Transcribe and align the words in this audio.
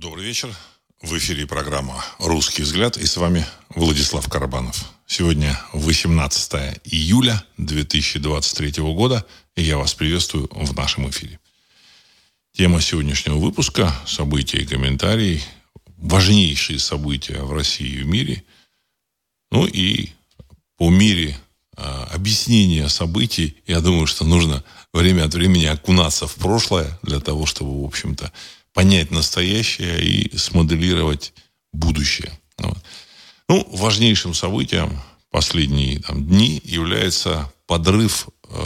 Добрый 0.00 0.26
вечер. 0.26 0.56
В 1.02 1.18
эфире 1.18 1.44
программа 1.44 2.04
«Русский 2.20 2.62
взгляд» 2.62 2.96
и 2.96 3.04
с 3.04 3.16
вами 3.16 3.44
Владислав 3.70 4.28
Карабанов. 4.28 4.92
Сегодня 5.08 5.60
18 5.72 6.80
июля 6.84 7.42
2023 7.56 8.80
года, 8.94 9.26
и 9.56 9.62
я 9.62 9.76
вас 9.76 9.94
приветствую 9.94 10.48
в 10.52 10.72
нашем 10.76 11.10
эфире. 11.10 11.40
Тема 12.52 12.80
сегодняшнего 12.80 13.38
выпуска– 13.38 13.92
события 14.06 14.58
и 14.58 14.66
комментарии, 14.66 15.42
важнейшие 15.96 16.78
события 16.78 17.42
в 17.42 17.52
России 17.52 17.88
и 17.88 18.02
в 18.04 18.06
мире, 18.06 18.44
ну 19.50 19.66
и 19.66 20.10
по 20.76 20.90
мере 20.90 21.36
а, 21.76 22.08
объяснения 22.12 22.88
событий, 22.88 23.56
я 23.66 23.80
думаю, 23.80 24.06
что 24.06 24.24
нужно 24.24 24.62
время 24.92 25.24
от 25.24 25.34
времени 25.34 25.64
окунаться 25.64 26.28
в 26.28 26.36
прошлое 26.36 27.00
для 27.02 27.18
того, 27.18 27.46
чтобы, 27.46 27.82
в 27.82 27.84
общем-то, 27.84 28.32
понять 28.78 29.10
настоящее 29.10 30.00
и 30.00 30.38
смоделировать 30.38 31.32
будущее. 31.72 32.30
Вот. 32.58 32.78
Ну, 33.48 33.68
важнейшим 33.72 34.34
событием 34.34 35.00
последние 35.32 35.98
там, 35.98 36.24
дни 36.24 36.62
является 36.62 37.52
подрыв 37.66 38.28
э, 38.44 38.56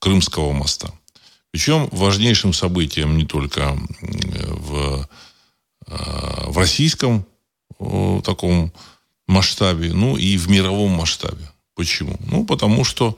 Крымского 0.00 0.50
моста. 0.50 0.90
Причем 1.52 1.88
важнейшим 1.92 2.52
событием 2.52 3.16
не 3.16 3.26
только 3.26 3.78
в, 4.00 5.08
э, 5.86 6.44
в 6.48 6.58
российском 6.58 7.24
э, 7.78 8.20
таком 8.24 8.72
масштабе, 9.28 9.92
ну 9.92 10.16
и 10.16 10.36
в 10.36 10.50
мировом 10.50 10.90
масштабе. 10.90 11.48
Почему? 11.76 12.18
Ну, 12.26 12.44
потому 12.44 12.82
что 12.82 13.16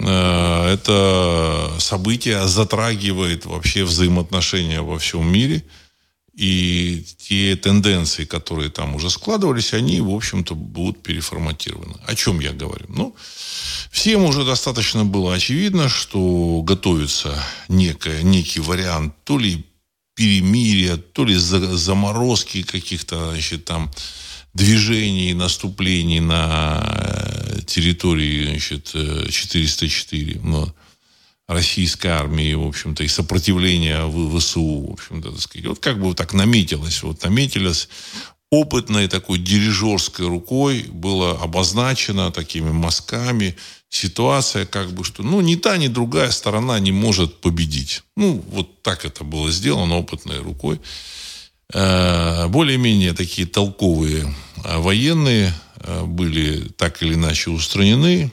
это 0.00 1.72
событие 1.78 2.46
затрагивает 2.46 3.46
вообще 3.46 3.84
взаимоотношения 3.84 4.80
во 4.80 4.98
всем 4.98 5.30
мире. 5.30 5.64
И 6.34 7.04
те 7.18 7.56
тенденции, 7.56 8.24
которые 8.24 8.70
там 8.70 8.94
уже 8.94 9.10
складывались, 9.10 9.74
они, 9.74 10.00
в 10.00 10.14
общем-то, 10.14 10.54
будут 10.54 11.02
переформатированы. 11.02 11.96
О 12.06 12.14
чем 12.14 12.38
я 12.38 12.52
говорю? 12.52 12.86
Ну, 12.88 13.16
всем 13.90 14.22
уже 14.22 14.44
достаточно 14.44 15.04
было 15.04 15.34
очевидно, 15.34 15.88
что 15.88 16.62
готовится 16.62 17.44
некое, 17.68 18.22
некий 18.22 18.60
вариант 18.60 19.14
то 19.24 19.36
ли 19.36 19.64
перемирия, 20.14 20.96
то 20.96 21.24
ли 21.24 21.34
заморозки 21.34 22.62
каких-то, 22.62 23.30
значит, 23.30 23.64
там, 23.64 23.90
движений, 24.54 25.34
наступлений 25.34 26.20
на 26.20 26.80
э, 26.82 27.60
территории 27.66 28.44
значит, 28.48 28.94
404 29.30 30.32
э, 30.32 30.38
но 30.42 30.74
российской 31.46 32.08
армии, 32.08 32.52
в 32.54 32.66
общем-то, 32.66 33.04
и 33.04 33.08
сопротивления 33.08 34.06
ВСУ, 34.38 34.86
в 34.88 34.92
общем-то, 34.92 35.30
так 35.30 35.40
сказать. 35.40 35.66
Вот 35.66 35.78
как 35.78 36.00
бы 36.00 36.14
так 36.14 36.34
наметилось, 36.34 37.02
вот 37.02 37.22
наметилось 37.22 37.88
опытной 38.50 39.08
такой 39.08 39.38
дирижерской 39.38 40.26
рукой 40.26 40.84
было 40.90 41.32
обозначено 41.40 42.30
такими 42.30 42.70
мазками 42.70 43.56
ситуация, 43.90 44.66
как 44.66 44.92
бы, 44.92 45.04
что 45.04 45.22
ну, 45.22 45.40
ни 45.40 45.54
та, 45.56 45.76
ни 45.76 45.88
другая 45.88 46.30
сторона 46.30 46.78
не 46.78 46.92
может 46.92 47.40
победить. 47.40 48.02
Ну, 48.16 48.44
вот 48.50 48.82
так 48.82 49.04
это 49.04 49.24
было 49.24 49.50
сделано 49.50 49.96
опытной 49.96 50.38
рукой. 50.40 50.80
Э, 51.74 52.48
более-менее 52.48 53.12
такие 53.12 53.46
толковые 53.46 54.34
э, 54.64 54.78
военные 54.78 55.52
э, 55.76 56.04
были 56.04 56.68
так 56.70 57.02
или 57.02 57.14
иначе 57.14 57.50
устранены. 57.50 58.32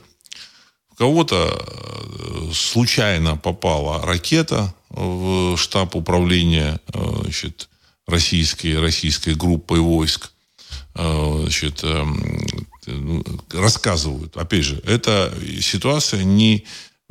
У 0.90 0.94
кого-то 0.94 2.50
случайно 2.54 3.36
попала 3.36 4.00
ракета 4.00 4.74
в 4.88 5.58
штаб 5.58 5.94
управления 5.94 6.80
значит, 6.94 7.68
российской, 8.06 8.80
российской 8.80 9.34
группой 9.34 9.80
войск. 9.80 10.32
Значит, 10.94 11.82
ну, 12.86 13.22
рассказывают. 13.52 14.38
Опять 14.38 14.64
же, 14.64 14.80
эта 14.86 15.34
ситуация 15.60 16.24
не, 16.24 16.64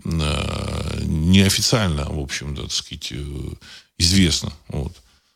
не 0.03 1.41
официально, 1.41 2.09
в 2.09 2.17
общем, 2.17 2.55
так 2.55 2.71
сказать, 2.71 3.13
известна. 4.00 4.51
Вот. 4.69 4.94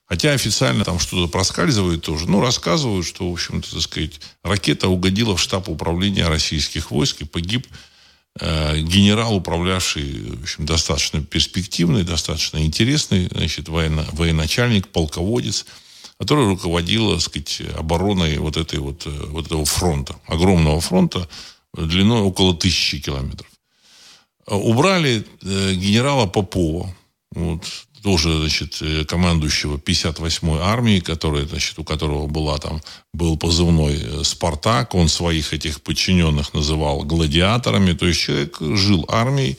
Хотя 0.09 0.31
официально 0.31 0.83
там 0.83 0.97
что-то 0.97 1.31
проскальзывает 1.31 2.01
тоже. 2.01 2.27
Ну, 2.27 2.41
рассказывают, 2.41 3.05
что, 3.05 3.29
в 3.29 3.33
общем-то, 3.33 3.71
так 3.71 3.81
сказать, 3.81 4.19
ракета 4.43 4.89
угодила 4.89 5.37
в 5.37 5.41
штаб 5.41 5.69
управления 5.69 6.27
российских 6.27 6.89
войск 6.89 7.21
и 7.21 7.25
погиб 7.25 7.67
э, 8.39 8.79
генерал, 8.79 9.35
управлявший, 9.35 10.31
в 10.31 10.41
общем, 10.41 10.65
достаточно 10.65 11.23
перспективный, 11.23 12.03
достаточно 12.03 12.57
интересный, 12.57 13.29
значит, 13.31 13.69
военно, 13.69 14.03
военачальник, 14.13 14.87
полководец, 14.87 15.67
который 16.19 16.47
руководил, 16.47 17.13
так 17.13 17.21
сказать, 17.21 17.61
обороной 17.77 18.39
вот, 18.39 18.57
этой 18.57 18.79
вот, 18.79 19.05
э, 19.05 19.11
вот 19.11 19.45
этого 19.45 19.63
фронта, 19.63 20.15
огромного 20.25 20.81
фронта 20.81 21.29
длиной 21.75 22.21
около 22.21 22.55
тысячи 22.55 22.99
километров. 22.99 23.47
Убрали 24.47 25.23
э, 25.43 25.73
генерала 25.75 26.25
Попова, 26.25 26.95
вот, 27.31 27.63
тоже, 28.01 28.39
значит, 28.39 28.77
э, 28.81 29.05
командующего 29.05 29.77
58-й 29.77 30.59
армии, 30.61 30.99
который, 30.99 31.45
значит, 31.45 31.77
у 31.79 31.83
которого 31.83 32.27
была 32.27 32.57
там, 32.57 32.81
был 33.13 33.37
позывной 33.37 33.99
э, 34.01 34.23
«Спартак», 34.23 34.95
он 34.95 35.09
своих 35.09 35.53
этих 35.53 35.81
подчиненных 35.81 36.53
называл 36.53 37.03
гладиаторами, 37.03 37.93
то 37.93 38.07
есть 38.07 38.19
человек 38.19 38.57
жил 38.59 39.05
армией 39.09 39.57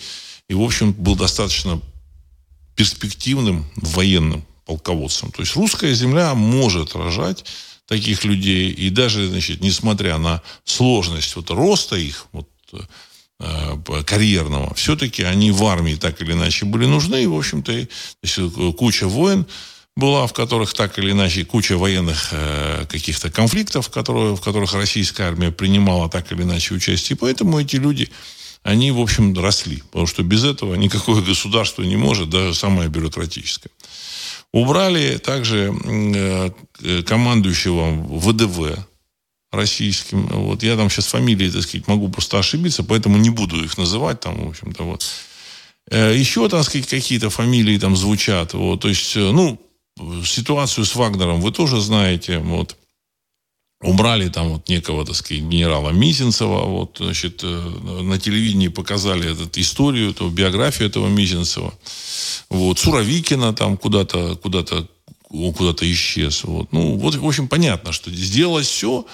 и, 0.48 0.54
в 0.54 0.62
общем, 0.62 0.92
был 0.92 1.16
достаточно 1.16 1.80
перспективным 2.76 3.66
военным 3.76 4.44
полководцем. 4.66 5.32
То 5.32 5.42
есть 5.42 5.56
русская 5.56 5.94
земля 5.94 6.34
может 6.34 6.94
рожать 6.94 7.44
таких 7.86 8.24
людей, 8.24 8.70
и 8.70 8.90
даже, 8.90 9.28
значит, 9.28 9.60
несмотря 9.60 10.18
на 10.18 10.42
сложность 10.64 11.34
вот 11.36 11.50
роста 11.50 11.96
их, 11.96 12.26
вот, 12.32 12.48
Э, 12.72 12.78
карьерного, 14.06 14.74
все-таки 14.74 15.22
они 15.22 15.50
в 15.50 15.64
армии 15.64 15.94
так 15.94 16.20
или 16.20 16.32
иначе 16.32 16.66
были 16.66 16.86
нужны. 16.86 17.22
И, 17.22 17.26
в 17.26 17.36
общем-то, 17.36 17.72
э, 17.72 17.86
куча 18.76 19.08
войн 19.08 19.46
была, 19.96 20.26
в 20.26 20.32
которых 20.32 20.74
так 20.74 20.98
или 20.98 21.12
иначе, 21.12 21.44
куча 21.44 21.76
военных 21.76 22.28
э, 22.32 22.84
каких-то 22.88 23.30
конфликтов, 23.30 23.88
которые, 23.88 24.36
в 24.36 24.40
которых 24.40 24.74
российская 24.74 25.24
армия 25.24 25.50
принимала 25.50 26.08
так 26.08 26.32
или 26.32 26.42
иначе 26.42 26.74
участие. 26.74 27.16
И 27.16 27.18
поэтому 27.18 27.60
эти 27.60 27.76
люди, 27.76 28.10
они, 28.62 28.90
в 28.90 29.00
общем, 29.00 29.38
росли. 29.38 29.82
Потому 29.90 30.06
что 30.06 30.22
без 30.22 30.44
этого 30.44 30.74
никакое 30.74 31.22
государство 31.22 31.82
не 31.82 31.96
может, 31.96 32.30
даже 32.30 32.54
самое 32.54 32.88
бюрократическое. 32.88 33.70
Убрали 34.52 35.18
также 35.18 35.72
э, 35.84 37.02
командующего 37.02 37.92
ВДВ, 38.18 38.86
российским. 39.52 40.26
Вот 40.26 40.62
я 40.62 40.76
там 40.76 40.90
сейчас 40.90 41.06
фамилии, 41.06 41.50
так 41.50 41.62
сказать, 41.62 41.88
могу 41.88 42.08
просто 42.08 42.38
ошибиться, 42.38 42.84
поэтому 42.84 43.18
не 43.18 43.30
буду 43.30 43.62
их 43.64 43.76
называть 43.78 44.20
там, 44.20 44.46
в 44.46 44.48
общем-то, 44.48 44.84
вот. 44.84 45.04
Э, 45.90 46.14
еще, 46.16 46.48
так 46.48 46.64
сказать, 46.64 46.86
какие-то 46.86 47.30
фамилии 47.30 47.78
там 47.78 47.96
звучат. 47.96 48.54
Вот, 48.54 48.80
то 48.80 48.88
есть, 48.88 49.16
э, 49.16 49.30
ну, 49.32 49.60
ситуацию 50.24 50.84
с 50.84 50.94
Вагнером 50.94 51.40
вы 51.40 51.52
тоже 51.52 51.80
знаете. 51.80 52.38
Вот. 52.38 52.76
Убрали 53.82 54.28
там 54.28 54.50
вот 54.50 54.68
некого, 54.68 55.06
так 55.06 55.16
сказать, 55.16 55.42
генерала 55.42 55.90
Мизинцева. 55.90 56.64
Вот, 56.66 56.98
значит, 57.00 57.40
э, 57.42 58.02
на 58.02 58.18
телевидении 58.18 58.68
показали 58.68 59.32
эту 59.32 59.60
историю, 59.60 60.10
эту 60.10 60.28
биографию 60.28 60.88
этого 60.88 61.08
Мизинцева. 61.08 61.74
Вот. 62.50 62.78
Суровикина 62.78 63.52
там 63.52 63.76
куда-то, 63.76 64.36
куда-то, 64.36 64.86
куда-то 65.28 65.90
исчез. 65.90 66.44
Вот. 66.44 66.72
Ну, 66.72 66.96
вот, 66.96 67.14
в 67.14 67.26
общем, 67.26 67.48
понятно, 67.48 67.92
что 67.92 68.10
сделалось 68.10 68.68
все, 68.68 69.06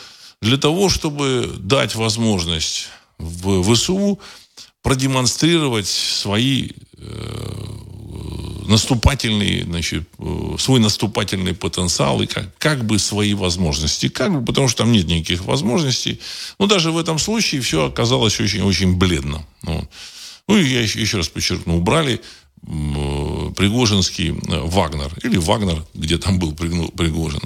для 0.46 0.56
того, 0.56 0.88
чтобы 0.88 1.52
дать 1.58 1.96
возможность 1.96 2.88
в 3.18 3.74
ВСУ 3.74 4.20
продемонстрировать 4.82 5.88
свои 5.88 6.70
э, 6.96 7.66
наступательный, 8.68 9.62
значит, 9.62 10.08
э, 10.18 10.56
свой 10.58 10.78
наступательный 10.78 11.52
потенциал 11.52 12.22
и 12.22 12.26
как, 12.26 12.56
как 12.58 12.84
бы 12.84 13.00
свои 13.00 13.34
возможности. 13.34 14.08
Как 14.08 14.32
бы, 14.32 14.44
потому 14.44 14.68
что 14.68 14.84
там 14.84 14.92
нет 14.92 15.08
никаких 15.08 15.44
возможностей. 15.44 16.20
Но 16.60 16.66
даже 16.66 16.92
в 16.92 16.98
этом 16.98 17.18
случае 17.18 17.60
все 17.60 17.86
оказалось 17.86 18.38
очень-очень 18.38 18.94
бледно. 18.94 19.44
Ну, 19.62 19.88
ну 20.46 20.56
и 20.56 20.64
я 20.64 20.80
еще, 20.80 21.00
еще 21.00 21.16
раз 21.16 21.28
подчеркну, 21.28 21.78
убрали 21.78 22.20
э, 22.62 23.50
Пригожинский 23.56 24.28
э, 24.28 24.60
Вагнер. 24.60 25.12
Или 25.24 25.38
Вагнер, 25.38 25.84
где 25.94 26.18
там 26.18 26.38
был 26.38 26.52
Пригожин. 26.52 27.42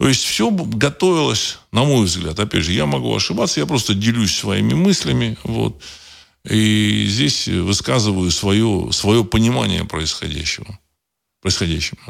То 0.00 0.08
есть 0.08 0.24
все 0.24 0.50
готовилось, 0.50 1.58
на 1.72 1.84
мой 1.84 2.06
взгляд, 2.06 2.40
опять 2.40 2.64
же, 2.64 2.72
я 2.72 2.86
могу 2.86 3.14
ошибаться, 3.14 3.60
я 3.60 3.66
просто 3.66 3.92
делюсь 3.92 4.34
своими 4.34 4.72
мыслями, 4.72 5.36
вот, 5.44 5.82
и 6.48 7.04
здесь 7.06 7.46
высказываю 7.48 8.30
свое, 8.30 8.88
свое 8.92 9.26
понимание 9.26 9.84
происходящего. 9.84 10.78
происходящего. 11.42 12.00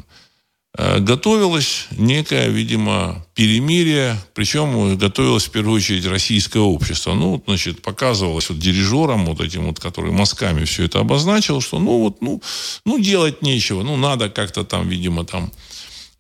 Э, 0.79 1.01
готовилось 1.01 1.89
некое, 1.91 2.49
видимо, 2.51 3.27
перемирие, 3.35 4.17
причем 4.35 4.97
готовилось 4.97 5.47
в 5.47 5.51
первую 5.51 5.75
очередь 5.75 6.07
российское 6.07 6.61
общество. 6.61 7.15
Ну, 7.15 7.43
значит, 7.45 7.83
показывалось 7.83 8.51
вот 8.51 8.61
дирижерам, 8.61 9.27
вот 9.27 9.41
этим 9.41 9.67
вот, 9.67 9.81
который 9.81 10.13
мазками 10.13 10.63
все 10.65 10.85
это 10.85 11.01
обозначил, 11.01 11.61
что 11.61 11.81
ну 11.81 11.99
вот, 12.05 12.23
ну, 12.23 12.41
ну 12.85 13.01
делать 13.01 13.43
нечего, 13.43 13.83
ну 13.83 13.97
надо 13.97 14.31
как-то 14.31 14.63
там, 14.63 14.89
видимо, 14.89 15.25
там 15.25 15.51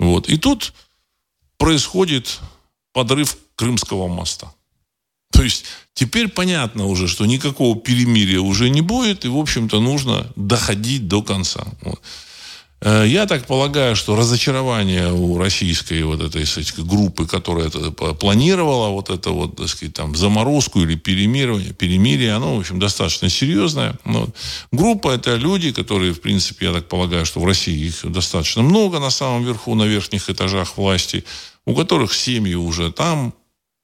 Вот. 0.00 0.28
И 0.28 0.36
тут 0.36 0.72
происходит 1.60 2.40
подрыв 2.94 3.36
Крымского 3.54 4.08
моста. 4.08 4.52
То 5.30 5.42
есть 5.42 5.66
теперь 5.94 6.28
понятно 6.28 6.86
уже, 6.86 7.06
что 7.06 7.26
никакого 7.26 7.76
перемирия 7.76 8.40
уже 8.40 8.70
не 8.70 8.80
будет, 8.80 9.24
и, 9.24 9.28
в 9.28 9.36
общем-то, 9.36 9.78
нужно 9.78 10.26
доходить 10.36 11.06
до 11.06 11.22
конца. 11.22 11.64
Вот. 11.82 12.00
Э, 12.82 13.04
я 13.06 13.26
так 13.26 13.46
полагаю, 13.46 13.94
что 13.94 14.16
разочарование 14.16 15.12
у 15.12 15.36
российской 15.38 16.02
вот 16.02 16.20
этой 16.22 16.46
сказать, 16.46 16.74
группы, 16.78 17.26
которая 17.26 17.68
это 17.68 17.90
планировала, 17.90 18.88
вот 18.88 19.10
это 19.10 19.30
вот, 19.30 19.56
так 19.56 19.68
сказать, 19.68 19.94
там, 19.94 20.16
заморозку 20.16 20.80
или 20.80 20.94
перемирие, 20.94 21.72
перемирие, 21.74 22.32
оно, 22.32 22.56
в 22.56 22.60
общем, 22.60 22.78
достаточно 22.78 23.28
серьезное. 23.28 23.94
Вот. 24.04 24.34
Группа– 24.72 25.10
это 25.14 25.36
люди, 25.36 25.72
которые, 25.72 26.14
в 26.14 26.20
принципе, 26.20 26.66
я 26.66 26.72
так 26.72 26.88
полагаю, 26.88 27.26
что 27.26 27.40
в 27.40 27.46
России 27.46 27.86
их 27.86 28.10
достаточно 28.10 28.62
много 28.62 28.98
на 28.98 29.10
самом 29.10 29.44
верху, 29.44 29.74
на 29.74 29.84
верхних 29.84 30.30
этажах 30.30 30.78
власти, 30.78 31.24
у 31.66 31.74
которых 31.74 32.14
семьи 32.14 32.54
уже 32.54 32.92
там, 32.92 33.34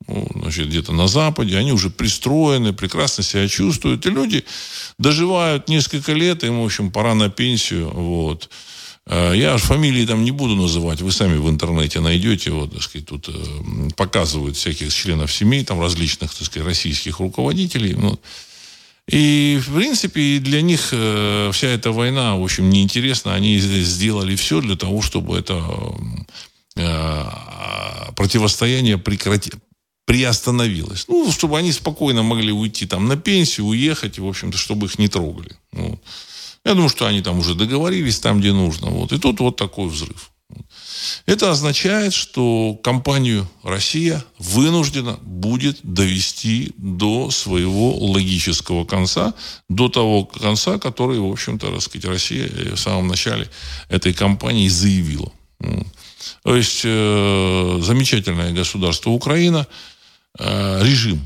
ну, 0.08 0.28
значит, 0.34 0.68
где-то 0.68 0.92
на 0.92 1.08
Западе, 1.08 1.56
они 1.56 1.72
уже 1.72 1.90
пристроены, 1.90 2.72
прекрасно 2.72 3.24
себя 3.24 3.48
чувствуют. 3.48 4.06
И 4.06 4.10
люди 4.10 4.44
доживают 4.98 5.68
несколько 5.68 6.12
лет, 6.12 6.44
им, 6.44 6.60
в 6.60 6.64
общем, 6.64 6.90
пора 6.90 7.14
на 7.14 7.28
пенсию. 7.28 7.90
Вот. 7.90 8.50
Э, 9.06 9.32
я 9.34 9.54
аж 9.54 9.62
фамилии 9.62 10.06
там 10.06 10.24
не 10.24 10.32
буду 10.32 10.56
называть, 10.56 11.00
вы 11.00 11.12
сами 11.12 11.36
в 11.36 11.48
интернете 11.48 12.00
найдете, 12.00 12.50
вот, 12.50 12.72
так 12.72 12.82
сказать, 12.82 13.06
тут 13.06 13.28
э, 13.28 13.32
показывают 13.96 14.56
всяких 14.56 14.92
членов 14.92 15.32
семей, 15.32 15.64
там 15.64 15.80
различных, 15.80 16.34
так 16.34 16.46
сказать, 16.46 16.66
российских 16.66 17.20
руководителей. 17.20 17.94
Ну, 17.94 18.18
и, 19.08 19.60
в 19.64 19.72
принципе, 19.72 20.38
для 20.40 20.62
них 20.62 20.88
э, 20.90 21.50
вся 21.52 21.68
эта 21.68 21.92
война, 21.92 22.36
в 22.36 22.42
общем, 22.42 22.68
неинтересна. 22.68 23.34
Они 23.34 23.58
сделали 23.58 24.34
все 24.34 24.60
для 24.60 24.76
того, 24.76 25.00
чтобы 25.00 25.38
это 25.38 25.62
противостояние 28.14 28.98
прекрати... 28.98 29.50
приостановилось. 30.04 31.06
Ну, 31.08 31.30
чтобы 31.32 31.58
они 31.58 31.72
спокойно 31.72 32.22
могли 32.22 32.52
уйти 32.52 32.86
там 32.86 33.08
на 33.08 33.16
пенсию, 33.16 33.66
уехать, 33.66 34.18
в 34.18 34.26
общем-то, 34.26 34.58
чтобы 34.58 34.86
их 34.86 34.98
не 34.98 35.08
трогали. 35.08 35.56
Ну, 35.72 36.00
я 36.64 36.72
думаю, 36.72 36.88
что 36.88 37.06
они 37.06 37.22
там 37.22 37.38
уже 37.38 37.54
договорились 37.54 38.20
там, 38.20 38.40
где 38.40 38.52
нужно. 38.52 38.88
Вот. 38.88 39.12
И 39.12 39.18
тут 39.18 39.40
вот 39.40 39.56
такой 39.56 39.88
взрыв. 39.88 40.30
Это 41.26 41.50
означает, 41.50 42.14
что 42.14 42.78
компанию 42.82 43.48
«Россия» 43.62 44.24
вынуждена 44.38 45.18
будет 45.22 45.78
довести 45.82 46.72
до 46.76 47.30
своего 47.30 47.96
логического 47.98 48.84
конца, 48.84 49.34
до 49.68 49.88
того 49.88 50.24
конца, 50.24 50.78
который, 50.78 51.18
в 51.18 51.30
общем-то, 51.30 51.80
сказать, 51.80 52.04
Россия 52.04 52.48
в 52.74 52.76
самом 52.76 53.08
начале 53.08 53.48
этой 53.88 54.14
кампании 54.14 54.68
заявила. 54.68 55.32
То 56.42 56.56
есть 56.56 56.82
э, 56.84 57.78
замечательное 57.82 58.52
государство 58.52 59.10
Украина, 59.10 59.66
э, 60.38 60.80
режим 60.84 61.20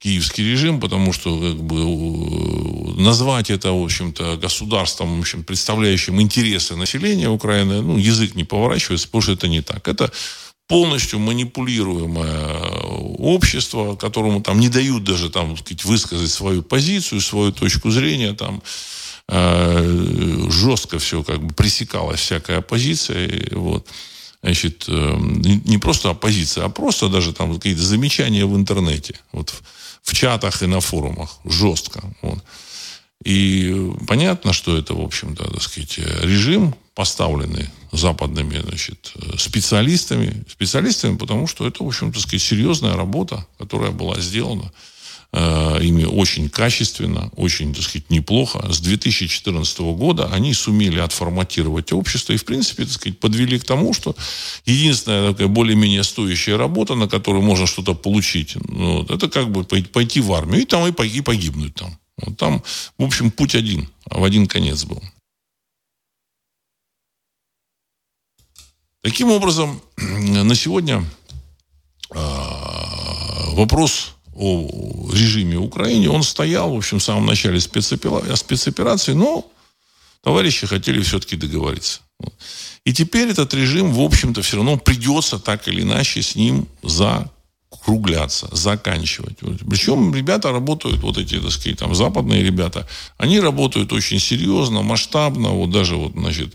киевский 0.00 0.48
режим, 0.48 0.80
потому 0.80 1.12
что 1.12 1.38
как 1.38 1.62
бы, 1.62 3.00
назвать 3.00 3.50
это, 3.50 3.72
в 3.72 3.82
общем-то, 3.82 4.36
государством, 4.36 5.16
в 5.16 5.20
общем, 5.20 5.42
представляющим 5.42 6.20
интересы 6.20 6.76
населения 6.76 7.28
Украины, 7.28 7.82
ну, 7.82 7.98
язык 7.98 8.34
не 8.34 8.44
поворачивается, 8.44 9.08
потому 9.08 9.22
что 9.22 9.32
это 9.32 9.48
не 9.48 9.60
так. 9.60 9.88
Это 9.88 10.12
полностью 10.68 11.18
манипулируемое 11.18 12.58
общество, 13.18 13.96
которому 13.96 14.40
там 14.40 14.60
не 14.60 14.68
дают 14.68 15.02
даже 15.02 15.30
там, 15.30 15.56
сказать, 15.56 15.84
высказать 15.84 16.30
свою 16.30 16.62
позицию, 16.62 17.20
свою 17.20 17.52
точку 17.52 17.90
зрения, 17.90 18.34
там 18.34 18.62
э, 18.62 18.68
жестко 19.28 20.98
все 20.98 21.22
как 21.22 21.42
бы 21.42 21.52
пресекалась 21.52 22.20
всякая 22.20 22.58
оппозиция, 22.58 23.48
вот 23.52 23.86
значит, 24.42 24.84
э, 24.88 25.16
не 25.64 25.78
просто 25.78 26.10
оппозиция, 26.10 26.64
а 26.64 26.68
просто 26.68 27.08
даже 27.08 27.32
там 27.32 27.54
какие-то 27.54 27.82
замечания 27.82 28.46
в 28.46 28.56
интернете. 28.56 29.18
Вот 29.32 29.52
в 30.02 30.14
чатах 30.14 30.62
и 30.62 30.66
на 30.66 30.80
форумах. 30.80 31.38
Жестко. 31.44 32.02
Вот. 32.22 32.42
И 33.24 33.92
понятно, 34.06 34.52
что 34.52 34.78
это, 34.78 34.94
в 34.94 35.00
общем-то, 35.00 35.50
так 35.50 35.62
сказать, 35.62 35.98
режим, 35.98 36.74
поставленный 36.94 37.68
западными 37.92 38.60
значит, 38.60 39.12
специалистами. 39.38 40.44
Специалистами, 40.48 41.16
потому 41.16 41.46
что 41.46 41.66
это, 41.66 41.82
в 41.82 41.86
общем-то, 41.86 42.20
сказать, 42.20 42.42
серьезная 42.42 42.96
работа, 42.96 43.46
которая 43.58 43.90
была 43.90 44.20
сделана 44.20 44.72
э, 45.32 45.78
ими 45.82 46.04
очень 46.04 46.48
качественно, 46.48 47.30
очень, 47.36 47.74
так 47.74 47.84
сказать, 47.84 48.10
неплохо. 48.10 48.72
С 48.72 48.80
2014 48.80 49.80
года 49.80 50.28
они 50.32 50.54
сумели 50.54 50.98
отформатировать 50.98 51.92
общество 51.92 52.32
и, 52.32 52.36
в 52.36 52.44
принципе, 52.44 52.84
так 52.84 52.92
сказать, 52.92 53.18
подвели 53.18 53.58
к 53.58 53.64
тому, 53.64 53.92
что 53.92 54.16
единственная 54.64 55.32
такая 55.32 55.48
более-менее 55.48 56.04
стоящая 56.04 56.56
работа, 56.56 56.94
на 56.94 57.08
которую 57.08 57.42
можно 57.42 57.66
что-то 57.66 57.94
получить, 57.94 58.56
ну, 58.68 58.98
вот, 58.98 59.10
это 59.10 59.28
как 59.28 59.50
бы 59.50 59.64
пойти 59.64 60.20
в 60.20 60.32
армию 60.32 60.62
и 60.62 60.66
там 60.66 60.86
и 60.86 61.22
погибнуть 61.22 61.74
там. 61.74 61.98
Вот 62.16 62.36
там, 62.36 62.62
в 62.98 63.04
общем, 63.04 63.30
путь 63.30 63.54
один, 63.54 63.88
в 64.06 64.24
один 64.24 64.46
конец 64.46 64.84
был. 64.84 65.02
Таким 69.02 69.30
образом, 69.30 69.80
на 69.96 70.54
сегодня 70.54 71.04
э, 72.10 72.14
вопрос 73.54 74.16
о 74.38 75.10
режиме 75.12 75.56
Украины, 75.58 76.08
он 76.08 76.22
стоял, 76.22 76.72
в 76.72 76.76
общем, 76.76 76.98
в 76.98 77.02
самом 77.02 77.26
начале 77.26 77.58
спецоперации, 77.60 79.12
но 79.12 79.50
товарищи 80.22 80.66
хотели 80.66 81.02
все-таки 81.02 81.36
договориться. 81.36 82.00
И 82.84 82.92
теперь 82.92 83.28
этот 83.28 83.52
режим, 83.54 83.92
в 83.92 84.00
общем-то, 84.00 84.42
все 84.42 84.56
равно 84.56 84.76
придется 84.76 85.38
так 85.38 85.68
или 85.68 85.82
иначе 85.82 86.22
с 86.22 86.36
ним 86.36 86.66
закругляться, 86.82 88.48
заканчивать. 88.52 89.38
Причем 89.68 90.14
ребята 90.14 90.52
работают, 90.52 91.00
вот 91.00 91.18
эти, 91.18 91.40
так 91.40 91.50
сказать, 91.50 91.78
там, 91.78 91.94
западные 91.94 92.42
ребята, 92.42 92.86
они 93.18 93.40
работают 93.40 93.92
очень 93.92 94.20
серьезно, 94.20 94.82
масштабно. 94.82 95.50
Вот 95.50 95.70
даже, 95.70 95.96
вот, 95.96 96.12
значит, 96.12 96.54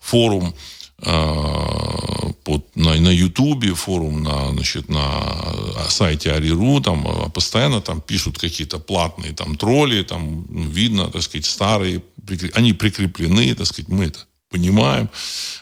форум 0.00 0.54
под, 2.44 2.76
на, 2.76 2.94
на 2.94 3.08
Ютубе, 3.10 3.74
форум 3.74 4.22
на, 4.22 4.50
значит, 4.52 4.88
на 4.88 5.86
сайте 5.88 6.32
Ариру, 6.32 6.80
там 6.80 7.06
э, 7.06 7.30
постоянно 7.30 7.80
там 7.80 8.00
пишут 8.00 8.38
какие-то 8.38 8.78
платные 8.78 9.32
там 9.32 9.56
тролли, 9.56 10.02
там 10.02 10.46
ну, 10.48 10.68
видно, 10.68 11.10
так 11.10 11.22
сказать, 11.22 11.46
старые, 11.46 12.02
они 12.52 12.72
прикреплены, 12.72 13.54
так 13.54 13.66
сказать, 13.66 13.88
мы 13.88 14.04
это 14.04 14.20
понимаем. 14.50 15.08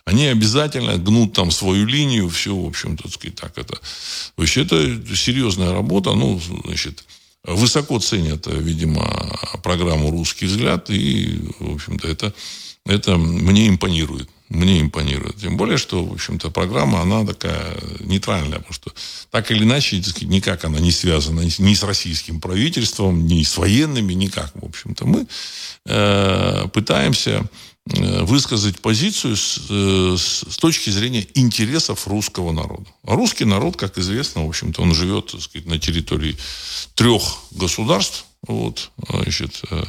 Они 0.04 0.26
обязательно 0.26 0.98
гнут 0.98 1.32
там 1.32 1.50
свою 1.50 1.86
линию, 1.86 2.28
все, 2.28 2.54
в 2.54 2.66
общем, 2.66 2.96
так 2.96 3.12
сказать, 3.12 3.36
так 3.36 3.56
это. 3.56 3.80
То 4.36 4.42
есть 4.42 4.56
это 4.56 4.76
серьезная 5.16 5.72
работа, 5.72 6.12
ну, 6.14 6.40
значит, 6.66 7.04
высоко 7.44 8.00
ценят, 8.00 8.46
видимо, 8.46 9.38
программу 9.62 10.10
«Русский 10.10 10.46
взгляд», 10.46 10.90
и, 10.90 11.40
в 11.58 11.74
общем-то, 11.74 12.08
это, 12.08 12.34
это 12.86 13.16
мне 13.16 13.68
импонирует 13.68 14.28
мне 14.52 14.80
импонирует. 14.80 15.36
Тем 15.36 15.56
более, 15.56 15.78
что, 15.78 16.04
в 16.04 16.12
общем-то, 16.12 16.50
программа, 16.50 17.00
она 17.00 17.24
такая 17.24 17.76
нейтральная, 18.00 18.58
потому 18.58 18.74
что 18.74 18.92
так 19.30 19.50
или 19.50 19.64
иначе, 19.64 20.02
никак 20.22 20.64
она 20.64 20.78
не 20.78 20.92
связана 20.92 21.40
ни 21.40 21.74
с 21.74 21.82
российским 21.82 22.40
правительством, 22.40 23.26
ни 23.26 23.42
с 23.42 23.56
военными, 23.56 24.12
никак, 24.12 24.52
в 24.54 24.64
общем-то. 24.64 25.06
Мы 25.06 25.26
э, 25.86 26.68
пытаемся 26.72 27.44
э, 27.86 28.22
высказать 28.24 28.78
позицию 28.80 29.36
с, 29.36 29.58
э, 29.70 30.16
с, 30.18 30.44
с 30.52 30.56
точки 30.58 30.90
зрения 30.90 31.26
интересов 31.34 32.06
русского 32.06 32.52
народа. 32.52 32.86
А 33.06 33.14
русский 33.14 33.46
народ, 33.46 33.76
как 33.76 33.96
известно, 33.98 34.44
в 34.44 34.48
общем-то, 34.48 34.82
он 34.82 34.94
живет, 34.94 35.32
так 35.32 35.40
сказать, 35.40 35.66
на 35.66 35.78
территории 35.78 36.36
трех 36.94 37.22
государств, 37.52 38.26
вот, 38.46 38.90
значит, 39.08 39.62
э, 39.70 39.84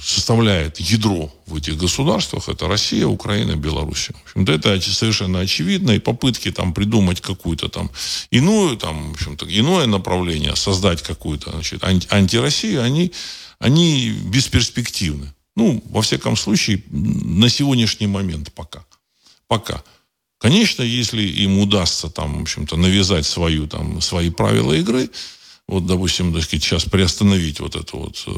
составляет 0.00 0.80
ядро 0.80 1.32
в 1.46 1.56
этих 1.56 1.76
государствах, 1.76 2.48
это 2.48 2.68
Россия, 2.68 3.06
Украина, 3.06 3.56
Беларусь. 3.56 4.08
В 4.08 4.24
общем-то, 4.24 4.52
это 4.52 4.80
совершенно 4.80 5.40
очевидно, 5.40 5.92
и 5.92 5.98
попытки 5.98 6.50
там 6.50 6.72
придумать 6.72 7.20
какую-то 7.20 7.68
там 7.68 7.90
иную, 8.30 8.76
там, 8.76 9.10
в 9.10 9.14
общем-то, 9.14 9.46
иное 9.48 9.86
направление, 9.86 10.56
создать 10.56 11.02
какую-то, 11.02 11.50
значит, 11.52 11.82
анти- 11.82 12.08
антироссию, 12.10 12.82
они, 12.82 13.12
они 13.58 14.10
бесперспективны. 14.24 15.32
Ну, 15.56 15.82
во 15.90 16.02
всяком 16.02 16.36
случае, 16.36 16.82
на 16.90 17.48
сегодняшний 17.48 18.08
момент 18.08 18.52
пока. 18.52 18.84
Пока. 19.46 19.82
Конечно, 20.38 20.82
если 20.82 21.22
им 21.22 21.58
удастся 21.58 22.10
там, 22.10 22.38
в 22.38 22.42
общем-то, 22.42 22.76
навязать 22.76 23.24
свою, 23.24 23.66
там, 23.66 24.00
свои 24.00 24.30
правила 24.30 24.72
игры, 24.72 25.08
вот, 25.66 25.86
допустим, 25.86 26.34
так 26.34 26.42
сказать, 26.42 26.62
сейчас 26.62 26.84
приостановить 26.84 27.58
вот 27.60 27.74
эту 27.74 27.98
вот 27.98 28.22
э, 28.26 28.30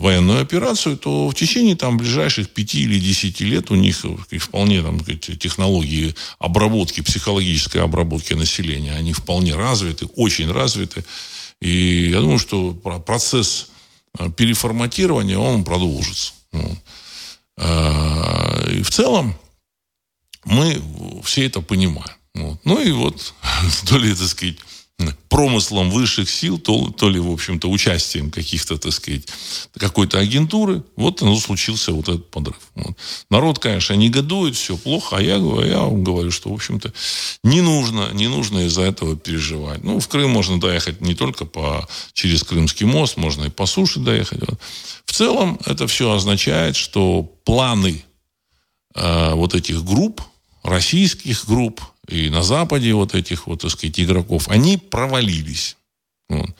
военную 0.00 0.40
операцию, 0.40 0.96
то 0.96 1.28
в 1.28 1.34
течение 1.34 1.74
там 1.74 1.96
ближайших 1.98 2.50
пяти 2.50 2.82
или 2.82 3.00
десяти 3.00 3.44
лет 3.44 3.70
у 3.72 3.74
них 3.74 3.96
сказать, 3.96 4.40
вполне 4.40 4.82
там 4.82 5.00
сказать, 5.00 5.38
технологии 5.40 6.14
обработки, 6.38 7.00
психологической 7.00 7.82
обработки 7.82 8.34
населения, 8.34 8.94
они 8.94 9.12
вполне 9.12 9.56
развиты, 9.56 10.06
очень 10.14 10.52
развиты. 10.52 11.04
И 11.60 12.10
я 12.10 12.20
думаю, 12.20 12.38
что 12.38 12.72
процесс 12.72 13.70
э, 14.16 14.30
переформатирования, 14.30 15.36
он 15.36 15.64
продолжится. 15.64 16.32
А, 17.60 18.66
и 18.70 18.82
в 18.82 18.90
целом, 18.90 19.34
мы 20.44 20.80
все 21.24 21.46
это 21.46 21.60
понимаем. 21.60 22.16
Ну 22.34 22.80
и 22.80 22.92
вот, 22.92 23.34
то 23.88 23.98
ли, 23.98 24.14
так 24.14 24.28
сказать, 24.28 24.58
промыслом 25.28 25.90
высших 25.90 26.28
сил, 26.28 26.58
то, 26.58 26.90
то 26.90 27.08
ли, 27.08 27.20
в 27.20 27.30
общем-то, 27.30 27.68
участием 27.68 28.30
каких-то, 28.30 28.78
так 28.78 28.92
сказать, 28.92 29.28
какой-то 29.76 30.18
агентуры, 30.18 30.82
вот 30.96 31.22
оно 31.22 31.36
случился 31.36 31.92
вот 31.92 32.08
этот 32.08 32.30
подрыв. 32.30 32.58
Вот. 32.74 32.96
Народ, 33.30 33.58
конечно, 33.58 33.94
негодует, 33.94 34.56
все 34.56 34.76
плохо, 34.76 35.16
а 35.18 35.22
я, 35.22 35.36
я 35.36 35.86
говорю, 35.88 36.30
что, 36.30 36.50
в 36.50 36.54
общем-то, 36.54 36.92
не 37.44 37.60
нужно, 37.60 38.10
не 38.12 38.26
нужно 38.26 38.66
из-за 38.66 38.82
этого 38.82 39.16
переживать. 39.16 39.84
Ну, 39.84 40.00
в 40.00 40.08
Крым 40.08 40.30
можно 40.30 40.58
доехать 40.58 41.00
не 41.00 41.14
только 41.14 41.44
по, 41.44 41.88
через 42.12 42.42
Крымский 42.42 42.86
мост, 42.86 43.16
можно 43.16 43.44
и 43.44 43.50
по 43.50 43.66
суше 43.66 44.00
доехать. 44.00 44.40
Вот. 44.40 44.58
В 45.04 45.12
целом, 45.12 45.60
это 45.66 45.86
все 45.86 46.10
означает, 46.10 46.74
что 46.74 47.22
планы 47.44 48.02
э, 48.94 49.34
вот 49.34 49.54
этих 49.54 49.84
групп, 49.84 50.22
российских 50.62 51.46
групп, 51.46 51.80
и 52.08 52.30
на 52.30 52.42
Западе 52.42 52.94
вот 52.94 53.14
этих 53.14 53.46
вот, 53.46 53.60
так 53.60 53.70
сказать, 53.70 54.00
игроков, 54.00 54.48
они 54.48 54.78
провалились. 54.78 55.76
Вот. 56.28 56.50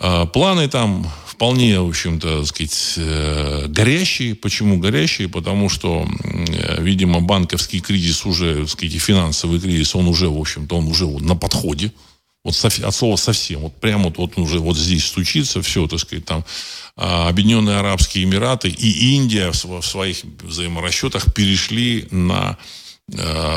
А 0.00 0.26
планы 0.26 0.68
там 0.68 1.10
вполне, 1.26 1.80
в 1.80 1.88
общем-то, 1.88 2.44
сказать, 2.46 2.94
э, 2.96 3.66
горящие. 3.68 4.34
Почему 4.34 4.78
горящие? 4.78 5.28
Потому 5.28 5.68
что, 5.68 6.06
видимо, 6.78 7.20
банковский 7.20 7.80
кризис 7.80 8.24
уже, 8.24 8.60
так 8.60 8.70
сказать, 8.70 8.94
финансовый 8.94 9.60
кризис, 9.60 9.94
он 9.94 10.06
уже, 10.08 10.28
в 10.28 10.38
общем-то, 10.38 10.76
он 10.76 10.86
уже 10.86 11.04
вот 11.04 11.22
на 11.22 11.36
подходе. 11.36 11.92
Вот 12.44 12.54
от 12.64 12.94
слова 12.94 13.16
совсем. 13.16 13.60
Вот 13.60 13.74
прямо 13.80 14.04
вот, 14.04 14.16
вот 14.16 14.38
уже 14.38 14.60
вот 14.60 14.76
здесь 14.76 15.04
стучится, 15.04 15.60
все, 15.60 15.86
так 15.88 15.98
сказать, 15.98 16.24
там 16.24 16.44
а, 16.96 17.28
Объединенные 17.28 17.76
Арабские 17.76 18.24
Эмираты 18.24 18.68
и 18.68 19.14
Индия 19.16 19.50
в 19.50 19.82
своих 19.82 20.22
взаиморасчетах 20.42 21.34
перешли 21.34 22.06
на 22.10 22.56
Э, 22.56 22.56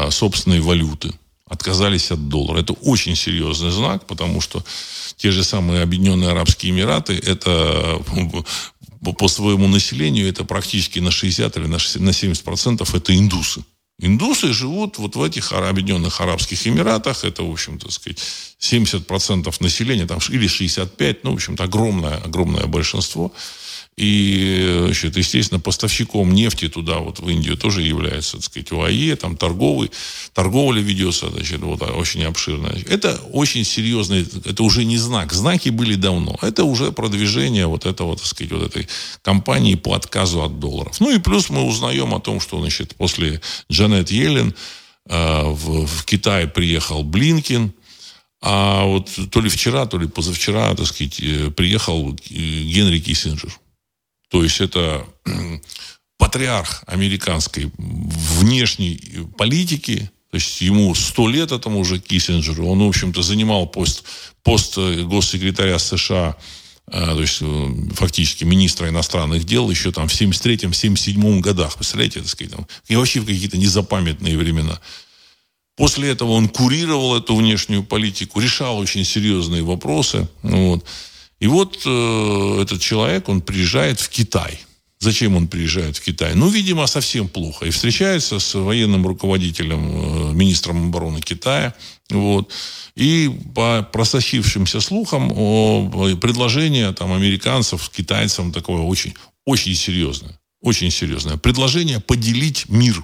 собственной 0.09 0.59
валюты, 0.59 1.13
отказались 1.45 2.11
от 2.11 2.29
доллара. 2.29 2.59
Это 2.59 2.73
очень 2.73 3.15
серьезный 3.15 3.71
знак, 3.71 4.05
потому 4.07 4.41
что 4.41 4.63
те 5.17 5.31
же 5.31 5.43
самые 5.43 5.81
Объединенные 5.81 6.29
Арабские 6.29 6.71
Эмираты, 6.71 7.13
это 7.13 8.01
по 9.17 9.27
своему 9.27 9.67
населению, 9.67 10.29
это 10.29 10.45
практически 10.45 10.99
на 10.99 11.11
60 11.11 11.57
или 11.57 11.65
на 11.65 11.79
70 12.13 12.43
процентов 12.43 12.95
это 12.95 13.17
индусы. 13.17 13.63
Индусы 13.99 14.51
живут 14.53 14.97
вот 14.97 15.15
в 15.15 15.21
этих 15.21 15.51
Объединенных 15.53 16.21
Арабских 16.21 16.65
Эмиратах. 16.65 17.23
Это, 17.23 17.43
в 17.43 17.51
общем-то, 17.51 17.91
сказать, 17.91 18.17
70% 18.59 19.53
населения, 19.59 20.07
там, 20.07 20.19
или 20.29 20.47
65, 20.47 21.23
ну, 21.23 21.31
в 21.31 21.35
общем-то, 21.35 21.63
огромное, 21.65 22.17
огромное 22.17 22.65
большинство. 22.65 23.31
И, 23.97 24.83
значит, 24.85 25.17
естественно, 25.17 25.59
поставщиком 25.59 26.33
нефти 26.33 26.69
туда, 26.69 26.99
вот 26.99 27.19
в 27.19 27.29
Индию, 27.29 27.57
тоже 27.57 27.81
является, 27.81 28.37
так 28.37 28.45
сказать, 28.45 28.71
УАЕ, 28.71 29.15
там 29.17 29.35
торговый, 29.35 29.91
торговля 30.33 30.81
ведется, 30.81 31.29
значит, 31.29 31.59
вот 31.61 31.81
очень 31.81 32.23
обширная. 32.23 32.81
Это 32.87 33.19
очень 33.31 33.65
серьезный, 33.65 34.21
это 34.21 34.63
уже 34.63 34.85
не 34.85 34.97
знак. 34.97 35.33
Знаки 35.33 35.69
были 35.69 35.95
давно. 35.95 36.37
Это 36.41 36.63
уже 36.63 36.91
продвижение 36.91 37.67
вот 37.67 37.85
этого, 37.85 38.15
так 38.15 38.25
сказать, 38.25 38.51
вот 38.53 38.63
этой 38.63 38.87
компании 39.21 39.75
по 39.75 39.93
отказу 39.93 40.41
от 40.41 40.59
долларов. 40.59 40.99
Ну 40.99 41.13
и 41.13 41.19
плюс 41.19 41.49
мы 41.49 41.63
узнаем 41.63 42.13
о 42.13 42.21
том, 42.21 42.39
что, 42.39 42.59
значит, 42.59 42.95
после 42.95 43.41
Джанет 43.69 44.09
Йеллен 44.09 44.55
э, 45.09 45.43
в, 45.43 45.85
в 45.85 46.05
Китай 46.05 46.47
приехал 46.47 47.03
Блинкин, 47.03 47.73
а 48.41 48.85
вот 48.85 49.11
то 49.29 49.41
ли 49.41 49.49
вчера, 49.49 49.85
то 49.85 49.99
ли 49.99 50.07
позавчера, 50.07 50.73
так 50.73 50.87
сказать, 50.87 51.19
э, 51.19 51.51
приехал 51.51 52.13
э, 52.13 52.33
Генри 52.33 52.99
Киссинджер. 52.99 53.51
То 54.31 54.43
есть 54.43 54.61
это 54.61 55.05
патриарх 56.17 56.83
американской 56.87 57.69
внешней 57.77 59.27
политики, 59.37 60.09
то 60.29 60.35
есть 60.37 60.61
ему 60.61 60.95
сто 60.95 61.27
лет 61.27 61.51
этому 61.51 61.79
уже 61.79 61.99
Киссинджеру. 61.99 62.65
Он, 62.65 62.79
в 62.79 62.87
общем-то, 62.87 63.21
занимал 63.21 63.67
пост, 63.67 64.05
пост 64.41 64.77
госсекретаря 64.77 65.77
США, 65.77 66.37
э, 66.87 66.91
то 66.91 67.19
есть 67.19 67.39
э, 67.41 67.73
фактически 67.93 68.45
министра 68.45 68.87
иностранных 68.87 69.43
дел 69.43 69.69
еще 69.69 69.91
там 69.91 70.07
в 70.07 70.13
73-77 70.13 71.41
годах. 71.41 71.75
Представляете, 71.75 72.21
так 72.21 72.29
сказать, 72.29 72.53
там, 72.53 72.65
и 72.87 72.95
вообще 72.95 73.19
в 73.19 73.25
какие-то 73.25 73.57
незапамятные 73.57 74.37
времена. 74.37 74.79
После 75.75 76.09
этого 76.09 76.31
он 76.31 76.47
курировал 76.47 77.17
эту 77.17 77.35
внешнюю 77.35 77.83
политику, 77.83 78.39
решал 78.39 78.77
очень 78.77 79.03
серьезные 79.03 79.63
вопросы. 79.63 80.29
Вот. 80.43 80.85
И 81.41 81.47
вот 81.47 81.81
э, 81.85 82.61
этот 82.61 82.81
человек, 82.81 83.27
он 83.27 83.41
приезжает 83.41 83.99
в 83.99 84.09
Китай. 84.09 84.59
Зачем 84.99 85.35
он 85.35 85.47
приезжает 85.47 85.97
в 85.97 86.01
Китай? 86.01 86.35
Ну, 86.35 86.47
видимо, 86.49 86.85
совсем 86.85 87.27
плохо. 87.27 87.65
И 87.65 87.71
встречается 87.71 88.37
с 88.37 88.53
военным 88.53 89.07
руководителем, 89.07 90.29
э, 90.29 90.33
министром 90.33 90.89
обороны 90.89 91.19
Китая. 91.19 91.73
Вот. 92.11 92.53
И 92.95 93.31
по 93.55 93.81
просочившимся 93.91 94.81
слухам 94.81 95.31
о 95.35 96.15
предложение 96.21 96.93
там, 96.93 97.11
американцев 97.11 97.89
китайцам 97.89 98.51
такое 98.51 98.81
очень, 98.81 99.15
очень 99.43 99.73
серьезное. 99.73 100.39
Очень 100.61 100.91
серьезное. 100.91 101.37
Предложение 101.37 101.99
поделить 101.99 102.69
мир. 102.69 103.03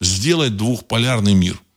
Сделать 0.00 0.56
двухполярный 0.56 1.34
мир– 1.34 1.62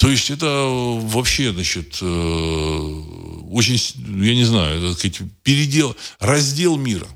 то 0.00 0.08
есть 0.08 0.30
это 0.30 0.46
вообще, 0.46 1.52
значит, 1.52 1.98
э, 2.00 3.02
очень, 3.50 3.78
я 4.24 4.34
не 4.34 4.44
знаю, 4.44 4.92
сказать, 4.94 5.20
передел, 5.42 5.96
раздел 6.18 6.76
мира. 6.76 7.06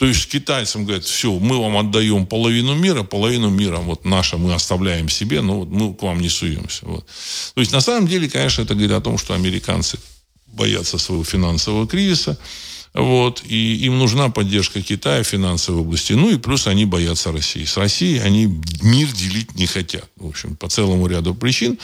То 0.00 0.06
есть 0.06 0.28
китайцам 0.28 0.84
говорят, 0.84 1.04
все, 1.04 1.30
мы 1.38 1.58
вам 1.58 1.76
отдаем 1.76 2.26
половину 2.26 2.74
мира, 2.74 3.02
половину 3.02 3.50
мира 3.50 3.76
вот 3.78 4.06
наша 4.06 4.38
мы 4.38 4.54
оставляем 4.54 5.10
себе, 5.10 5.42
но 5.42 5.60
вот 5.60 5.68
мы 5.68 5.92
к 5.92 6.02
вам 6.02 6.20
не 6.20 6.30
суемся. 6.30 6.86
Вот. 6.86 7.06
То 7.54 7.60
есть 7.60 7.70
на 7.72 7.82
самом 7.82 8.08
деле, 8.08 8.28
конечно, 8.28 8.62
это 8.62 8.74
говорит 8.74 8.92
о 8.92 9.02
том, 9.02 9.18
что 9.18 9.34
американцы 9.34 9.98
боятся 10.46 10.96
своего 10.96 11.22
финансового 11.22 11.86
кризиса, 11.86 12.38
вот, 12.94 13.42
и 13.44 13.84
им 13.84 13.98
нужна 13.98 14.30
поддержка 14.30 14.82
Китая 14.82 15.22
в 15.22 15.26
финансовой 15.26 15.82
области. 15.82 16.14
Ну 16.14 16.30
и 16.30 16.38
плюс 16.38 16.66
они 16.66 16.86
боятся 16.86 17.30
России. 17.30 17.64
С 17.64 17.76
Россией 17.76 18.20
они 18.20 18.46
мир 18.82 19.08
делить 19.12 19.54
не 19.54 19.66
хотят. 19.66 20.08
В 20.16 20.28
общем, 20.28 20.56
по 20.56 20.68
целому 20.68 21.06
ряду 21.06 21.34
причин. 21.34 21.78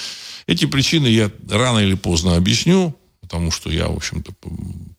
Эти 0.46 0.64
причины 0.64 1.06
я 1.06 1.30
рано 1.50 1.80
или 1.80 1.94
поздно 1.94 2.36
объясню, 2.36 2.96
потому 3.28 3.50
что 3.50 3.70
я, 3.70 3.88
в 3.88 3.96
общем-то, 3.96 4.32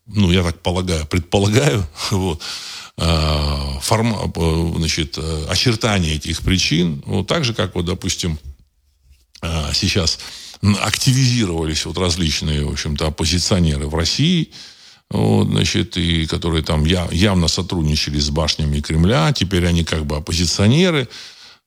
ну, 0.06 0.30
я 0.30 0.42
так 0.42 0.60
полагаю, 0.60 1.06
предполагаю, 1.06 1.86
вот, 2.10 2.42
а, 2.96 3.78
форма, 3.80 4.32
значит, 4.76 5.18
очертания 5.48 6.14
этих 6.14 6.42
причин. 6.42 7.02
Вот 7.06 7.26
так 7.26 7.44
же, 7.44 7.54
как, 7.54 7.74
вот, 7.74 7.84
допустим, 7.84 8.38
а, 9.40 9.72
сейчас 9.72 10.18
активизировались 10.80 11.86
вот 11.86 11.98
различные, 11.98 12.64
в 12.64 12.72
общем-то, 12.72 13.06
оппозиционеры 13.06 13.86
в 13.86 13.94
России– 13.94 14.52
вот, 15.10 15.48
значит, 15.48 15.96
и 15.96 16.26
которые 16.26 16.62
там 16.62 16.84
я, 16.84 17.08
явно 17.10 17.48
сотрудничали 17.48 18.18
с 18.18 18.28
башнями 18.30 18.80
Кремля, 18.80 19.32
теперь 19.32 19.66
они 19.66 19.84
как 19.84 20.04
бы 20.04 20.16
оппозиционеры, 20.16 21.02
э, 21.02 21.06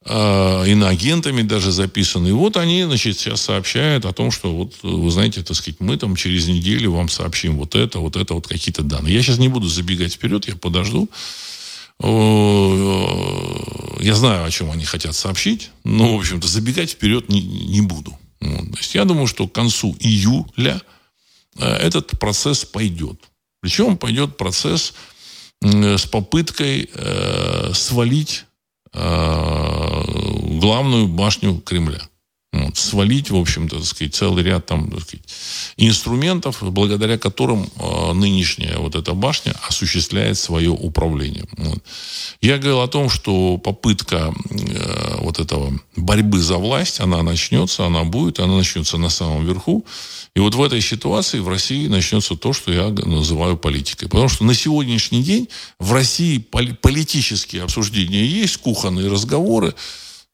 иноагентами 0.03 1.43
даже 1.43 1.71
записаны. 1.71 2.29
И 2.29 2.31
вот 2.31 2.57
они, 2.57 2.83
значит, 2.83 3.19
сейчас 3.19 3.41
сообщают 3.41 4.05
о 4.05 4.13
том, 4.13 4.31
что 4.31 4.51
вот, 4.51 4.73
вы 4.81 5.11
знаете, 5.11 5.43
так 5.43 5.55
сказать, 5.55 5.79
мы 5.79 5.95
там 5.95 6.15
через 6.15 6.47
неделю 6.47 6.93
вам 6.93 7.07
сообщим 7.07 7.55
вот 7.57 7.75
это, 7.75 7.99
вот 7.99 8.15
это, 8.15 8.33
вот 8.33 8.47
какие-то 8.47 8.81
данные. 8.81 9.13
Я 9.13 9.21
сейчас 9.21 9.37
не 9.37 9.47
буду 9.47 9.67
забегать 9.67 10.13
вперед, 10.13 10.47
я 10.47 10.55
подожду. 10.55 11.07
Я 13.99 14.15
знаю, 14.15 14.45
о 14.45 14.49
чем 14.49 14.71
они 14.71 14.85
хотят 14.85 15.15
сообщить, 15.15 15.69
но, 15.83 16.15
в 16.15 16.19
общем-то, 16.19 16.47
забегать 16.47 16.89
вперед 16.91 17.29
не, 17.29 17.41
не 17.41 17.81
буду. 17.81 18.17
Вот. 18.39 18.71
То 18.71 18.77
есть 18.77 18.95
я 18.95 19.05
думаю, 19.05 19.27
что 19.27 19.47
к 19.47 19.53
концу 19.53 19.95
июля 19.99 20.81
э, 21.57 21.65
этот 21.65 22.19
процесс 22.19 22.65
пойдет. 22.65 23.21
Причем 23.59 23.97
пойдет 23.97 24.35
процесс 24.37 24.95
с 25.61 26.07
попыткой 26.07 26.89
э, 26.91 27.71
свалить 27.75 28.45
э, 28.45 28.50
главную 30.61 31.07
башню 31.07 31.59
Кремля. 31.59 32.10
Вот, 32.53 32.77
свалить, 32.77 33.31
в 33.31 33.37
общем-то, 33.37 33.77
так 33.77 33.85
сказать, 33.85 34.13
целый 34.13 34.43
ряд 34.43 34.65
там, 34.65 34.91
так 34.91 35.01
сказать, 35.01 35.23
инструментов, 35.77 36.57
благодаря 36.61 37.17
которым 37.17 37.69
э, 37.77 38.11
нынешняя 38.13 38.77
вот 38.77 38.95
эта 38.95 39.13
башня 39.13 39.55
осуществляет 39.65 40.37
свое 40.37 40.69
управление. 40.69 41.45
Вот. 41.55 41.81
Я 42.41 42.57
говорил 42.57 42.81
о 42.81 42.89
том, 42.89 43.09
что 43.09 43.57
попытка 43.57 44.33
э, 44.49 45.15
вот 45.19 45.39
этого 45.39 45.79
борьбы 45.95 46.39
за 46.39 46.57
власть, 46.57 46.99
она 46.99 47.23
начнется, 47.23 47.85
она 47.85 48.03
будет, 48.03 48.41
она 48.41 48.57
начнется 48.57 48.97
на 48.97 49.09
самом 49.09 49.45
верху. 49.45 49.85
И 50.35 50.41
вот 50.41 50.53
в 50.53 50.61
этой 50.61 50.81
ситуации 50.81 51.39
в 51.39 51.47
России 51.47 51.87
начнется 51.87 52.35
то, 52.35 52.51
что 52.51 52.73
я 52.73 52.89
называю 52.89 53.55
политикой. 53.55 54.07
Потому 54.07 54.27
что 54.27 54.43
на 54.43 54.53
сегодняшний 54.53 55.23
день 55.23 55.47
в 55.79 55.93
России 55.93 56.37
политические 56.37 57.63
обсуждения 57.63 58.25
есть, 58.25 58.57
кухонные 58.57 59.09
разговоры, 59.09 59.73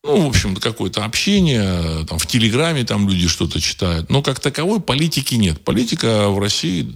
ну, 0.03 0.21
в 0.21 0.27
общем-то, 0.27 0.61
какое-то 0.61 1.03
общение, 1.03 2.05
там, 2.05 2.17
в 2.17 2.25
Телеграме 2.25 2.85
там 2.85 3.09
люди 3.09 3.27
что-то 3.27 3.59
читают. 3.59 4.09
Но 4.09 4.21
как 4.21 4.39
таковой 4.39 4.79
политики 4.79 5.35
нет. 5.35 5.61
Политика 5.61 6.29
в 6.29 6.39
России 6.39 6.87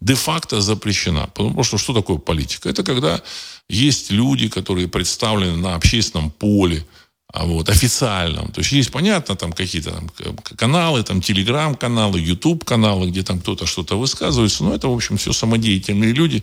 де-факто 0.00 0.60
запрещена. 0.60 1.28
Потому 1.34 1.62
что 1.62 1.78
что 1.78 1.94
такое 1.94 2.18
политика? 2.18 2.68
Это 2.68 2.82
когда 2.82 3.22
есть 3.68 4.10
люди, 4.10 4.48
которые 4.48 4.88
представлены 4.88 5.56
на 5.56 5.74
общественном 5.74 6.30
поле, 6.30 6.84
а 7.32 7.44
вот, 7.44 7.68
официальном. 7.68 8.50
То 8.50 8.60
есть 8.60 8.72
есть, 8.72 8.90
понятно, 8.90 9.36
там 9.36 9.52
какие-то 9.52 9.90
там, 9.90 10.36
каналы, 10.56 11.02
там 11.02 11.20
телеграм-каналы, 11.20 12.18
YouTube-каналы, 12.18 13.10
где 13.10 13.22
там 13.22 13.40
кто-то 13.40 13.66
что-то 13.66 13.98
высказывается. 13.98 14.64
Но 14.64 14.74
это, 14.74 14.88
в 14.88 14.94
общем, 14.94 15.18
все 15.18 15.32
самодеятельные 15.32 16.12
люди, 16.12 16.42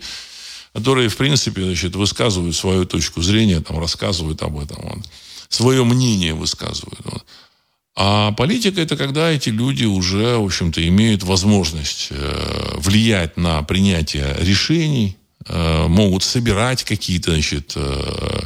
которые, 0.73 1.09
в 1.09 1.17
принципе, 1.17 1.63
значит, 1.63 1.95
высказывают 1.95 2.55
свою 2.55 2.85
точку 2.85 3.21
зрения, 3.23 3.61
там, 3.61 3.79
рассказывают 3.79 4.43
об 4.43 4.59
этом. 4.59 4.77
Вот. 4.83 4.99
Свое 5.55 5.85
мнение 5.85 6.33
высказывают. 6.33 6.99
А 7.95 8.33
политика 8.33 8.81
это 8.81 8.97
когда 8.97 9.31
эти 9.31 9.47
люди 9.47 9.85
уже, 9.85 10.37
в 10.37 10.43
общем-то, 10.43 10.85
имеют 10.85 11.23
возможность 11.23 12.09
э, 12.09 12.73
влиять 12.75 13.37
на 13.37 13.63
принятие 13.63 14.35
решений, 14.39 15.15
э, 15.47 15.87
могут 15.87 16.23
собирать 16.23 16.83
какие-то, 16.83 17.31
значит, 17.31 17.71
э, 17.77 18.41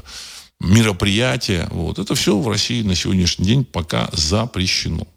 мероприятия. 0.59 1.67
Вот. 1.71 1.97
Это 1.97 2.13
все 2.13 2.37
в 2.37 2.47
России 2.47 2.83
на 2.83 2.93
сегодняшний 2.93 3.47
день 3.47 3.65
пока 3.65 4.09
запрещено. 4.13 5.07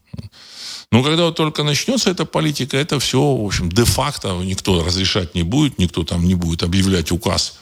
Но 0.91 1.03
когда 1.03 1.25
вот 1.25 1.37
только 1.37 1.63
начнется 1.63 2.09
эта 2.09 2.25
политика, 2.25 2.79
это 2.79 2.99
все, 3.01 3.21
в 3.21 3.45
общем, 3.45 3.69
де-факто 3.69 4.41
никто 4.43 4.83
разрешать 4.83 5.35
не 5.35 5.43
будет, 5.43 5.79
никто 5.79 6.05
там 6.05 6.25
не 6.25 6.37
будет 6.37 6.63
объявлять 6.63 7.13
указ 7.13 7.59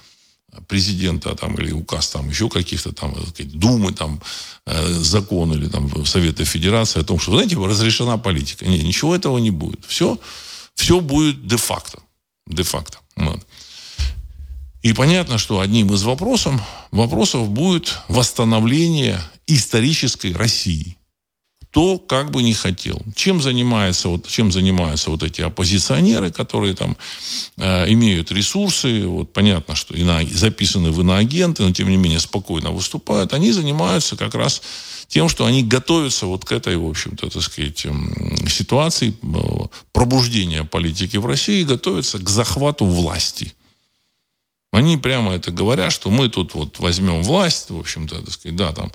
президента 0.68 1.34
там, 1.34 1.54
или 1.54 1.72
указ 1.72 2.08
там 2.08 2.28
еще 2.28 2.48
каких-то 2.48 2.92
там 2.92 3.14
сказать, 3.28 3.58
Думы, 3.58 3.92
там, 3.92 4.20
э, 4.66 4.86
закон 4.88 5.52
или 5.52 5.68
там 5.68 6.06
Совета 6.06 6.44
Федерации 6.44 7.00
о 7.00 7.04
том, 7.04 7.18
что, 7.18 7.32
знаете, 7.32 7.56
разрешена 7.56 8.18
политика. 8.18 8.66
Нет, 8.66 8.82
ничего 8.82 9.14
этого 9.14 9.38
не 9.38 9.50
будет. 9.50 9.84
Все, 9.86 10.18
все 10.74 11.00
будет 11.00 11.46
де-факто. 11.46 12.00
Де-факто. 12.46 12.98
Вот. 13.16 13.46
И 14.82 14.92
понятно, 14.92 15.38
что 15.38 15.60
одним 15.60 15.92
из 15.92 16.02
вопросов, 16.02 16.60
вопросов 16.90 17.48
будет 17.50 17.98
восстановление 18.08 19.20
исторической 19.46 20.32
России. 20.32 20.96
Кто 21.70 21.98
как 21.98 22.32
бы 22.32 22.42
не 22.42 22.52
хотел. 22.52 23.00
Чем 23.14 23.40
занимаются 23.40 24.08
вот, 24.08 24.26
чем 24.26 24.50
занимаются 24.50 25.10
вот 25.10 25.22
эти 25.22 25.40
оппозиционеры, 25.40 26.32
которые 26.32 26.74
там 26.74 26.96
э, 27.58 27.92
имеют 27.92 28.32
ресурсы, 28.32 29.06
вот 29.06 29.32
понятно, 29.32 29.76
что 29.76 29.94
ино, 29.94 30.20
записаны 30.32 30.90
в 30.90 31.00
иноагенты, 31.00 31.62
но 31.62 31.72
тем 31.72 31.88
не 31.88 31.96
менее 31.96 32.18
спокойно 32.18 32.72
выступают, 32.72 33.32
они 33.32 33.52
занимаются 33.52 34.16
как 34.16 34.34
раз 34.34 34.62
тем, 35.06 35.28
что 35.28 35.46
они 35.46 35.62
готовятся 35.62 36.26
вот 36.26 36.44
к 36.44 36.50
этой, 36.50 36.76
в 36.76 36.88
общем-то, 36.88 37.30
так 37.30 37.42
сказать, 37.42 37.86
ситуации 38.48 39.14
э, 39.22 39.66
пробуждения 39.92 40.64
политики 40.64 41.18
в 41.18 41.26
России, 41.26 41.62
готовятся 41.62 42.18
к 42.18 42.28
захвату 42.28 42.84
власти– 42.84 43.54
они 44.72 44.96
прямо 44.96 45.32
это 45.32 45.50
говорят, 45.50 45.92
что 45.92 46.10
мы 46.10 46.28
тут 46.28 46.54
вот 46.54 46.78
возьмем 46.78 47.22
власть, 47.22 47.70
в 47.70 47.78
общем-то, 47.78 48.22
так 48.22 48.32
сказать, 48.32 48.56
да, 48.56 48.72
там, 48.72 48.92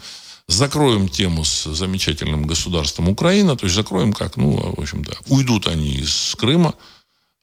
закроем 0.48 1.10
тему 1.10 1.44
с 1.44 1.64
замечательным 1.64 2.46
государством 2.46 3.10
Украина, 3.10 3.56
то 3.56 3.66
есть 3.66 3.76
закроем 3.76 4.14
как, 4.14 4.38
ну, 4.38 4.74
в 4.76 4.80
общем-то, 4.80 5.18
уйдут 5.28 5.68
они 5.68 5.92
из 5.96 6.36
Крыма, 6.38 6.76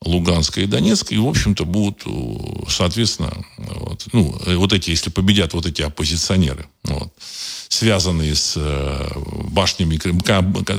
Луганска 0.04 0.60
и 0.60 0.66
Донецка, 0.66 1.14
и, 1.14 1.18
в 1.18 1.26
общем-то, 1.26 1.64
будут, 1.64 2.02
соответственно, 2.68 3.32
вот, 3.58 4.06
ну, 4.12 4.36
вот 4.56 4.72
эти, 4.72 4.90
если 4.90 5.10
победят 5.10 5.52
вот 5.54 5.66
эти 5.66 5.82
оппозиционеры, 5.82 6.66
вот, 6.84 7.12
связанные 7.68 8.34
с 8.34 8.54
э, 8.56 9.08
башнями, 9.48 10.00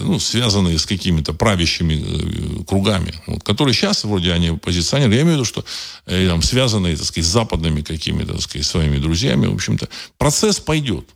ну, 0.04 0.20
связанные 0.20 0.78
с 0.78 0.86
какими-то 0.86 1.34
правящими 1.34 1.94
э, 1.96 2.64
кругами, 2.66 3.14
вот, 3.28 3.44
которые 3.44 3.74
сейчас 3.74 4.04
вроде 4.04 4.34
они 4.34 4.50
оппозиционеры, 4.50 5.16
я 5.16 5.22
имею 5.22 5.38
в 5.38 5.40
виду, 5.40 5.46
что 5.46 5.64
э, 6.06 6.28
там, 6.28 6.42
связанные, 6.42 6.98
так 6.98 7.06
сказать, 7.06 7.26
с 7.26 7.32
западными 7.32 7.82
какими-то, 7.82 8.34
так 8.34 8.42
сказать, 8.42 8.68
своими 8.68 8.98
друзьями, 8.98 9.48
в 9.48 9.54
общем-то, 9.54 9.88
процесс 10.18 10.60
пойдет. 10.60 11.10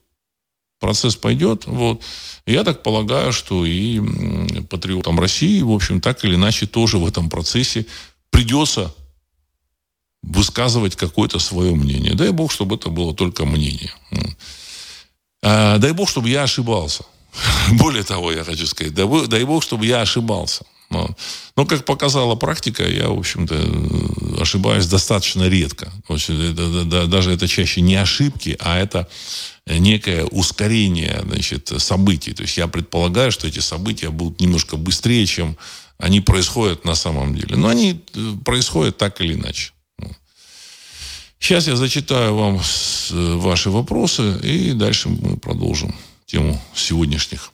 Процесс 0.79 1.15
пойдет, 1.15 1.65
вот. 1.65 2.03
я 2.45 2.63
так 2.63 2.83
полагаю, 2.83 3.33
что 3.33 3.65
и 3.65 3.99
патриотам 4.69 5.19
России, 5.19 5.61
в 5.61 5.71
общем, 5.71 6.01
так 6.01 6.23
или 6.23 6.35
иначе 6.35 6.67
тоже 6.67 6.99
в 6.99 7.07
этом 7.07 7.29
процессе 7.29 7.87
придется 8.29 8.93
высказывать 10.21 10.95
какое-то 10.95 11.39
свое 11.39 11.73
мнение. 11.73 12.13
Дай 12.13 12.31
Бог, 12.31 12.51
чтобы 12.51 12.75
это 12.75 12.89
было 12.89 13.15
только 13.15 13.45
мнение. 13.45 13.91
А, 15.41 15.77
дай 15.77 15.93
бог, 15.93 16.09
чтобы 16.09 16.29
я 16.29 16.43
ошибался. 16.43 17.05
Более 17.71 18.03
того, 18.03 18.31
я 18.31 18.43
хочу 18.43 18.65
сказать, 18.67 18.93
дай, 18.93 19.43
бог, 19.43 19.63
чтобы 19.63 19.85
я 19.85 20.01
ошибался. 20.01 20.65
Но, 20.89 21.09
но, 21.55 21.65
как 21.65 21.83
показала 21.83 22.35
практика, 22.35 22.87
я, 22.87 23.09
в 23.09 23.19
общем-то, 23.19 24.41
ошибаюсь 24.41 24.87
достаточно 24.87 25.49
редко. 25.49 25.91
Даже 26.07 27.31
это 27.31 27.47
чаще 27.47 27.81
не 27.81 27.95
ошибки, 27.95 28.55
а 28.59 28.77
это 28.77 29.07
некое 29.65 30.23
ускорение 30.25 31.21
значит, 31.25 31.71
событий. 31.77 32.33
То 32.33 32.43
есть 32.43 32.57
я 32.57 32.67
предполагаю, 32.67 33.31
что 33.31 33.47
эти 33.47 33.59
события 33.59 34.09
будут 34.09 34.39
немножко 34.39 34.77
быстрее, 34.77 35.25
чем 35.25 35.57
они 35.97 36.21
происходят 36.21 36.85
на 36.85 36.95
самом 36.95 37.35
деле. 37.35 37.57
Но 37.57 37.67
они 37.67 38.01
э, 38.13 38.33
происходят 38.45 38.97
так 38.97 39.19
или 39.19 39.33
иначе. 39.33 39.71
Сейчас 41.39 41.67
я 41.67 41.75
зачитаю 41.75 42.35
вам 42.35 42.61
ваши 43.09 43.69
вопросы, 43.69 44.39
и 44.43 44.71
дальше 44.71 45.09
мы 45.09 45.37
продолжим 45.37 45.95
тему 46.25 46.61
сегодняшних 46.75 47.51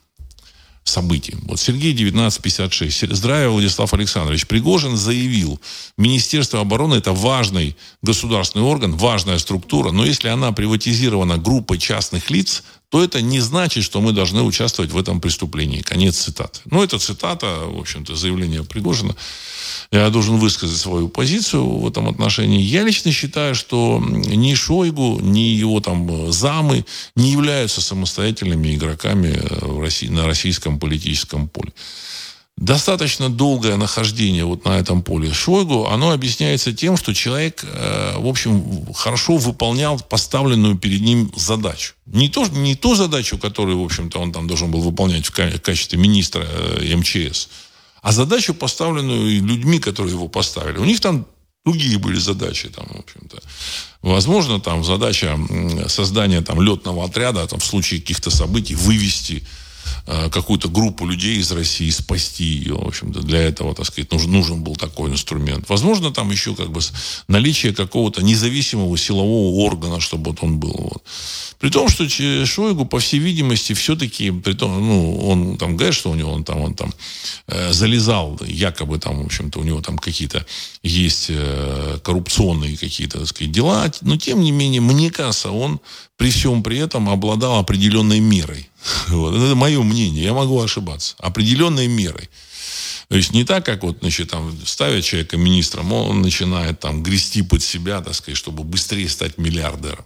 событий. 0.84 1.36
Вот 1.42 1.58
Сергей 1.58 1.92
1956. 1.92 3.14
Здравия, 3.14 3.48
Владислав 3.48 3.92
Александрович. 3.94 4.46
Пригожин 4.46 4.96
заявил, 4.96 5.60
Министерство 5.96 6.60
обороны 6.60 6.94
это 6.94 7.12
важный 7.12 7.76
государственный 8.02 8.64
орган, 8.64 8.94
важная 8.94 9.38
структура, 9.38 9.90
но 9.90 10.04
если 10.04 10.28
она 10.28 10.52
приватизирована 10.52 11.38
группой 11.38 11.78
частных 11.78 12.30
лиц, 12.30 12.62
то 12.90 13.02
это 13.02 13.20
не 13.20 13.40
значит, 13.40 13.82
что 13.82 14.00
мы 14.00 14.12
должны 14.12 14.42
участвовать 14.42 14.92
в 14.92 14.98
этом 14.98 15.20
преступлении. 15.20 15.80
Конец 15.80 16.18
цитаты. 16.18 16.60
Ну, 16.66 16.82
это 16.82 16.98
цитата, 16.98 17.46
в 17.66 17.80
общем-то, 17.80 18.14
заявление 18.14 18.62
Пригожина 18.62 19.16
я 19.90 20.10
должен 20.10 20.36
высказать 20.36 20.78
свою 20.78 21.08
позицию 21.08 21.64
в 21.66 21.88
этом 21.88 22.08
отношении. 22.08 22.60
Я 22.60 22.82
лично 22.84 23.12
считаю, 23.12 23.54
что 23.54 24.02
ни 24.04 24.54
Шойгу, 24.54 25.20
ни 25.20 25.40
его 25.40 25.80
там 25.80 26.32
замы 26.32 26.84
не 27.16 27.32
являются 27.32 27.80
самостоятельными 27.80 28.74
игроками 28.74 29.38
э, 29.38 29.64
в 29.64 29.80
России, 29.80 30.08
на 30.08 30.26
российском 30.26 30.78
политическом 30.78 31.48
поле. 31.48 31.72
Достаточно 32.56 33.28
долгое 33.28 33.76
нахождение 33.76 34.44
вот 34.44 34.64
на 34.64 34.78
этом 34.78 35.02
поле 35.02 35.32
Шойгу, 35.32 35.88
оно 35.88 36.12
объясняется 36.12 36.72
тем, 36.72 36.96
что 36.96 37.12
человек, 37.12 37.64
э, 37.64 38.14
в 38.16 38.28
общем, 38.28 38.92
хорошо 38.94 39.38
выполнял 39.38 39.98
поставленную 39.98 40.78
перед 40.78 41.00
ним 41.00 41.32
задачу. 41.34 41.94
Не, 42.06 42.28
то, 42.28 42.46
не 42.46 42.76
ту 42.76 42.94
задачу, 42.94 43.38
которую, 43.38 43.80
в 43.80 43.84
общем-то, 43.84 44.20
он 44.20 44.30
там 44.30 44.46
должен 44.46 44.70
был 44.70 44.80
выполнять 44.82 45.26
в 45.26 45.32
качестве 45.32 45.98
министра 45.98 46.46
э, 46.48 46.94
МЧС, 46.94 47.48
а 48.04 48.12
задачу, 48.12 48.52
поставленную 48.52 49.42
людьми, 49.42 49.78
которые 49.78 50.12
его 50.12 50.28
поставили, 50.28 50.76
у 50.76 50.84
них 50.84 51.00
там 51.00 51.26
другие 51.64 51.98
были 51.98 52.18
задачи, 52.18 52.68
там, 52.68 52.86
в 52.86 52.98
общем-то. 52.98 53.42
Возможно, 54.02 54.60
там 54.60 54.84
задача 54.84 55.38
создания 55.88 56.42
там, 56.42 56.60
летного 56.60 57.06
отряда, 57.06 57.46
там, 57.46 57.60
в 57.60 57.64
случае 57.64 58.00
каких-то 58.00 58.30
событий, 58.30 58.74
вывести 58.74 59.42
какую-то 60.06 60.68
группу 60.68 61.06
людей 61.06 61.38
из 61.38 61.50
России, 61.52 61.90
спасти 61.90 62.44
ее. 62.44 62.74
В 62.74 62.86
общем-то, 62.86 63.20
для 63.20 63.40
этого, 63.40 63.74
так 63.74 63.86
сказать, 63.86 64.12
нужен, 64.12 64.32
нужен 64.32 64.62
был 64.62 64.76
такой 64.76 65.10
инструмент. 65.10 65.68
Возможно, 65.68 66.10
там 66.10 66.30
еще 66.30 66.54
как 66.54 66.70
бы 66.70 66.80
наличие 67.28 67.74
какого-то 67.74 68.22
независимого 68.22 68.96
силового 68.98 69.64
органа, 69.64 70.00
чтобы 70.00 70.30
вот 70.30 70.42
он 70.42 70.58
был. 70.58 70.74
Вот. 70.92 71.02
При 71.58 71.70
том, 71.70 71.88
что 71.88 72.08
Шойгу, 72.08 72.84
по 72.84 72.98
всей 72.98 73.20
видимости, 73.20 73.72
все-таки, 73.72 74.30
при 74.30 74.52
том, 74.52 74.86
ну, 74.86 75.18
он 75.26 75.56
там 75.56 75.76
говорит, 75.76 75.94
что 75.94 76.10
у 76.10 76.14
него 76.14 76.32
он 76.32 76.44
там, 76.44 76.60
он 76.60 76.74
там 76.74 76.92
э, 77.46 77.72
залезал, 77.72 78.38
якобы 78.46 78.98
там, 78.98 79.22
в 79.22 79.26
общем-то, 79.26 79.60
у 79.60 79.62
него 79.62 79.80
там 79.80 79.98
какие-то 79.98 80.44
есть 80.82 81.26
э, 81.28 81.98
коррупционные 82.02 82.76
какие-то, 82.76 83.18
так 83.18 83.28
сказать, 83.28 83.52
дела, 83.52 83.90
но 84.02 84.16
тем 84.16 84.40
не 84.40 84.52
менее, 84.52 84.80
мне 84.80 85.10
кажется, 85.10 85.50
он 85.50 85.80
при 86.16 86.30
всем 86.30 86.62
при 86.62 86.78
этом 86.78 87.08
обладал 87.08 87.58
определенной 87.58 88.20
мерой. 88.20 88.68
Вот. 89.08 89.34
Это 89.34 89.54
мое 89.54 89.82
мнение, 89.82 90.24
я 90.24 90.34
могу 90.34 90.60
ошибаться. 90.60 91.14
Определенной 91.18 91.88
мерой. 91.88 92.28
То 93.08 93.16
есть 93.16 93.32
не 93.32 93.44
так, 93.44 93.64
как 93.64 93.82
вот, 93.82 93.98
значит, 94.00 94.30
там 94.30 94.56
ставят 94.64 95.04
человека 95.04 95.36
министром, 95.36 95.92
он 95.92 96.22
начинает 96.22 96.80
там 96.80 97.02
грести 97.02 97.42
под 97.42 97.62
себя, 97.62 98.00
так 98.00 98.14
сказать, 98.14 98.38
чтобы 98.38 98.64
быстрее 98.64 99.08
стать 99.08 99.36
миллиардером. 99.38 100.04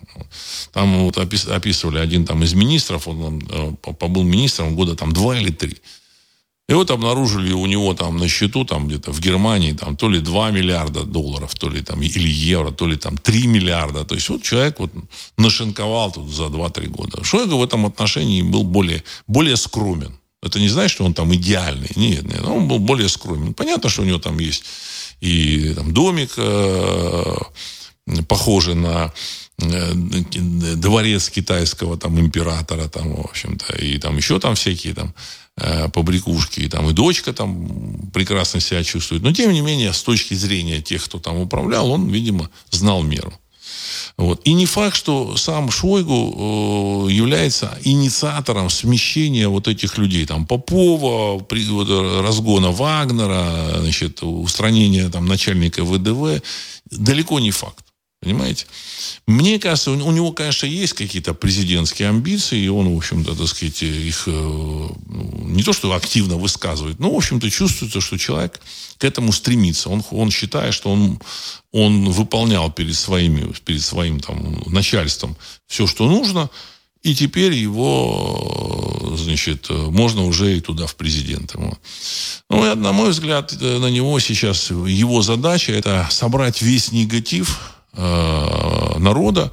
Там 0.73 1.05
вот 1.05 1.17
описывали 1.17 1.99
один 1.99 2.27
там 2.27 2.43
из 2.43 2.55
министров, 2.55 3.07
он, 3.07 3.23
он 3.23 3.49
э, 3.51 3.93
побыл 3.93 4.25
министром 4.25 4.75
года 4.75 4.97
там 4.97 5.13
два 5.13 5.39
или 5.39 5.51
три. 5.51 5.79
И 6.69 6.75
вот 6.75 6.91
обнаружили 6.91 7.53
у 7.53 7.67
него 7.67 7.95
там 7.95 8.19
на 8.19 8.29
счету, 8.29 8.65
там 8.65 8.89
где-то 8.89 9.11
в 9.11 9.21
Германии, 9.21 9.73
там 9.73 9.97
то 9.97 10.11
ли 10.11 10.21
2 10.21 10.51
миллиарда 10.51 11.05
долларов, 11.05 11.55
то 11.55 11.71
ли 11.71 11.81
там, 11.81 12.03
или 12.03 12.29
евро, 12.29 12.71
то 12.73 12.87
ли 12.87 12.97
там 12.97 13.17
3 13.17 13.47
миллиарда. 13.47 14.05
То 14.05 14.15
есть 14.15 14.29
вот 14.29 14.43
человек 14.43 14.79
вот 14.79 14.93
нашинковал 15.39 16.13
тут 16.13 16.31
за 16.31 16.45
2-3 16.45 16.89
года. 16.89 17.25
Шойгу 17.25 17.57
в 17.57 17.65
этом 17.65 17.87
отношении 17.87 18.43
был 18.43 18.65
более, 18.65 19.03
более 19.27 19.57
скромен. 19.57 20.19
Это 20.43 20.61
не 20.61 20.69
значит, 20.69 20.93
что 20.93 21.05
он 21.05 21.15
там 21.15 21.35
идеальный. 21.35 21.91
Нет, 21.97 22.25
нет, 22.25 22.45
он 22.45 22.69
был 22.69 22.79
более 22.79 23.09
скромен. 23.09 23.55
Понятно, 23.55 23.89
что 23.89 24.03
у 24.03 24.05
него 24.05 24.19
там 24.19 24.39
есть 24.39 24.65
и 25.21 25.73
там 25.75 25.93
домик, 25.93 26.35
э, 26.37 27.37
похоже 28.29 28.75
на 28.75 29.13
э, 29.59 29.93
дворец 30.77 31.31
китайского 31.31 31.97
там 31.97 32.21
императора, 32.21 32.89
там, 32.89 33.15
в 33.15 33.21
общем-то, 33.21 33.77
и 33.77 33.99
там 33.99 34.17
еще 34.17 34.39
там 34.39 34.55
всякие 34.55 34.95
там 34.95 35.15
э, 35.61 35.89
побрякушки, 35.89 36.61
и 36.61 36.69
там 36.69 36.89
и 36.89 36.93
дочка 36.93 37.33
там 37.33 38.11
прекрасно 38.13 38.61
себя 38.61 38.85
чувствует. 38.85 39.23
Но, 39.23 39.33
тем 39.33 39.53
не 39.53 39.61
менее, 39.61 39.93
с 39.93 40.03
точки 40.03 40.35
зрения 40.35 40.81
тех, 40.81 41.05
кто 41.05 41.19
там 41.19 41.39
управлял, 41.39 41.91
он, 41.91 42.09
видимо, 42.09 42.49
знал 42.71 43.03
меру. 43.03 43.33
Вот. 44.17 44.41
И 44.45 44.53
не 44.53 44.67
факт, 44.67 44.97
что 44.97 45.37
сам 45.37 45.71
Шойгу 45.71 47.07
э, 47.09 47.13
является 47.13 47.79
инициатором 47.85 48.69
смещения 48.69 49.49
вот 49.49 49.69
этих 49.69 49.97
людей. 49.97 50.27
Там, 50.27 50.45
Попова, 50.45 51.39
при, 51.39 51.65
вот, 51.67 51.89
разгона 52.23 52.73
Вагнера, 52.73 53.81
значит, 53.81 54.23
устранения 54.23 55.09
там, 55.09 55.27
начальника 55.27 55.85
ВДВ. 55.85 56.43
Далеко 56.91 57.39
не 57.39 57.53
факт. 57.53 57.85
Понимаете? 58.21 58.67
Мне 59.29 59.61
кажется, 59.61 59.93
у, 59.93 60.11
него, 60.11 60.33
конечно, 60.33 60.67
есть 60.67 60.95
какие-то 60.95 61.35
президентские 61.35 62.09
амбиции, 62.09 62.59
и 62.59 62.69
он, 62.69 62.93
в 62.93 62.97
общем-то, 62.97 63.37
так 63.37 63.47
сказать, 63.47 63.81
их 63.83 64.25
э, 64.27 64.31
ну, 64.31 65.45
не 65.45 65.63
то, 65.63 65.73
что 65.73 65.93
активно 65.93 66.37
высказывает, 66.37 66.99
но, 66.99 67.13
в 67.13 67.17
общем-то, 67.17 67.49
чувствуется, 67.49 68.01
что 68.01 68.19
человек 68.19 68.61
к 68.99 69.05
этому 69.05 69.33
стремится. 69.33 69.89
Он, 69.89 70.03
он 70.11 70.33
считает, 70.33 70.75
что 70.75 70.91
он, 70.91 71.21
он 71.71 72.11
выполнял 72.11 72.73
перед, 72.73 72.97
своими, 72.97 73.53
перед 73.65 73.83
своим 73.83 74.19
там, 74.19 74.65
начальством 74.67 75.37
все, 75.69 75.87
что 75.87 76.09
нужно, 76.09 76.51
и 77.05 77.15
теперь 77.15 77.53
его, 77.53 79.15
значит, 79.17 79.71
можно 79.71 80.25
уже 80.25 80.57
и 80.57 80.61
туда, 80.61 80.89
в 80.89 80.97
президенты. 80.97 81.57
Ну, 82.51 82.75
на 82.75 82.93
мой 82.93 83.11
взгляд, 83.11 83.53
на 83.61 83.87
него 83.87 84.19
сейчас 84.19 84.71
его 84.71 85.23
задача– 85.23 85.71
это 85.75 86.09
собрать 86.11 86.61
весь 86.61 86.91
негатив, 86.91 87.78
Э, 87.95 88.99
народа 88.99 89.53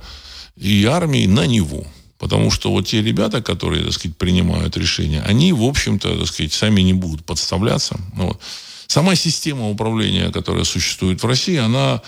и 0.55 0.85
армии 0.85 1.25
на 1.25 1.47
него. 1.47 1.85
Потому 2.17 2.51
что 2.51 2.71
вот 2.71 2.87
те 2.87 3.01
ребята, 3.01 3.41
которые, 3.41 3.83
так 3.83 3.93
сказать, 3.93 4.17
принимают 4.17 4.77
решения, 4.77 5.21
они, 5.21 5.53
в 5.53 5.63
общем-то, 5.63 6.17
так 6.19 6.27
сказать, 6.27 6.53
сами 6.53 6.81
не 6.81 6.93
будут 6.93 7.25
подставляться. 7.25 7.99
Вот. 8.13 8.39
Сама 8.87 9.15
система 9.15 9.69
управления, 9.69 10.31
которая 10.31 10.63
существует 10.63 11.21
в 11.21 11.25
России, 11.25 11.57
она 11.57 12.01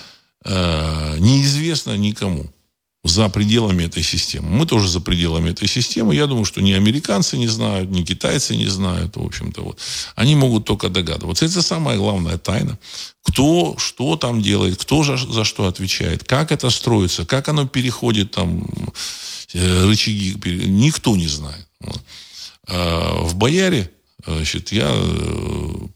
э, 0.45 1.15
неизвестна 1.19 1.97
никому 1.97 2.45
за 3.03 3.29
пределами 3.29 3.83
этой 3.85 4.03
системы. 4.03 4.49
Мы 4.49 4.65
тоже 4.65 4.87
за 4.87 4.99
пределами 4.99 5.51
этой 5.51 5.67
системы. 5.67 6.15
Я 6.15 6.27
думаю, 6.27 6.45
что 6.45 6.61
ни 6.61 6.73
американцы 6.73 7.37
не 7.37 7.47
знают, 7.47 7.89
ни 7.89 8.03
китайцы 8.03 8.55
не 8.55 8.67
знают, 8.67 9.15
в 9.15 9.23
общем-то. 9.23 9.61
Вот. 9.61 9.79
Они 10.15 10.35
могут 10.35 10.65
только 10.65 10.89
догадываться. 10.89 11.45
Это 11.45 11.61
самая 11.61 11.97
главная 11.97 12.37
тайна. 12.37 12.77
Кто 13.23 13.75
что 13.77 14.15
там 14.15 14.41
делает, 14.41 14.77
кто 14.81 15.03
за, 15.03 15.17
за 15.17 15.43
что 15.43 15.67
отвечает, 15.67 16.23
как 16.23 16.51
это 16.51 16.69
строится, 16.69 17.25
как 17.25 17.47
оно 17.49 17.67
переходит 17.67 18.31
там, 18.31 18.67
э, 19.53 19.85
рычаги. 19.85 20.35
Никто 20.67 21.15
не 21.15 21.27
знает. 21.27 21.67
Вот. 21.79 22.01
А 22.67 23.21
в 23.23 23.35
Бояре 23.35 23.91
значит, 24.25 24.71
я 24.71 24.89
э, 24.91 25.86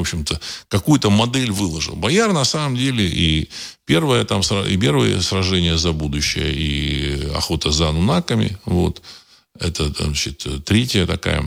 общем-то, 0.00 0.40
какую-то 0.68 1.10
модель 1.10 1.50
выложил. 1.50 1.96
Бояр, 1.96 2.32
на 2.32 2.44
самом 2.44 2.76
деле, 2.76 3.06
и 3.08 3.48
первое, 3.84 4.24
там, 4.24 4.40
и 4.40 4.76
первое 4.76 5.20
сражение 5.20 5.76
за 5.78 5.92
будущее, 5.92 6.52
и 6.52 7.30
охота 7.34 7.70
за 7.70 7.88
анунаками, 7.88 8.58
вот, 8.64 9.02
это, 9.58 9.88
значит, 9.88 10.46
третья 10.64 11.06
такая 11.06 11.44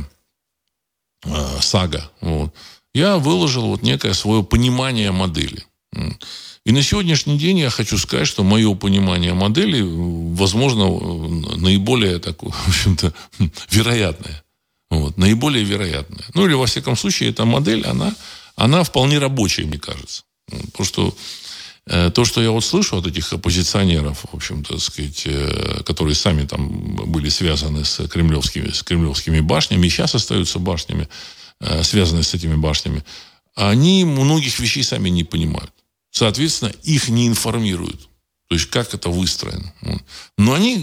э, 1.26 1.58
сага, 1.62 2.12
вот. 2.22 2.54
Я 2.94 3.18
выложил 3.18 3.68
вот 3.68 3.82
некое 3.82 4.13
свое 4.13 4.44
понимание 4.44 5.12
модели. 5.12 5.66
И 6.66 6.72
на 6.72 6.82
сегодняшний 6.82 7.38
день 7.38 7.60
я 7.60 7.70
хочу 7.70 7.98
сказать, 7.98 8.28
что 8.28 8.44
мое 8.44 8.74
понимание 8.76 9.34
модели, 9.34 9.82
возможно, 9.82 10.86
наиболее 11.58 12.20
такое, 12.20 12.52
в 12.52 12.68
общем-то, 12.68 13.13
вероятное. 13.70 14.44
Вот, 14.89 15.18
наиболее 15.18 15.63
вероятная. 15.63 16.24
Ну, 16.36 16.46
или, 16.46 16.54
во 16.54 16.66
всяком 16.66 16.96
случае, 16.96 17.32
эта 17.32 17.46
модель, 17.46 17.84
она, 17.84 18.16
она 18.56 18.84
вполне 18.84 19.20
рабочая, 19.20 19.63
мне 19.66 19.80
кажется. 19.80 20.24
Потому 20.48 20.86
что 20.86 21.18
э, 21.88 22.12
то, 22.12 22.26
что 22.26 22.42
я 22.42 22.52
вот 22.52 22.63
слышу 22.63 22.98
от 22.98 23.08
этих 23.08 23.32
оппозиционеров, 23.34 24.26
в 24.32 24.36
общем-то, 24.36 24.80
сказать, 24.80 25.24
э, 25.26 25.84
которые 25.86 26.16
сами 26.16 26.46
там 26.46 26.96
были 27.12 27.30
связаны 27.30 27.86
с 27.86 28.08
кремлевскими, 28.08 28.70
с 28.70 28.84
кремлевскими 28.84 29.39
башнями, 29.39 29.88
и 29.88 29.89
сейчас 29.89 30.16
остаются 30.16 30.60
башнями, 30.60 31.08
э, 31.60 31.84
связанные 31.84 32.24
с 32.24 32.34
этими 32.34 32.56
башнями, 32.56 33.04
они 33.56 34.04
многих 34.06 34.60
вещей 34.60 34.84
сами 34.84 35.10
не 35.10 35.24
понимают. 35.24 35.72
Соответственно, 36.12 36.72
их 36.84 37.10
не 37.10 37.28
информируют. 37.28 38.10
То 38.48 38.56
есть, 38.56 38.70
как 38.70 38.94
это 38.94 39.10
выстроено. 39.10 39.74
Но 40.38 40.54
они 40.54 40.78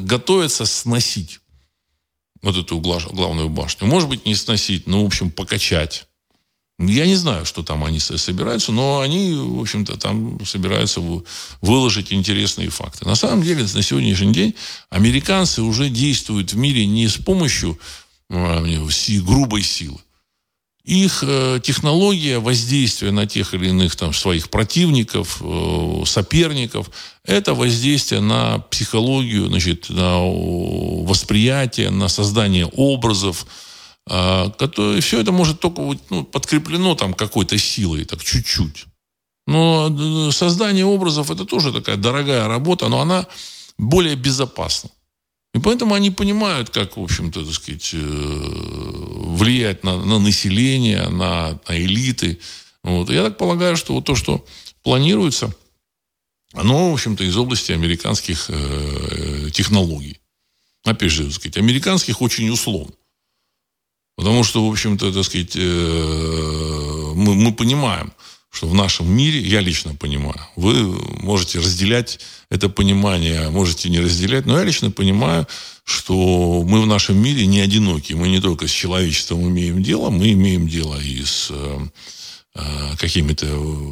готовятся 0.00 0.66
сносить 0.66 1.40
вот 2.42 2.56
эту 2.56 2.78
главную 2.80 3.48
башню. 3.48 3.86
Может 3.86 4.08
быть, 4.10 4.26
не 4.26 4.34
сносить, 4.34 4.86
но, 4.86 5.02
в 5.02 5.06
общем, 5.06 5.30
покачать. 5.30 6.06
Я 6.86 7.06
не 7.06 7.16
знаю, 7.16 7.44
что 7.44 7.62
там 7.62 7.84
они 7.84 8.00
собираются, 8.00 8.72
но 8.72 9.00
они, 9.00 9.34
в 9.34 9.60
общем-то, 9.60 9.96
там 9.96 10.44
собираются 10.44 11.00
выложить 11.60 12.12
интересные 12.12 12.70
факты. 12.70 13.06
На 13.06 13.14
самом 13.14 13.42
деле, 13.42 13.62
на 13.62 13.82
сегодняшний 13.82 14.32
день 14.32 14.54
американцы 14.90 15.62
уже 15.62 15.88
действуют 15.88 16.52
в 16.52 16.56
мире 16.56 16.86
не 16.86 17.08
с 17.08 17.16
помощью 17.16 17.78
э, 18.30 19.20
грубой 19.20 19.62
силы, 19.62 19.98
их 20.84 21.24
э, 21.26 21.60
технология 21.62 22.38
воздействия 22.38 23.10
на 23.10 23.26
тех 23.26 23.54
или 23.54 23.68
иных 23.68 23.96
там, 23.96 24.12
своих 24.12 24.50
противников, 24.50 25.38
э, 25.40 26.02
соперников, 26.04 26.90
это 27.24 27.54
воздействие 27.54 28.20
на 28.20 28.58
психологию, 28.58 29.46
значит, 29.48 29.88
на 29.88 30.18
восприятие, 30.20 31.88
на 31.88 32.08
создание 32.08 32.66
образов. 32.66 33.46
Э, 34.06 34.50
которые, 34.58 35.00
все 35.00 35.20
это 35.20 35.32
может 35.32 35.60
только 35.60 35.80
ну, 36.10 36.24
подкреплено 36.24 36.94
там 36.94 37.14
какой-то 37.14 37.56
силой, 37.56 38.04
так 38.04 38.22
чуть-чуть. 38.22 38.86
Но 39.46 39.88
э, 39.88 40.32
создание 40.32 40.84
образов 40.84 41.30
это 41.30 41.44
тоже 41.44 41.72
такая 41.72 41.96
дорогая 41.96 42.46
работа, 42.46 42.88
но 42.88 43.00
она 43.00 43.26
более 43.78 44.16
безопасна. 44.16 44.90
И 45.54 45.58
поэтому 45.58 45.94
они 45.94 46.10
понимают, 46.10 46.68
как, 46.70 46.96
в 46.96 47.02
общем-то, 47.02 47.44
так 47.44 47.54
сказать, 47.54 47.90
э, 47.94 47.98
влиять 47.98 49.84
на, 49.84 49.96
на 50.04 50.18
население, 50.18 51.08
на, 51.08 51.58
на 51.66 51.78
элиты. 51.78 52.40
Вот. 52.82 53.08
Я 53.08 53.24
так 53.24 53.38
полагаю, 53.38 53.76
что 53.76 53.94
вот 53.94 54.04
то, 54.04 54.16
что 54.16 54.44
планируется, 54.82 55.54
оно, 56.52 56.90
в 56.90 56.94
общем-то, 56.94 57.24
из 57.24 57.36
области 57.36 57.72
американских 57.72 58.46
э, 58.48 59.50
технологий. 59.50 60.20
Опять 60.84 61.10
же, 61.10 61.24
так 61.24 61.32
сказать, 61.32 61.56
американских 61.56 62.20
очень 62.20 62.50
условно. 62.50 62.92
Потому 64.16 64.44
что, 64.44 64.66
в 64.66 64.70
общем-то, 64.70 65.12
так 65.12 65.24
сказать, 65.24 65.56
э, 65.56 67.12
мы, 67.14 67.34
мы 67.34 67.52
понимаем, 67.52 68.12
что 68.50 68.68
в 68.68 68.74
нашем 68.74 69.10
мире, 69.10 69.40
я 69.40 69.60
лично 69.60 69.94
понимаю, 69.96 70.40
вы 70.54 70.84
можете 71.20 71.58
разделять 71.58 72.20
это 72.50 72.68
понимание, 72.68 73.50
можете 73.50 73.90
не 73.90 73.98
разделять, 73.98 74.46
но 74.46 74.56
я 74.58 74.64
лично 74.64 74.92
понимаю, 74.92 75.48
что 75.82 76.62
мы 76.64 76.80
в 76.80 76.86
нашем 76.86 77.16
мире 77.20 77.46
не 77.46 77.60
одиноки. 77.60 78.12
Мы 78.12 78.28
не 78.28 78.40
только 78.40 78.68
с 78.68 78.70
человечеством 78.70 79.48
имеем 79.48 79.82
дело, 79.82 80.10
мы 80.10 80.32
имеем 80.32 80.68
дело 80.68 81.00
и 81.00 81.24
с 81.24 81.48
э, 81.50 81.78
э 82.54 82.96
какими-то 82.96 83.46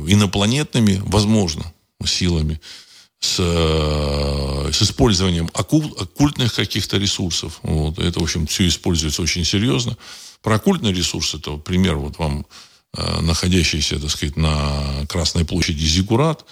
инопланетными, 0.06 1.02
возможно, 1.06 1.72
силами, 2.06 2.60
с, 3.22 3.36
э, 3.38 4.70
с 4.70 4.82
использованием 4.82 5.48
оккуль, 5.54 5.90
оккультных 5.98 6.54
каких-то 6.54 6.98
ресурсов. 6.98 7.60
Вот. 7.62 7.98
Это, 7.98 8.20
в 8.20 8.24
общем, 8.24 8.46
все 8.46 8.68
используется 8.68 9.22
очень 9.22 9.44
серьезно. 9.44 9.96
Про 10.42 10.56
оккультные 10.56 10.92
ресурсы, 10.92 11.38
это 11.38 11.56
пример 11.56 11.96
вот 11.96 12.18
вам 12.18 12.44
Э, 12.94 13.22
находящийся, 13.22 13.98
так 13.98 14.10
сказать, 14.10 14.36
на 14.36 15.06
Красной 15.08 15.46
площади 15.46 15.82
Зигурат, 15.82 16.44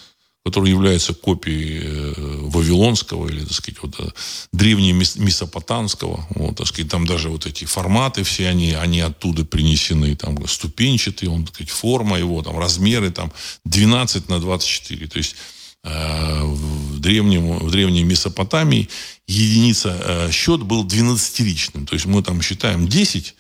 который 0.43 0.71
является 0.71 1.13
копией 1.13 1.83
э, 1.83 2.15
Вавилонского 2.49 3.29
или, 3.29 3.41
так 3.45 3.53
сказать, 3.53 3.83
вот, 3.83 4.01
э, 4.01 4.09
древнемесопотамского. 4.51 6.27
Вот, 6.31 6.57
так 6.57 6.67
сказать, 6.67 6.91
там 6.91 7.07
даже 7.07 7.29
вот 7.29 7.45
эти 7.45 7.67
форматы 7.67 8.23
все, 8.23 8.49
они, 8.49 8.73
они 8.73 9.01
оттуда 9.01 9.45
принесены, 9.45 10.17
там 10.17 10.47
ступенчатый, 10.49 11.29
он, 11.29 11.45
так 11.45 11.57
сказать, 11.57 11.71
форма 11.71 12.19
его, 12.19 12.43
там 12.43 12.59
размеры 12.59 13.11
там 13.11 13.31
12 13.67 14.31
на 14.31 14.41
24. 14.41 15.09
То 15.09 15.19
есть 15.19 15.37
в, 15.83 16.99
древнем, 17.01 17.59
в 17.59 17.71
древней 17.71 18.05
Месопотамии 18.05 18.89
единица 19.27 20.29
счет 20.31 20.63
был 20.63 20.85
12-ричным. 20.85 21.87
То 21.87 21.95
есть 21.95 22.07
мы 22.07 22.23
там 22.23 22.43
считаем 22.43 22.87
10, 22.87 23.35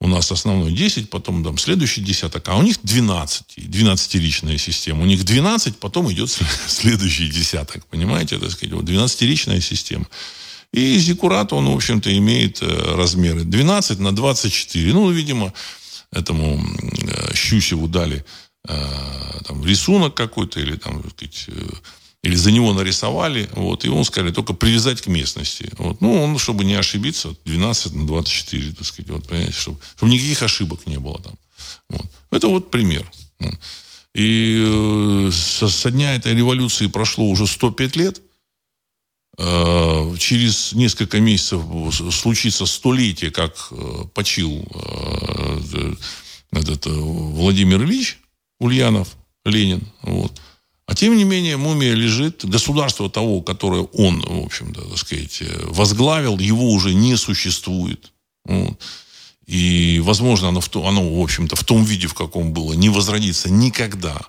у 0.00 0.06
нас 0.06 0.30
основной 0.30 0.72
10, 0.72 1.10
потом 1.10 1.42
там 1.42 1.58
следующий 1.58 2.00
десяток, 2.00 2.48
а 2.48 2.56
у 2.56 2.62
них 2.62 2.76
12, 2.82 3.58
12-ричная 3.58 4.56
система. 4.56 5.02
У 5.02 5.06
них 5.06 5.24
12, 5.24 5.76
потом 5.78 6.12
идет 6.12 6.30
следующий 6.68 7.28
десяток, 7.28 7.84
понимаете, 7.86 8.38
так 8.38 8.50
сказать, 8.50 8.74
вот 8.74 8.84
12-ричная 8.84 9.60
система. 9.60 10.06
И 10.72 10.98
Зиккурат, 10.98 11.52
он, 11.52 11.68
в 11.68 11.74
общем-то, 11.74 12.16
имеет 12.16 12.62
э, 12.62 12.94
размеры 12.94 13.42
12 13.44 13.98
на 13.98 14.14
24. 14.14 14.92
Ну, 14.92 15.10
видимо, 15.10 15.52
этому 16.12 16.62
э, 17.02 17.34
Щусеву 17.34 17.88
дали 17.88 18.18
э, 18.18 18.22
там, 19.46 19.64
рисунок 19.64 20.14
какой-то 20.14 20.60
или 20.60 20.76
там, 20.76 21.02
сказать, 21.10 21.48
или 22.22 22.34
за 22.34 22.50
него 22.50 22.72
нарисовали, 22.72 23.48
вот, 23.52 23.84
и 23.84 23.88
он 23.88 24.04
сказали 24.04 24.32
только 24.32 24.52
привязать 24.52 25.00
к 25.00 25.06
местности. 25.06 25.70
Вот. 25.78 26.00
Ну, 26.00 26.22
он, 26.22 26.38
чтобы 26.38 26.64
не 26.64 26.74
ошибиться, 26.74 27.34
12 27.44 27.94
на 27.94 28.06
24, 28.06 28.72
так 28.72 28.86
сказать, 28.86 29.10
вот, 29.10 29.28
понимаете, 29.28 29.52
чтобы, 29.52 29.78
чтобы 29.96 30.12
никаких 30.12 30.42
ошибок 30.42 30.86
не 30.86 30.98
было 30.98 31.20
там. 31.22 31.34
Вот. 31.88 32.06
Это 32.30 32.48
вот 32.48 32.70
пример. 32.70 33.10
И 34.14 34.64
э, 34.66 35.30
со, 35.32 35.68
со 35.68 35.90
дня 35.90 36.16
этой 36.16 36.34
революции 36.34 36.88
прошло 36.88 37.24
уже 37.26 37.46
105 37.46 37.96
лет. 37.96 38.20
Э, 39.38 40.16
через 40.18 40.72
несколько 40.72 41.20
месяцев 41.20 41.62
случится 42.12 42.66
столетие, 42.66 43.30
как 43.30 43.68
э, 43.70 44.04
почил 44.12 44.66
э, 44.74 45.94
этот 46.50 46.86
э, 46.86 46.90
Владимир 46.90 47.84
Ильич 47.84 48.18
Ульянов, 48.58 49.16
Ленин. 49.44 49.86
Вот. 50.02 50.40
А 50.86 50.94
тем 50.94 51.16
не 51.16 51.24
менее, 51.24 51.56
мумия 51.56 51.94
лежит. 51.94 52.44
Государство 52.44 53.10
того, 53.10 53.42
которое 53.42 53.82
он, 53.82 54.20
в 54.20 54.46
общем-то, 54.46 54.80
так 54.80 54.98
сказать, 54.98 55.42
возглавил, 55.64 56.38
его 56.38 56.70
уже 56.70 56.94
не 56.94 57.16
существует. 57.16 58.12
Вот. 58.44 58.80
И, 59.46 60.00
возможно, 60.02 60.48
оно, 60.48 60.60
в, 60.60 60.68
то, 60.68 60.86
оно, 60.86 61.14
в 61.14 61.22
общем-то, 61.22 61.56
в 61.56 61.64
том 61.64 61.84
виде, 61.84 62.06
в 62.06 62.14
каком 62.14 62.52
было, 62.52 62.72
не 62.72 62.88
возродится 62.88 63.50
никогда. 63.50 64.20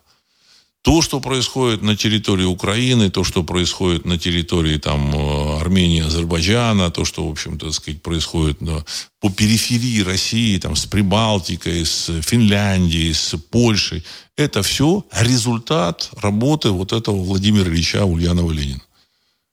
То, 0.82 1.02
что 1.02 1.20
происходит 1.20 1.82
на 1.82 1.98
территории 1.98 2.46
Украины, 2.46 3.10
то, 3.10 3.26
что 3.26 3.44
происходит 3.44 4.06
на 4.06 4.18
территории 4.18 4.78
там, 4.78 5.14
э, 5.14 5.60
Армении, 5.60 6.02
Азербайджана, 6.02 6.90
то, 6.90 7.04
что, 7.04 7.28
в 7.28 7.32
общем-то, 7.32 7.72
сказать, 7.74 8.02
происходит 8.02 8.58
да, 8.62 8.86
по 9.20 9.30
периферии 9.30 10.02
России, 10.02 10.58
там, 10.58 10.78
с 10.78 10.86
Прибалтикой, 10.86 11.86
с 11.86 12.22
Финляндией, 12.22 13.14
с 13.14 13.36
Польшей, 13.52 14.06
это 14.38 14.64
все 14.64 15.04
результат 15.12 16.10
работы 16.16 16.70
вот 16.70 16.94
этого 16.94 17.18
Владимира 17.24 17.70
Ильича 17.70 18.06
Ульянова-Ленина. 18.06 18.82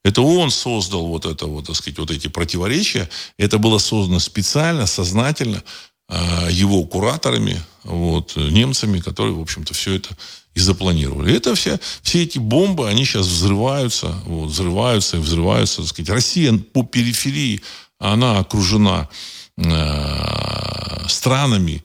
Это 0.05 0.23
он 0.23 0.53
создал 0.53 1.09
вот 1.09 1.27
это 1.27 1.47
вот, 1.47 1.67
так 1.67 1.75
сказать, 1.75 1.99
вот 1.99 2.13
эти 2.13 2.29
противоречия. 2.29 3.11
Это 3.37 3.59
было 3.59 3.79
создано 3.79 4.21
специально, 4.21 4.87
сознательно 4.87 5.65
э, 6.09 6.49
его 6.53 6.85
кураторами, 6.85 7.61
вот, 7.83 8.37
немцами, 8.37 9.01
которые, 9.01 9.35
в 9.35 9.41
общем-то, 9.41 9.75
все 9.75 9.95
это 9.95 10.17
и 10.57 10.61
запланировали. 10.61 11.37
Это 11.37 11.55
все, 11.55 11.79
все 12.03 12.23
эти 12.23 12.39
бомбы, 12.39 12.89
они 12.89 13.05
сейчас 13.05 13.27
взрываются, 13.27 14.09
вот, 14.25 14.49
взрываются 14.49 15.19
и 15.19 15.21
взрываются. 15.21 15.83
Так 15.83 15.89
сказать. 15.89 16.09
Россия 16.09 16.53
по 16.57 16.83
периферии, 16.83 17.61
она 17.99 18.39
окружена 18.39 19.09
э, 19.59 21.09
странами, 21.09 21.85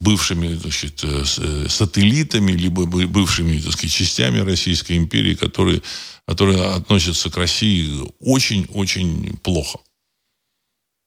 бывшими 0.00 0.52
значит, 0.54 1.04
э, 1.04 1.24
э, 1.38 1.68
сателлитами, 1.68 2.50
либо 2.50 2.86
бывшими 2.86 3.60
так 3.60 3.74
сказать, 3.74 3.92
частями 3.92 4.40
Российской 4.40 4.96
империи, 4.96 5.34
которые, 5.34 5.80
которые 6.26 6.74
относятся 6.74 7.30
к 7.30 7.36
России 7.36 7.88
очень-очень 8.18 9.36
плохо. 9.44 9.78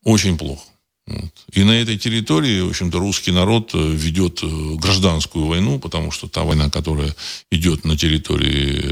Очень 0.05 0.37
плохо. 0.37 0.63
И 1.53 1.63
на 1.63 1.71
этой 1.71 1.97
территории, 1.97 2.61
в 2.61 2.69
общем-то, 2.69 2.99
русский 2.99 3.31
народ 3.31 3.71
э, 3.73 3.77
ведет 3.77 4.41
гражданскую 4.79 5.45
войну, 5.45 5.79
потому 5.79 6.11
что 6.11 6.27
та 6.27 6.43
война, 6.43 6.69
которая 6.69 7.15
идет 7.51 7.85
на 7.85 7.97
территории 7.97 8.83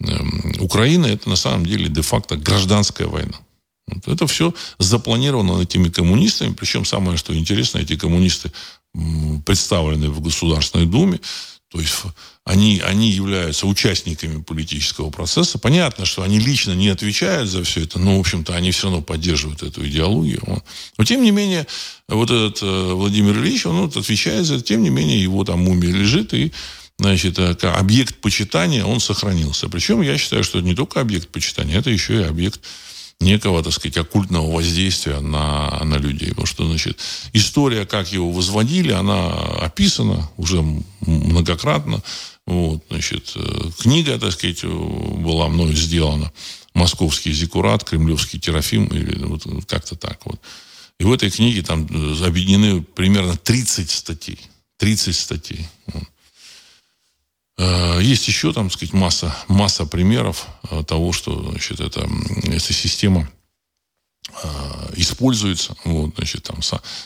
эм, 0.00 0.54
Украины, 0.60 1.06
это 1.06 1.28
на 1.28 1.36
самом 1.36 1.66
деле 1.66 1.88
де-факто 1.88 2.36
гражданская 2.36 3.08
война. 3.08 3.38
Вот 3.86 4.08
это 4.08 4.26
все 4.26 4.54
запланировано 4.78 5.62
этими 5.62 5.88
коммунистами. 5.88 6.52
Причем 6.52 6.84
самое, 6.84 7.16
что 7.16 7.36
интересно, 7.36 7.78
эти 7.78 7.96
коммунисты 7.96 8.52
представлены 9.44 10.10
в 10.10 10.20
Государственной 10.20 10.86
Думе. 10.86 11.20
То 11.70 11.80
есть 11.80 11.94
они, 12.44 12.80
они 12.80 13.10
являются 13.10 13.66
участниками 13.66 14.42
политического 14.42 15.10
процесса. 15.10 15.56
Понятно, 15.56 16.04
что 16.04 16.22
они 16.22 16.40
лично 16.40 16.72
не 16.72 16.88
отвечают 16.88 17.48
за 17.48 17.62
все 17.62 17.84
это, 17.84 18.00
но, 18.00 18.16
в 18.16 18.20
общем-то, 18.20 18.56
они 18.56 18.72
все 18.72 18.88
равно 18.88 19.02
поддерживают 19.02 19.62
эту 19.62 19.86
идеологию. 19.86 20.42
Но, 20.98 21.04
тем 21.04 21.22
не 21.22 21.30
менее, 21.30 21.68
вот 22.08 22.28
этот 22.28 22.60
э, 22.62 22.92
Владимир 22.92 23.38
Ильич, 23.38 23.66
он 23.66 23.82
вот 23.82 23.96
отвечает 23.96 24.46
за 24.46 24.56
это. 24.56 24.64
Тем 24.64 24.82
не 24.82 24.90
менее, 24.90 25.22
его 25.22 25.44
там 25.44 25.60
мумия 25.60 25.92
лежит, 25.92 26.34
и 26.34 26.50
значит, 26.98 27.38
э, 27.38 27.52
объект 27.68 28.20
почитания, 28.20 28.84
он 28.84 28.98
сохранился. 28.98 29.68
Причем 29.68 30.02
я 30.02 30.18
считаю, 30.18 30.42
что 30.42 30.58
это 30.58 30.66
не 30.66 30.74
только 30.74 31.00
объект 31.00 31.28
почитания, 31.28 31.78
это 31.78 31.90
еще 31.90 32.20
и 32.20 32.24
объект 32.24 32.60
некого, 33.20 33.62
так 33.62 33.72
сказать, 33.72 33.98
оккультного 33.98 34.50
воздействия 34.50 35.20
на, 35.20 35.78
на 35.84 35.96
людей. 35.96 36.30
Потому 36.30 36.46
что, 36.46 36.66
значит, 36.66 36.98
история, 37.32 37.86
как 37.86 38.12
его 38.12 38.30
возводили, 38.32 38.92
она 38.92 39.30
описана 39.60 40.30
уже 40.36 40.64
многократно. 41.00 42.02
Вот, 42.46 42.82
значит, 42.88 43.32
э, 43.36 43.70
книга, 43.78 44.18
так 44.18 44.32
сказать, 44.32 44.64
была 44.64 45.48
мною 45.48 45.74
сделана. 45.74 46.32
Московский 46.74 47.32
зикурат, 47.32 47.84
кремлевский 47.84 48.40
терафим, 48.40 48.86
или 48.86 49.22
вот 49.24 49.44
как-то 49.66 49.96
так 49.96 50.24
вот. 50.24 50.40
И 50.98 51.04
в 51.04 51.12
этой 51.12 51.30
книге 51.30 51.62
там 51.62 51.86
э, 51.86 52.24
объединены 52.24 52.82
примерно 52.82 53.36
30 53.36 53.90
статей. 53.90 54.40
30 54.78 55.16
статей. 55.16 55.68
Вот. 55.86 56.04
Э, 57.60 58.00
есть 58.00 58.26
еще, 58.26 58.54
там, 58.54 58.70
сказать, 58.70 58.94
масса, 58.94 59.36
масса 59.46 59.84
примеров 59.84 60.46
э, 60.70 60.82
того, 60.82 61.12
что 61.12 61.50
значит, 61.50 61.80
это, 61.80 62.08
эта 62.44 62.72
система 62.72 63.28
э, 64.42 64.92
используется. 64.96 65.76
Вот, 65.84 66.14
значит, 66.16 66.44
там 66.44 66.60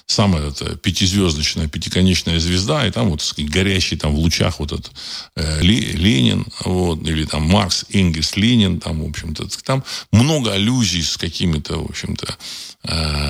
самая 0.07 0.51
это, 0.51 0.77
пятизвездочная, 0.77 1.67
пятиконечная 1.67 2.39
звезда, 2.39 2.87
и 2.87 2.93
там 2.93 3.11
вот, 3.11 3.21
сказать, 3.21 3.51
горящий 3.51 3.97
там 3.97 4.15
в 4.15 4.19
лучах 4.19 4.61
вот 4.61 4.71
этот 4.71 4.93
э, 5.35 5.61
Ленин, 5.61 6.47
вот, 6.65 7.03
или 7.03 7.25
там 7.25 7.43
Маркс, 7.43 7.87
Энгельс, 7.91 8.37
Ленин, 8.37 8.79
там, 8.79 9.03
в 9.03 9.09
общем-то, 9.09 9.49
там 9.65 9.83
много 10.13 10.53
аллюзий 10.53 11.03
с 11.03 11.17
какими-то, 11.17 11.79
в 11.79 11.91
общем-то, 11.91 12.39
э, 12.85 13.25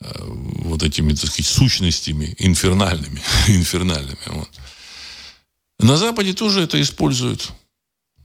вот 0.00 0.82
этими, 0.84 1.12
так 1.12 1.28
сказать, 1.30 1.46
сущностями 1.46 2.36
инфернальными, 2.38 3.20
инфернальными, 3.48 4.18
вот. 4.26 4.48
На 5.84 5.98
Западе 5.98 6.32
тоже 6.32 6.62
это 6.62 6.80
используют. 6.80 7.52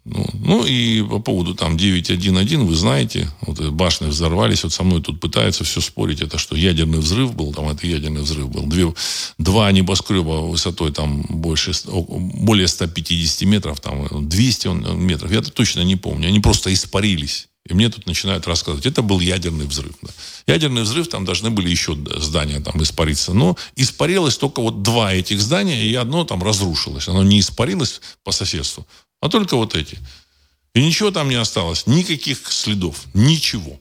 Ну, 0.06 0.26
ну 0.34 0.66
и 0.66 1.04
по 1.04 1.20
поводу 1.20 1.54
там 1.54 1.76
9.1.1, 1.76 2.64
вы 2.64 2.74
знаете, 2.74 3.30
вот 3.42 3.60
башни 3.72 4.08
взорвались, 4.08 4.64
вот 4.64 4.72
со 4.72 4.84
мной 4.84 5.02
тут 5.02 5.20
пытаются 5.20 5.66
все 5.66 5.82
спорить, 5.82 6.22
это 6.22 6.38
что, 6.38 6.56
ядерный 6.56 7.00
взрыв 7.00 7.36
был, 7.36 7.54
там 7.54 7.68
это 7.68 7.86
ядерный 7.86 8.22
взрыв 8.22 8.50
был. 8.50 8.66
Две, 8.66 8.94
два 9.38 9.70
небоскреба 9.74 10.48
высотой 10.48 10.94
там 10.94 11.26
больше, 11.30 11.74
более 11.86 12.70
150 12.70 13.42
метров, 13.42 13.82
там 13.82 14.08
200 14.30 14.96
метров, 14.96 15.30
я 15.30 15.42
точно 15.42 15.82
не 15.82 15.98
помню, 15.98 16.30
они 16.30 16.40
просто 16.40 16.72
испарились. 16.72 17.50
И 17.70 17.74
мне 17.76 17.90
тут 17.90 18.08
начинают 18.08 18.48
рассказывать, 18.48 18.88
это 18.88 19.04
был 19.04 19.20
ядерный 19.20 19.68
взрыв. 19.68 19.94
Да. 20.02 20.10
Ядерный 20.48 20.82
взрыв, 20.82 21.08
там 21.08 21.24
должны 21.24 21.52
были 21.52 21.70
еще 21.70 21.96
здания 22.18 22.60
там 22.60 22.82
испариться. 22.82 23.32
Но 23.34 23.56
испарилось 23.76 24.38
только 24.38 24.60
вот 24.60 24.82
два 24.82 25.14
этих 25.14 25.40
здания, 25.40 25.86
и 25.86 25.94
одно 25.94 26.26
там 26.26 26.44
разрушилось. 26.44 27.08
Оно 27.08 27.24
не 27.24 27.40
испарилось 27.40 28.02
по 28.24 28.32
соседству, 28.32 28.88
а 29.22 29.30
только 29.30 29.56
вот 29.56 29.76
эти. 29.76 30.00
И 30.74 30.84
ничего 30.84 31.12
там 31.12 31.30
не 31.30 31.36
осталось, 31.36 31.86
никаких 31.86 32.52
следов, 32.52 33.04
ничего. 33.14 33.80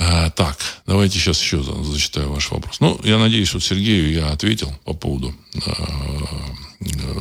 А, 0.00 0.30
так, 0.30 0.58
давайте 0.86 1.18
сейчас 1.18 1.40
еще 1.40 1.60
зачитаю 1.60 2.30
ваш 2.30 2.50
вопрос. 2.50 2.78
Ну, 2.78 3.00
я 3.02 3.18
надеюсь, 3.18 3.52
вот 3.52 3.64
Сергею 3.64 4.12
я 4.12 4.30
ответил 4.30 4.72
по 4.84 4.94
поводу 4.94 5.34
э, 5.54 5.58
э, 6.80 7.20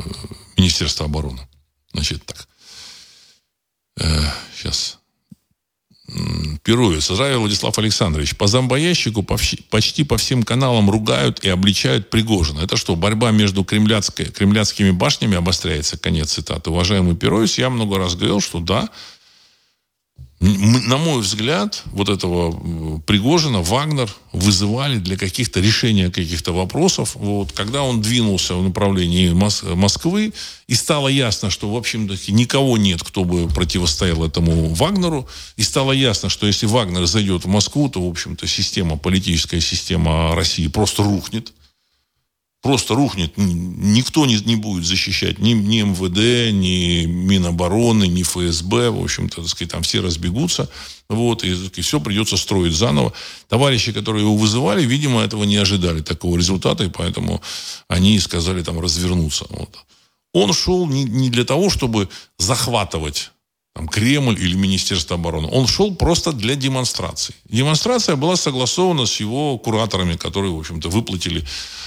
Министерства 0.57 1.07
обороны. 1.07 1.47
Значит, 1.91 2.23
так 2.25 2.47
сейчас 4.55 4.99
пирует. 6.63 7.03
Здравия, 7.03 7.37
Владислав 7.37 7.77
Александрович. 7.77 8.37
По 8.37 8.47
зомбоящику 8.47 9.23
почти 9.23 10.03
по 10.03 10.17
всем 10.17 10.43
каналам 10.43 10.89
ругают 10.89 11.43
и 11.43 11.49
обличают 11.49 12.09
Пригожина. 12.09 12.61
Это 12.61 12.77
что, 12.77 12.95
борьба 12.95 13.31
между 13.31 13.65
кремляцкими 13.65 14.91
башнями 14.91 15.35
обостряется? 15.35 15.97
Конец 15.97 16.33
цитаты. 16.33 16.69
Уважаемый 16.69 17.15
Пироис, 17.15 17.57
я 17.57 17.69
много 17.69 17.97
раз 17.97 18.15
говорил, 18.15 18.39
что 18.39 18.59
да, 18.59 18.89
на 20.39 20.97
мой 20.97 21.21
взгляд, 21.21 21.81
вот 21.87 22.09
этого 22.09 22.99
Пригожина 22.99 23.63
Вагнер 23.63 24.13
вызывали 24.33 24.99
для 24.99 25.17
каких-то 25.17 25.59
решения 25.59 26.11
каких-то 26.11 26.53
вопросов. 26.53 27.15
Вот, 27.15 27.53
когда 27.53 27.81
он 27.81 28.01
двинулся 28.01 28.55
в 28.55 28.63
направлении 28.63 29.31
Мос- 29.31 29.63
Москвы, 29.75 30.33
и 30.67 30.75
стало 30.75 31.07
ясно, 31.07 31.49
что, 31.49 31.73
в 31.73 31.75
общем-то, 31.75 32.15
никого 32.31 32.77
нет, 32.77 33.01
кто 33.01 33.23
бы 33.23 33.47
противостоял 33.47 34.23
этому 34.23 34.75
Вагнеру, 34.75 35.27
и 35.55 35.63
стало 35.63 35.91
ясно, 35.91 36.29
что 36.29 36.45
если 36.45 36.67
Вагнер 36.67 37.07
зайдет 37.07 37.45
в 37.45 37.47
Москву, 37.47 37.89
то, 37.89 38.05
в 38.05 38.09
общем-то, 38.09 38.45
система, 38.45 38.95
политическая 38.95 39.59
система 39.59 40.35
России 40.35 40.67
просто 40.67 41.01
рухнет 41.01 41.51
просто 42.61 42.95
рухнет. 42.95 43.33
Никто 43.37 44.25
не, 44.25 44.35
не 44.41 44.55
будет 44.55 44.85
защищать 44.85 45.39
ни, 45.39 45.51
ни 45.51 45.81
МВД, 45.81 46.51
ни 46.53 47.05
Минобороны, 47.05 48.07
ни 48.07 48.23
ФСБ. 48.23 48.89
В 48.89 49.03
общем-то, 49.03 49.41
так 49.41 49.49
сказать, 49.49 49.71
там 49.71 49.83
все 49.83 50.01
разбегутся. 50.01 50.69
Вот, 51.09 51.43
и, 51.43 51.51
и 51.53 51.81
все 51.81 51.99
придется 51.99 52.35
строить 52.37 52.73
заново. 52.73 53.13
Товарищи, 53.47 53.93
которые 53.93 54.23
его 54.23 54.35
вызывали, 54.35 54.83
видимо, 54.83 55.21
этого 55.21 55.45
не 55.45 55.55
ожидали, 55.55 56.01
такого 56.01 56.37
результата, 56.37 56.83
и 56.83 56.89
поэтому 56.89 57.41
они 57.87 58.19
сказали 58.19 58.61
там 58.61 58.79
развернуться. 58.79 59.45
Вот. 59.49 59.77
он 60.33 60.53
шел 60.53 60.85
не, 60.87 61.03
не 61.03 61.29
для 61.29 61.45
того, 61.45 61.69
чтобы 61.69 62.09
захватывать 62.37 63.31
там, 63.77 63.87
Кремль 63.87 64.39
или 64.39 64.55
Министерство 64.55 65.15
обороны. 65.15 65.47
Он 65.49 65.67
шел 65.67 65.93
просто 65.93 66.31
для 66.31 66.55
демонстрации. 66.55 67.35
Демонстрация 67.47 68.15
была 68.15 68.35
согласована 68.35 69.05
с 69.05 69.19
его 69.19 69.57
кураторами, 69.59 70.15
которые, 70.15 70.51
в 70.51 70.59
общем-то, 70.59 70.89
выплатили 70.89 71.43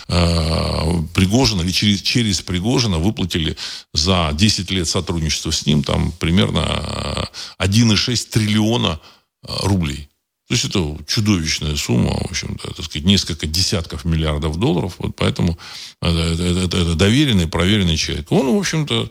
э, 0.07 1.03
Пригожина, 1.15 1.63
или 1.63 1.73
через, 1.73 2.03
через 2.03 2.43
Пригожина 2.43 2.99
выплатили 2.99 3.57
за 3.93 4.31
10 4.33 4.71
лет 4.71 4.87
сотрудничества 4.87 5.51
с 5.51 5.67
ним 5.67 5.83
там 5.83 6.13
примерно 6.13 7.29
1,6 7.59 8.13
э, 8.13 8.31
триллиона 8.31 9.01
э, 9.43 9.53
рублей. 9.63 10.09
То 10.47 10.55
есть 10.55 10.65
это 10.65 10.97
чудовищная 11.09 11.75
сумма, 11.77 12.11
в 12.11 12.31
общем-то, 12.31 12.75
так 12.75 12.85
сказать, 12.85 13.07
несколько 13.07 13.47
десятков 13.47 14.05
миллиардов 14.05 14.59
долларов. 14.59 14.95
Вот 14.99 15.17
поэтому 15.17 15.59
это, 16.01 16.19
это, 16.19 16.43
это, 16.43 16.77
это 16.77 16.95
доверенный, 16.95 17.49
проверенный 17.49 17.97
человек. 17.97 18.31
Он, 18.31 18.55
в 18.55 18.59
общем-то, 18.59 19.09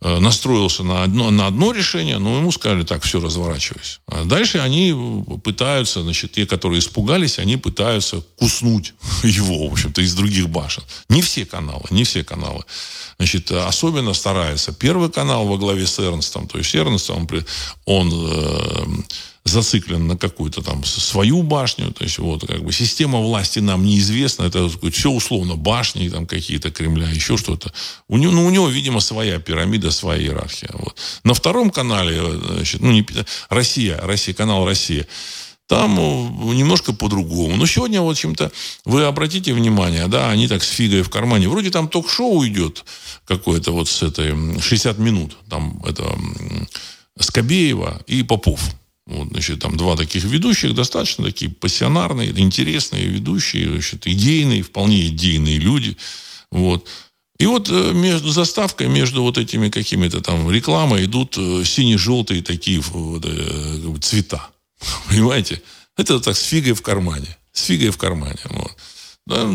настроился 0.00 0.82
на 0.82 1.02
одно, 1.02 1.30
на 1.30 1.46
одно 1.46 1.72
решение, 1.72 2.18
но 2.18 2.38
ему 2.38 2.52
сказали, 2.52 2.84
так, 2.84 3.02
все, 3.02 3.20
разворачивайся. 3.20 3.98
А 4.06 4.24
дальше 4.24 4.58
они 4.58 4.94
пытаются, 5.44 6.02
значит, 6.02 6.32
те, 6.32 6.46
которые 6.46 6.78
испугались, 6.78 7.38
они 7.38 7.56
пытаются 7.56 8.22
куснуть 8.38 8.94
его, 9.22 9.68
в 9.68 9.72
общем-то, 9.72 10.00
из 10.00 10.14
других 10.14 10.48
башен. 10.48 10.84
Не 11.08 11.20
все 11.20 11.44
каналы, 11.44 11.84
не 11.90 12.04
все 12.04 12.24
каналы. 12.24 12.64
Значит, 13.18 13.50
особенно 13.50 14.14
старается 14.14 14.72
первый 14.72 15.10
канал 15.10 15.46
во 15.46 15.58
главе 15.58 15.86
с 15.86 15.98
Эрнстом. 15.98 16.48
То 16.48 16.58
есть 16.58 16.74
Эрнст, 16.74 17.10
он, 17.10 17.28
он 17.84 18.10
э, 18.12 18.84
зациклен 19.44 20.06
на 20.06 20.16
какую-то 20.16 20.62
там 20.62 20.84
свою 20.84 21.42
башню. 21.42 21.92
То 21.92 22.04
есть 22.04 22.18
вот 22.18 22.46
как 22.46 22.62
бы 22.62 22.72
система 22.72 23.20
власти 23.20 23.58
нам 23.58 23.84
неизвестна. 23.84 24.44
Это 24.44 24.70
все 24.90 25.10
условно 25.10 25.56
башни 25.56 26.08
там 26.08 26.26
какие-то 26.26 26.70
Кремля, 26.70 27.08
еще 27.08 27.36
что-то. 27.36 27.72
У 28.08 28.18
него, 28.18 28.32
ну, 28.32 28.46
у 28.46 28.50
него, 28.50 28.68
видимо, 28.68 29.00
своя 29.00 29.38
пирамида, 29.38 29.90
своя 29.90 30.22
иерархия. 30.22 30.70
Вот. 30.74 30.96
На 31.24 31.34
втором 31.34 31.70
канале, 31.70 32.20
значит, 32.54 32.80
ну, 32.80 32.92
не, 32.92 33.06
Россия, 33.48 33.98
Россия, 34.02 34.34
канал 34.34 34.66
Россия. 34.66 35.06
Там 35.66 35.98
э, 35.98 36.54
немножко 36.54 36.92
по-другому. 36.92 37.56
Но 37.56 37.64
сегодня, 37.64 38.02
в 38.02 38.10
общем-то, 38.10 38.50
вы 38.84 39.04
обратите 39.04 39.54
внимание, 39.54 40.08
да, 40.08 40.28
они 40.28 40.48
так 40.48 40.64
с 40.64 40.68
фигой 40.68 41.02
в 41.02 41.10
кармане. 41.10 41.48
Вроде 41.48 41.70
там 41.70 41.88
ток-шоу 41.88 42.44
идет 42.44 42.84
какое-то 43.24 43.70
вот 43.70 43.88
с 43.88 44.02
этой 44.02 44.60
60 44.60 44.98
минут. 44.98 45.36
Там 45.48 45.80
это 45.86 46.18
Скобеева 47.18 48.02
и 48.06 48.22
Попов. 48.24 48.60
Вот, 49.10 49.28
значит, 49.30 49.58
там 49.58 49.76
два 49.76 49.96
таких 49.96 50.22
ведущих, 50.22 50.72
достаточно 50.72 51.24
такие 51.24 51.50
пассионарные, 51.50 52.30
интересные 52.30 53.06
ведущие, 53.06 53.68
значит, 53.68 54.06
идейные, 54.06 54.62
вполне 54.62 55.08
идейные 55.08 55.58
люди. 55.58 55.96
Вот. 56.52 56.86
И 57.40 57.46
вот 57.46 57.68
э, 57.70 57.92
между 57.92 58.30
заставкой, 58.30 58.86
между 58.86 59.22
вот 59.22 59.36
этими 59.36 59.68
какими-то 59.68 60.20
там 60.20 60.48
рекламой 60.48 61.06
идут 61.06 61.36
э, 61.36 61.64
сине-желтые 61.64 62.42
такие 62.42 62.80
вот, 62.80 63.24
э, 63.26 63.96
цвета. 64.00 64.48
Понимаете? 65.08 65.60
Это 65.96 66.20
так 66.20 66.36
с 66.36 66.42
фигой 66.44 66.74
в 66.74 66.82
кармане. 66.82 67.36
С 67.52 67.64
фигой 67.64 67.90
в 67.90 67.98
кармане. 67.98 68.38
Вот. 68.44 68.76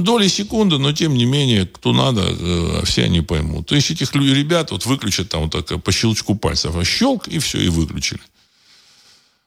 Доли 0.04 0.28
секунды, 0.28 0.78
но 0.80 0.92
тем 0.92 1.16
не 1.16 1.26
менее, 1.26 1.66
кто 1.66 1.94
надо, 1.94 2.84
все 2.86 3.04
они 3.04 3.22
поймут. 3.22 3.68
То 3.68 3.76
есть 3.76 3.92
этих 3.92 4.14
ребят 4.16 4.72
вот 4.72 4.86
выключат 4.86 5.30
там 5.30 5.50
вот 5.50 5.66
так 5.66 5.84
по 5.84 5.92
щелчку 5.92 6.36
пальцев. 6.36 6.76
А 6.76 6.84
щелк, 6.84 7.28
и 7.28 7.40
все, 7.40 7.60
и 7.60 7.70
выключили. 7.70 8.22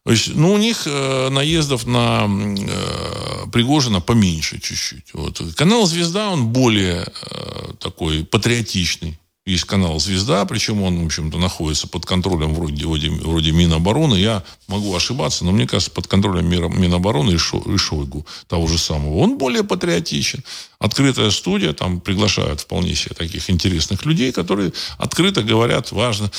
То 0.09 0.13
есть, 0.13 0.35
ну, 0.35 0.55
у 0.55 0.57
них 0.57 0.85
э, 0.87 1.29
наездов 1.29 1.87
на 1.87 2.27
э, 2.27 3.47
Пригожина 3.53 4.01
поменьше 4.01 4.59
чуть-чуть. 4.59 5.13
Вот. 5.13 5.43
Канал 5.55 5.85
«Звезда», 5.85 6.31
он 6.31 6.47
более 6.47 7.13
э, 7.31 7.73
такой 7.79 8.25
патриотичный. 8.25 9.19
Есть 9.45 9.65
канал 9.65 10.01
«Звезда», 10.01 10.47
причем 10.47 10.81
он, 10.81 11.03
в 11.03 11.05
общем-то, 11.05 11.37
находится 11.37 11.89
под 11.89 12.07
контролем 12.07 12.55
вроде, 12.55 12.87
вроде, 12.87 13.11
вроде 13.11 13.53
Минобороны. 13.53 14.15
Я 14.15 14.45
могу 14.67 14.97
ошибаться, 14.97 15.45
но 15.45 15.53
мне 15.53 15.67
кажется, 15.67 15.91
под 15.91 16.07
контролем 16.07 16.49
Минобороны 16.49 17.33
и, 17.33 17.37
Шо, 17.37 17.59
и 17.59 17.77
Шойгу, 17.77 18.25
того 18.47 18.67
же 18.67 18.79
самого. 18.79 19.19
Он 19.19 19.37
более 19.37 19.63
патриотичен. 19.63 20.43
Открытая 20.79 21.31
студия, 21.31 21.75
там 21.75 22.01
приглашают 22.01 22.63
вполне 22.63 22.95
себе 22.95 23.15
таких 23.15 23.51
интересных 23.51 24.07
людей, 24.07 24.33
которые 24.33 24.73
открыто 24.97 25.43
говорят, 25.43 25.93
важно, 25.93 26.31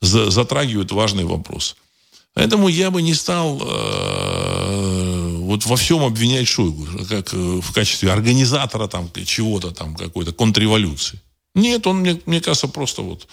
затрагивают 0.00 0.92
важный 0.92 1.24
вопрос. 1.24 1.74
Поэтому 2.36 2.68
я 2.68 2.90
бы 2.90 3.00
не 3.00 3.14
стал 3.14 3.58
э, 3.62 5.36
вот 5.38 5.64
во 5.64 5.76
всем 5.76 6.04
обвинять 6.04 6.46
Шойгу, 6.46 6.86
как 7.08 7.32
э, 7.32 7.36
в 7.36 7.72
качестве 7.72 8.12
организатора 8.12 8.88
там 8.88 9.10
чего-то 9.24 9.70
там, 9.70 9.96
какой-то 9.96 10.34
контрреволюции. 10.34 11.18
Нет, 11.54 11.86
он, 11.86 12.00
мне, 12.00 12.20
мне 12.26 12.42
кажется, 12.42 12.68
просто 12.68 13.00
вот 13.00 13.26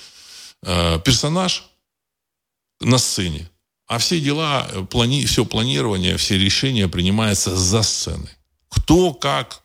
э, 0.66 1.00
персонаж 1.04 1.66
на 2.80 2.98
сцене. 2.98 3.50
А 3.88 3.98
все 3.98 4.22
дела, 4.22 4.70
плани, 4.90 5.26
все 5.26 5.44
планирование, 5.44 6.16
все 6.16 6.38
решения 6.38 6.88
принимаются 6.88 7.54
за 7.54 7.84
сценой. 7.84 8.32
Кто, 8.70 9.14
как, 9.14 9.64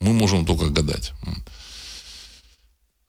мы 0.00 0.12
можем 0.12 0.46
только 0.46 0.66
гадать. 0.66 1.10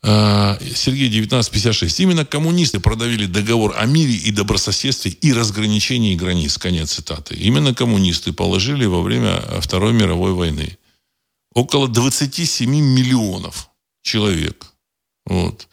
А, 0.01 0.57
Сергей 0.75 1.07
1956. 1.07 1.99
Именно 1.99 2.25
коммунисты 2.25 2.79
продавили 2.79 3.25
договор 3.25 3.75
о 3.77 3.85
мире 3.85 4.13
и 4.13 4.31
добрососедстве 4.31 5.11
и 5.11 5.33
разграничении 5.33 6.15
границ. 6.15 6.57
Конец 6.57 6.93
цитаты. 6.93 7.35
Именно 7.35 7.73
коммунисты 7.73 8.31
положили 8.31 8.85
во 8.85 9.01
время 9.01 9.41
Второй 9.61 9.93
мировой 9.93 10.33
войны 10.33 10.77
около 11.53 11.87
27 11.87 12.69
миллионов 12.69 13.69
человек. 14.01 14.73
Вот. 15.25 15.67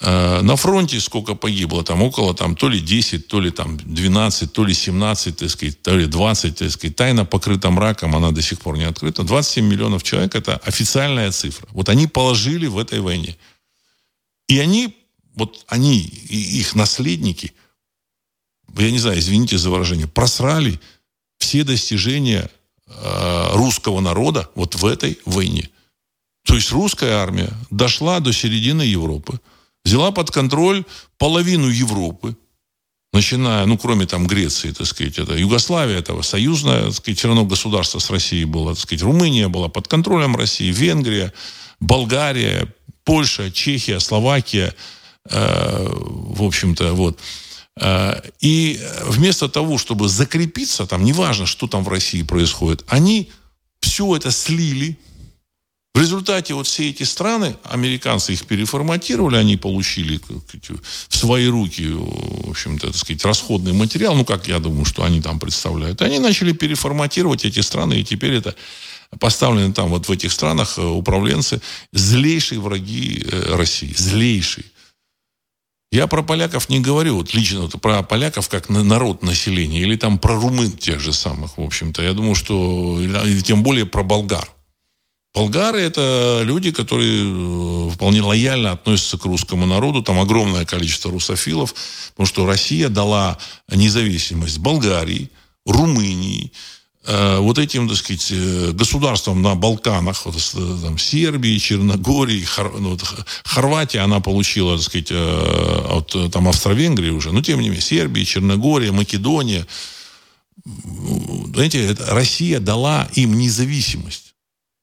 А, 0.00 0.42
на 0.42 0.56
фронте 0.56 1.00
сколько 1.00 1.34
погибло? 1.34 1.82
Там 1.82 2.02
около 2.02 2.34
там, 2.34 2.54
то 2.54 2.68
ли 2.68 2.80
10, 2.80 3.26
то 3.26 3.40
ли 3.40 3.50
там 3.50 3.76
12, 3.76 4.52
то 4.52 4.64
ли 4.64 4.74
17, 4.74 5.36
так 5.36 5.50
сказать, 5.50 5.82
то 5.82 5.96
ли 5.96 6.06
20, 6.06 6.56
так 6.56 6.70
сказать. 6.70 6.96
Тайна 6.96 7.24
покрыта 7.24 7.70
мраком, 7.70 8.14
она 8.14 8.30
до 8.30 8.42
сих 8.42 8.60
пор 8.60 8.76
не 8.76 8.84
открыта. 8.84 9.24
27 9.24 9.66
миллионов 9.66 10.02
человек– 10.02 10.34
это 10.36 10.56
официальная 10.58 11.32
цифра. 11.32 11.68
Вот 11.72 11.88
они 11.88 12.06
положили 12.06 12.66
в 12.66 12.78
этой 12.78 13.00
войне. 13.00 13.36
И 14.46 14.60
они, 14.60 14.96
вот 15.34 15.64
они 15.66 15.98
и 15.98 16.60
их 16.60 16.74
наследники, 16.74 17.52
я 18.76 18.90
не 18.90 18.98
знаю, 18.98 19.18
извините 19.18 19.58
за 19.58 19.70
выражение, 19.70 20.06
просрали 20.06 20.80
все 21.38 21.64
достижения 21.64 22.48
э, 22.86 23.48
русского 23.54 24.00
народа 24.00 24.48
вот 24.54 24.76
в 24.76 24.86
этой 24.86 25.18
войне. 25.24 25.68
То 26.44 26.54
есть 26.54 26.70
русская 26.70 27.14
армия 27.14 27.50
дошла 27.70 28.20
до 28.20 28.32
середины 28.32 28.82
Европы– 28.82 29.40
взяла 29.84 30.10
под 30.10 30.30
контроль 30.30 30.84
половину 31.18 31.68
Европы, 31.68 32.36
начиная, 33.12 33.64
ну, 33.66 33.78
кроме 33.78 34.06
там 34.06 34.26
Греции, 34.26 34.72
так 34.72 34.86
сказать, 34.86 35.18
это 35.18 35.34
Югославия, 35.34 35.98
этого 35.98 36.22
союзное, 36.22 36.84
так 36.84 36.94
сказать, 36.94 37.18
все 37.18 37.28
равно 37.28 37.44
государство 37.44 37.98
с 37.98 38.10
Россией 38.10 38.44
было, 38.44 38.74
так 38.74 38.82
сказать, 38.82 39.02
Румыния 39.02 39.48
была 39.48 39.68
под 39.68 39.88
контролем 39.88 40.36
России, 40.36 40.70
Венгрия, 40.70 41.32
Болгария, 41.80 42.72
Польша, 43.04 43.50
Чехия, 43.50 44.00
Словакия, 44.00 44.74
э, 45.30 45.88
в 45.90 46.42
общем-то, 46.42 46.92
вот. 46.92 47.18
Э, 47.80 48.20
и 48.40 48.80
вместо 49.04 49.48
того, 49.48 49.78
чтобы 49.78 50.08
закрепиться, 50.08 50.86
там, 50.86 51.04
неважно, 51.04 51.46
что 51.46 51.66
там 51.66 51.84
в 51.84 51.88
России 51.88 52.22
происходит, 52.22 52.84
они 52.88 53.30
все 53.80 54.16
это 54.16 54.30
слили, 54.30 54.98
в 55.98 56.00
результате 56.00 56.54
вот 56.54 56.68
все 56.68 56.90
эти 56.90 57.02
страны, 57.02 57.56
американцы 57.64 58.32
их 58.32 58.46
переформатировали, 58.46 59.34
они 59.34 59.56
получили 59.56 60.20
в 61.08 61.16
свои 61.16 61.48
руки, 61.48 61.88
в 61.88 62.50
общем-то, 62.50 62.86
так 62.86 62.96
сказать, 62.96 63.24
расходный 63.24 63.72
материал, 63.72 64.14
ну, 64.14 64.24
как 64.24 64.46
я 64.46 64.60
думаю, 64.60 64.84
что 64.84 65.02
они 65.02 65.20
там 65.20 65.40
представляют. 65.40 66.00
Они 66.00 66.20
начали 66.20 66.52
переформатировать 66.52 67.44
эти 67.44 67.58
страны, 67.58 67.94
и 67.94 68.04
теперь 68.04 68.34
это 68.34 68.54
поставлены 69.18 69.72
там 69.72 69.88
вот 69.88 70.06
в 70.06 70.12
этих 70.12 70.30
странах 70.30 70.78
э, 70.78 70.82
управленцы 70.82 71.60
злейшие 71.92 72.60
враги 72.60 73.26
э, 73.28 73.56
России, 73.56 73.92
злейшие. 73.92 74.66
Я 75.90 76.06
про 76.06 76.22
поляков 76.22 76.68
не 76.68 76.78
говорю, 76.78 77.16
вот 77.16 77.34
лично 77.34 77.62
вот 77.62 77.72
про 77.82 78.04
поляков 78.04 78.48
как 78.48 78.68
народ 78.68 79.24
населения, 79.24 79.80
или 79.80 79.96
там 79.96 80.20
про 80.20 80.36
румын 80.36 80.70
тех 80.70 81.00
же 81.00 81.12
самых, 81.12 81.58
в 81.58 81.60
общем-то. 81.60 82.02
Я 82.02 82.12
думаю, 82.12 82.36
что, 82.36 83.00
тем 83.44 83.64
более 83.64 83.84
про 83.84 84.04
болгар. 84.04 84.48
Болгары– 85.38 85.80
это 85.82 86.40
люди, 86.42 86.72
которые 86.72 87.22
э, 87.22 87.90
вполне 87.90 88.22
лояльно 88.22 88.72
относятся 88.72 89.18
к 89.18 89.24
русскому 89.24 89.66
народу. 89.66 90.02
Там 90.02 90.18
огромное 90.18 90.64
количество 90.64 91.12
русофилов, 91.12 91.74
потому 92.10 92.26
что 92.26 92.44
Россия 92.44 92.88
дала 92.88 93.38
независимость 93.72 94.58
Болгарии, 94.58 95.30
Румынии, 95.64 96.50
э, 97.04 97.38
вот 97.38 97.58
этим, 97.58 97.88
так 97.88 97.98
сказать, 97.98 98.26
э, 98.32 98.72
государствам 98.72 99.40
на 99.40 99.54
Балканах, 99.54 100.26
вот, 100.26 100.34
там, 100.82 100.98
Сербии, 100.98 101.56
Черногории, 101.58 102.42
Хор, 102.42 102.74
ну, 102.76 102.98
Хорватия, 103.44 104.00
она 104.00 104.18
получила, 104.18 104.76
так 104.76 104.86
сказать, 104.86 105.12
от 105.12 106.32
там, 106.32 106.48
Австро-Венгрии 106.48 107.10
уже, 107.10 107.30
но 107.30 107.42
тем 107.42 107.60
не 107.60 107.68
менее, 107.68 107.80
Сербия, 107.80 108.24
Черногория, 108.24 108.90
Македония. 108.90 109.68
Знаете, 110.64 111.96
Россия 112.08 112.58
дала 112.58 113.08
им 113.14 113.38
независимость. 113.38 114.27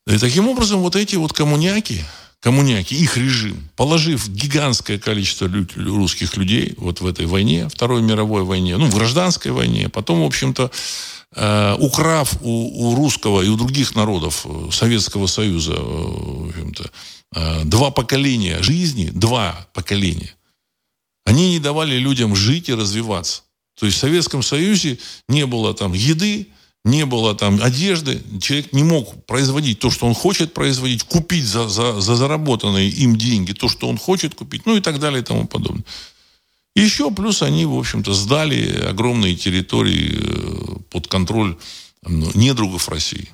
И 0.06 0.16
таким 0.16 0.48
образом, 0.48 0.80
вот 0.80 0.96
эти 0.96 1.16
вот 1.16 1.34
коммуняки, 1.34 2.02
коммуняки, 2.42 2.96
их 2.96 3.16
режим, 3.16 3.68
положив 3.76 4.28
гигантское 4.28 4.98
количество 4.98 5.48
русских 5.76 6.36
людей 6.36 6.74
вот 6.76 7.00
в 7.00 7.06
этой 7.06 7.26
войне, 7.26 7.68
Второй 7.68 8.02
мировой 8.02 8.42
войне, 8.42 8.76
ну, 8.76 8.86
в 8.86 8.94
гражданской 8.94 9.52
войне, 9.52 9.88
потом, 9.88 10.22
в 10.22 10.24
общем-то, 10.24 10.72
э, 11.36 11.76
украв 11.78 12.36
у, 12.42 12.88
у 12.88 12.96
русского 12.96 13.42
и 13.42 13.48
у 13.48 13.56
других 13.56 13.94
народов 13.94 14.44
э, 14.44 14.70
Советского 14.72 15.28
Союза, 15.28 15.74
э, 15.74 15.78
в 15.78 16.48
общем-то, 16.48 16.90
э, 17.36 17.64
два 17.64 17.92
поколения 17.92 18.60
жизни, 18.60 19.10
два 19.14 19.68
поколения, 19.72 20.34
они 21.24 21.50
не 21.50 21.60
давали 21.60 21.94
людям 21.96 22.34
жить 22.34 22.68
и 22.68 22.74
развиваться. 22.74 23.42
То 23.78 23.86
есть 23.86 23.98
в 23.98 24.00
Советском 24.00 24.42
Союзе 24.42 24.98
не 25.28 25.46
было 25.46 25.74
там 25.74 25.92
еды, 25.92 26.48
не 26.84 27.06
было 27.06 27.34
там 27.34 27.62
одежды, 27.62 28.20
человек 28.40 28.72
не 28.72 28.82
мог 28.82 29.24
производить 29.26 29.78
то, 29.78 29.90
что 29.90 30.06
он 30.06 30.14
хочет 30.14 30.52
производить, 30.52 31.04
купить 31.04 31.44
за, 31.44 31.68
за, 31.68 32.00
за 32.00 32.16
заработанные 32.16 32.88
им 32.88 33.16
деньги 33.16 33.52
то, 33.52 33.68
что 33.68 33.88
он 33.88 33.98
хочет 33.98 34.34
купить, 34.34 34.66
ну 34.66 34.76
и 34.76 34.80
так 34.80 34.98
далее 34.98 35.20
и 35.20 35.24
тому 35.24 35.46
подобное. 35.46 35.84
еще 36.74 37.12
плюс 37.12 37.42
они, 37.42 37.66
в 37.66 37.78
общем-то, 37.78 38.12
сдали 38.14 38.84
огромные 38.84 39.36
территории 39.36 40.18
э, 40.18 40.76
под 40.90 41.06
контроль 41.06 41.56
недругов 42.04 42.88
России. 42.88 43.28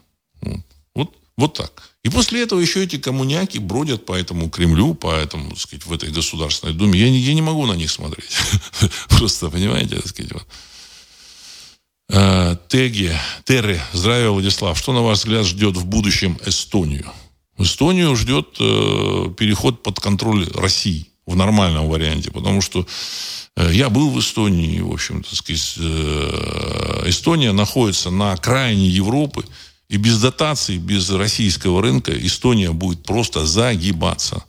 Вот, 0.95 1.17
вот 1.39 1.55
так. 1.55 1.89
И 2.05 2.11
после 2.11 2.43
этого 2.43 2.61
еще 2.61 2.85
эти 2.85 2.99
коммуняки 2.99 3.59
бродят 3.59 4.05
по 4.05 4.13
этому 4.13 4.51
Кремлю, 4.51 4.95
по 4.95 5.15
этому, 5.15 5.51
так 5.51 5.59
сказать, 5.59 5.87
в 5.87 5.93
этой 5.93 6.11
Государственной 6.11 6.75
Думе. 6.75 7.01
Я 7.01 7.11
не, 7.11 7.19
я 7.19 7.33
не 7.33 7.43
могу 7.43 7.65
на 7.65 7.73
них 7.73 7.91
смотреть. 7.91 8.37
Просто, 9.09 9.49
понимаете, 9.49 9.97
так 9.97 10.07
сказать, 10.07 10.33
вот. 10.33 10.47
Теги, 12.69 13.19
Терри, 13.45 13.81
здравия, 13.95 14.29
Владислав. 14.29 14.79
Что, 14.79 14.93
на 14.93 15.03
ваш 15.03 15.19
взгляд, 15.19 15.47
ждет 15.47 15.77
в 15.77 15.87
будущем 15.87 16.39
Эстонию? 16.45 17.11
Эстонию 17.57 18.15
ждет 18.15 18.57
э, 18.61 19.33
переход 19.39 19.83
под 19.83 19.99
контроль 19.99 20.47
России 20.53 21.07
в 21.27 21.35
нормальном 21.35 21.89
варианте, 21.89 22.31
потому 22.31 22.61
что 22.61 22.87
э, 23.57 23.71
я 23.73 23.89
был 23.89 24.11
в 24.11 24.21
Эстонии, 24.21 24.81
в 24.81 24.93
общем-то, 24.93 25.35
сказать, 25.35 25.75
э, 25.79 27.05
Эстония 27.07 27.53
находится 27.53 28.11
на 28.11 28.33
окраине 28.33 28.87
Европы, 28.87 29.47
и 29.89 29.97
без 29.97 30.21
дотаций, 30.21 30.77
без 30.77 31.09
российского 31.09 31.81
рынка 31.81 32.13
Эстония 32.15 32.73
будет 32.73 33.03
просто 33.03 33.47
загибаться 33.47 34.45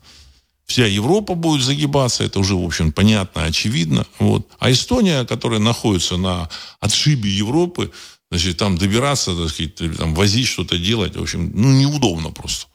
вся 0.70 0.86
Европа 0.86 1.34
будет 1.34 1.64
загибаться, 1.64 2.24
это 2.24 2.40
уже, 2.40 2.56
в 2.56 2.64
общем, 2.64 2.92
понятно, 2.92 3.44
очевидно. 3.44 4.06
Вот. 4.20 4.48
А 4.60 4.72
Эстония, 4.72 5.26
которая 5.26 5.60
находится 5.60 6.16
на 6.16 6.48
отшибе 6.80 7.30
Европы, 7.30 7.92
значит, 8.30 8.58
там 8.58 8.78
добираться, 8.78 9.36
так 9.36 9.50
сказать, 9.50 9.98
там, 9.98 10.14
возить 10.14 10.48
что-то 10.48 10.78
делать, 10.78 11.16
в 11.16 11.22
общем, 11.22 11.52
ну, 11.56 11.72
неудобно 11.72 12.30
просто. 12.30 12.68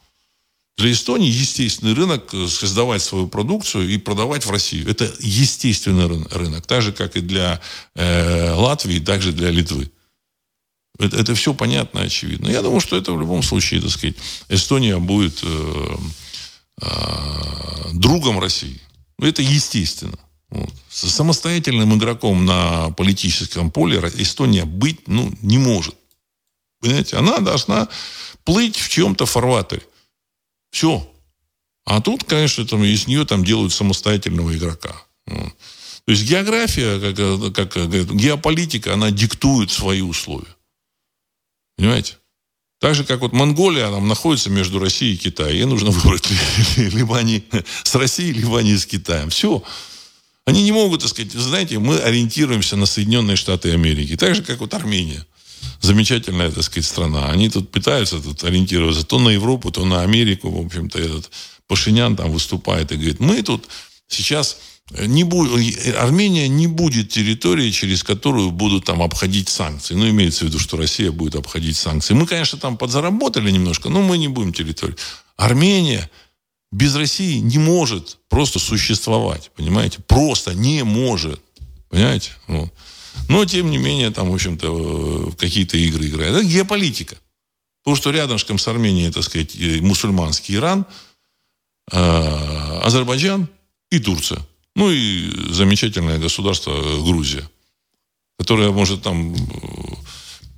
Для 0.77 0.91
Эстонии 0.91 1.29
естественный 1.29 1.93
рынок 1.93 2.33
э, 2.33 2.47
создавать 2.47 3.01
свою 3.01 3.27
продукцию 3.27 3.89
и 3.89 3.97
продавать 3.97 4.45
в 4.45 4.51
Россию. 4.51 4.89
Это 4.89 5.09
естественный 5.21 6.07
рынок, 6.31 6.67
так 6.67 6.81
же, 6.81 6.91
как 6.91 7.15
и 7.15 7.21
для 7.21 7.61
э, 7.95 8.51
Латвии, 8.51 8.99
так 8.99 9.21
же 9.21 9.31
для 9.31 9.51
Литвы. 9.51 9.89
Это, 10.99 11.15
это 11.15 11.33
все 11.33 11.53
понятно, 11.53 12.01
очевидно. 12.01 12.49
Я 12.49 12.61
думаю, 12.61 12.81
что 12.81 12.97
это 12.97 13.13
в 13.13 13.19
любом 13.19 13.41
случае, 13.41 13.81
так 13.81 13.91
сказать, 13.91 14.15
Эстония 14.49 14.97
будет 14.99 15.39
э, 15.43 15.95
другом 17.93 18.39
России. 18.39 18.81
Это 19.19 19.41
естественно. 19.41 20.19
Вот. 20.49 20.73
Самостоятельным 20.89 21.97
игроком 21.97 22.45
на 22.45 22.91
политическом 22.91 23.71
поле 23.71 23.99
Эстония 24.17 24.65
быть 24.65 25.07
ну, 25.07 25.33
не 25.41 25.57
может. 25.57 25.95
Понимаете? 26.79 27.17
Она 27.17 27.39
должна 27.39 27.87
плыть 28.43 28.77
в 28.77 28.89
чем-то 28.89 29.25
фарватере. 29.25 29.83
Все. 30.71 31.11
А 31.85 32.01
тут, 32.01 32.23
конечно, 32.23 32.65
там, 32.65 32.83
из 32.83 33.07
нее 33.07 33.25
там 33.25 33.43
делают 33.43 33.73
самостоятельного 33.73 34.55
игрока. 34.55 34.95
Вот. 35.25 35.53
То 36.05 36.11
есть 36.11 36.23
география, 36.23 37.13
как, 37.13 37.55
как 37.55 37.89
геополитика, 37.89 38.93
она 38.93 39.09
диктует 39.09 39.71
свои 39.71 40.01
условия. 40.01 40.55
Понимаете? 41.77 42.17
Так 42.79 42.93
же, 42.93 43.03
как 43.03 43.21
вот 43.21 43.33
Монголия, 43.33 43.89
там 43.89 44.07
находится 44.07 44.49
между 44.49 44.79
Россией 44.79 45.15
и 45.15 45.17
Китаем. 45.17 45.55
Ей 45.55 45.65
нужно 45.65 45.91
выбрать 45.91 46.27
либо 46.77 47.17
они 47.17 47.43
с 47.83 47.95
Россией, 47.95 48.33
либо 48.33 48.59
они 48.59 48.75
с 48.75 48.85
Китаем. 48.85 49.29
Все. 49.29 49.63
Они 50.45 50.61
не 50.63 50.71
могут, 50.71 51.01
так 51.01 51.09
сказать, 51.09 51.31
знаете, 51.31 51.79
мы 51.79 51.97
ориентируемся 51.97 52.75
на 52.75 52.85
Соединенные 52.85 53.35
Штаты 53.35 53.71
Америки. 53.71 54.15
Так 54.15 54.35
же, 54.35 54.43
как 54.43 54.59
вот 54.59 54.73
Армения. 54.73 55.25
Замечательная, 55.81 56.51
так 56.51 56.63
сказать, 56.63 56.85
страна. 56.85 57.29
Они 57.31 57.49
тут 57.49 57.71
пытаются 57.71 58.19
тут 58.21 58.43
ориентироваться 58.43 59.03
то 59.03 59.19
на 59.19 59.29
Европу, 59.29 59.71
то 59.71 59.85
на 59.85 60.01
Америку. 60.01 60.51
В 60.51 60.65
общем-то, 60.65 60.99
этот 60.99 61.31
Пашинян 61.67 62.15
там 62.15 62.31
выступает 62.31 62.91
и 62.91 62.95
говорит, 62.95 63.19
мы 63.19 63.41
тут 63.41 63.67
сейчас 64.07 64.57
не 64.91 65.23
будет, 65.23 65.95
Армения 65.95 66.47
не 66.47 66.67
будет 66.67 67.09
территорией, 67.09 67.71
через 67.71 68.03
которую 68.03 68.51
будут 68.51 68.85
там 68.85 69.01
обходить 69.01 69.49
санкции. 69.49 69.95
Ну, 69.95 70.07
имеется 70.09 70.45
в 70.45 70.47
виду, 70.47 70.59
что 70.59 70.77
Россия 70.77 71.11
будет 71.11 71.35
обходить 71.35 71.75
санкции. 71.75 72.13
Мы, 72.13 72.27
конечно, 72.27 72.59
там 72.59 72.77
подзаработали 72.77 73.49
немножко, 73.49 73.89
но 73.89 74.01
мы 74.01 74.17
не 74.17 74.27
будем 74.27 74.53
территорией. 74.53 74.97
Армения 75.37 76.09
без 76.71 76.95
России 76.95 77.39
не 77.39 77.57
может 77.57 78.19
просто 78.29 78.59
существовать, 78.59 79.51
понимаете? 79.55 79.99
Просто 80.07 80.53
не 80.53 80.83
может, 80.83 81.41
понимаете? 81.89 82.31
Вот. 82.47 82.71
Но, 83.27 83.45
тем 83.45 83.71
не 83.71 83.77
менее, 83.77 84.11
там, 84.11 84.29
в 84.29 84.33
общем-то, 84.33 85.33
какие-то 85.39 85.77
игры 85.77 86.07
играют. 86.07 86.37
Это 86.37 86.45
геополитика. 86.45 87.17
Потому 87.83 87.95
что 87.95 88.11
рядом 88.11 88.37
с 88.37 88.67
Арменией, 88.67 89.11
так 89.11 89.23
сказать, 89.23 89.55
мусульманский 89.81 90.55
Иран, 90.55 90.85
э, 91.91 92.79
Азербайджан 92.83 93.47
и 93.89 93.99
Турция. 93.99 94.45
Ну 94.75 94.91
и 94.91 95.31
замечательное 95.51 96.19
государство 96.19 96.73
Грузия, 97.03 97.49
которое 98.37 98.71
может 98.71 99.01
там 99.01 99.33
э, 99.33 99.37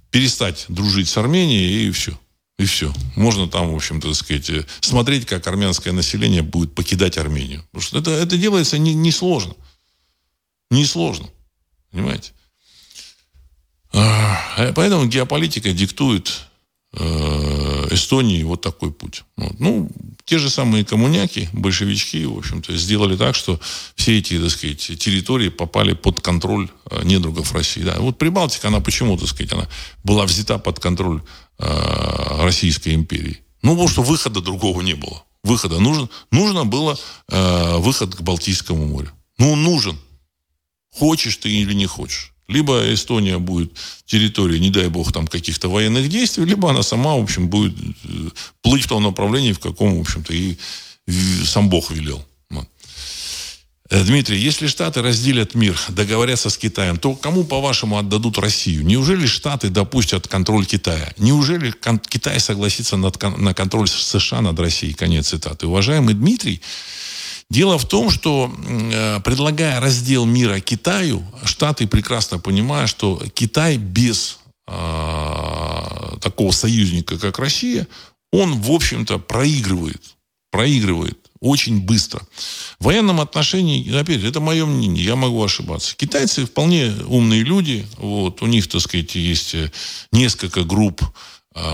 перестать 0.09 0.65
дружить 0.69 1.07
с 1.07 1.17
Арменией 1.17 1.87
и 1.87 1.91
все. 1.91 2.19
И 2.57 2.65
все. 2.65 2.91
Можно 3.15 3.47
там, 3.47 3.71
в 3.71 3.75
общем-то, 3.75 4.11
сказать, 4.15 4.49
э, 4.49 4.65
смотреть, 4.81 5.25
как 5.27 5.45
армянское 5.45 5.93
население 5.93 6.41
будет 6.41 6.73
покидать 6.73 7.17
Армению. 7.17 7.63
Потому 7.71 7.81
что 7.81 7.99
это, 7.99 8.11
это 8.11 8.37
делается 8.37 8.79
несложно. 8.79 9.53
Не 10.71 10.81
Несложно. 10.81 11.29
Понимаете? 11.91 12.31
А, 13.93 14.73
поэтому 14.73 15.05
геополитика 15.05 15.71
диктует 15.71 16.46
Э, 16.46 16.46
Эстонии 17.91 18.43
вот 18.43 18.61
такой 18.61 18.91
путь. 18.91 19.23
Вот. 19.35 19.59
Ну, 19.59 19.89
те 20.25 20.39
же 20.39 20.49
самые 20.49 20.83
коммуняки, 20.83 21.49
большевички, 21.53 22.25
в 22.25 22.37
общем-то, 22.37 22.75
сделали 22.75 23.15
так, 23.15 23.35
что 23.35 23.59
все 23.95 24.17
эти, 24.17 24.39
так 24.39 24.49
сказать, 24.51 24.79
территории 24.79 25.49
попали 25.49 25.93
под 25.93 26.21
контроль 26.21 26.69
э, 26.89 27.03
недругов 27.03 27.53
России. 27.53 27.81
Да. 27.81 27.95
Вот 27.99 28.17
Прибалтика, 28.17 28.67
она 28.67 28.79
почему, 28.79 29.17
так 29.17 29.29
сказать, 29.29 29.53
она 29.53 29.67
была 30.03 30.25
взята 30.25 30.57
под 30.57 30.79
контроль 30.79 31.21
э, 31.59 32.43
Российской 32.43 32.93
империи? 32.93 33.39
Ну, 33.61 33.71
потому 33.71 33.87
что 33.87 34.03
выхода 34.03 34.41
другого 34.41 34.81
не 34.81 34.93
было. 34.93 35.23
Выхода 35.43 35.79
нужен, 35.79 36.09
нужно 36.31 36.65
было 36.65 36.97
э, 37.29 37.77
выход 37.77 38.15
к 38.15 38.21
Балтийскому 38.21 38.85
морю. 38.85 39.11
Ну, 39.37 39.55
нужен. 39.55 39.97
Хочешь 40.91 41.37
ты 41.37 41.49
или 41.49 41.73
не 41.73 41.85
хочешь. 41.85 42.33
Либо 42.47 42.93
Эстония 42.93 43.39
будет 43.39 43.73
территорией, 44.05 44.61
не 44.61 44.69
дай 44.69 44.87
бог, 44.87 45.11
там 45.11 45.27
каких-то 45.27 45.69
военных 45.69 46.09
действий, 46.09 46.45
либо 46.45 46.69
она 46.69 46.81
сама, 46.81 47.15
в 47.15 47.23
общем, 47.23 47.49
будет 47.49 47.75
э, 47.77 48.29
плыть 48.61 48.85
в 48.85 48.87
том 48.87 49.03
направлении, 49.03 49.51
в 49.51 49.59
каком, 49.59 49.97
в 49.97 50.01
общем-то, 50.01 50.33
и 50.33 50.55
сам 51.45 51.69
Бог 51.69 51.91
велел. 51.91 52.23
Э, 53.89 54.03
Дмитрий, 54.03 54.37
если 54.39 54.67
Штаты 54.67 55.01
разделят 55.01 55.55
мир, 55.55 55.79
договорятся 55.89 56.49
с 56.49 56.57
Китаем, 56.57 56.97
то 56.97 57.13
кому, 57.15 57.43
по-вашему, 57.43 57.97
отдадут 57.97 58.37
Россию? 58.37 58.85
Неужели 58.85 59.25
Штаты 59.25 59.69
допустят 59.69 60.27
контроль 60.27 60.65
Китая? 60.65 61.13
Неужели 61.17 61.73
Китай 62.09 62.39
согласится 62.39 62.97
на 62.97 63.53
контроль 63.53 63.87
США 63.87 64.41
над 64.41 64.59
Россией? 64.59 64.93
Конец 64.93 65.29
цитаты. 65.29 65.67
Уважаемый 65.67 66.15
Дмитрий, 66.15 66.61
дело 67.49 67.77
в 67.77 67.87
том, 67.87 68.09
что 68.09 68.51
э, 68.67 69.19
предлагая 69.21 69.79
раздел 69.79 70.25
мира 70.25 70.59
Китаю, 70.59 71.23
Штаты 71.43 71.87
прекрасно 71.87 72.39
понимают, 72.39 72.89
что 72.89 73.21
Китай 73.33 73.77
без 73.77 74.39
э, 74.67 76.17
такого 76.21 76.51
союзника, 76.51 77.17
как 77.17 77.39
Россия, 77.39 77.87
он, 78.31 78.59
в 78.61 78.71
общем-то, 78.71 79.19
проигрывает. 79.19 80.01
Проигрывает 80.51 81.17
очень 81.39 81.81
быстро. 81.81 82.21
В 82.79 82.85
военном 82.85 83.21
отношении, 83.21 83.95
опять 83.95 84.21
же, 84.21 84.27
это 84.27 84.39
мое 84.39 84.65
мнение, 84.65 85.03
я 85.03 85.15
могу 85.15 85.43
ошибаться. 85.43 85.95
Китайцы 85.95 86.45
вполне 86.45 86.93
умные 87.07 87.43
люди, 87.43 87.85
вот, 87.97 88.41
у 88.41 88.47
них, 88.47 88.67
так 88.67 88.81
сказать, 88.81 89.15
есть 89.15 89.55
э, 89.55 89.71
несколько 90.11 90.63
групп 90.63 91.01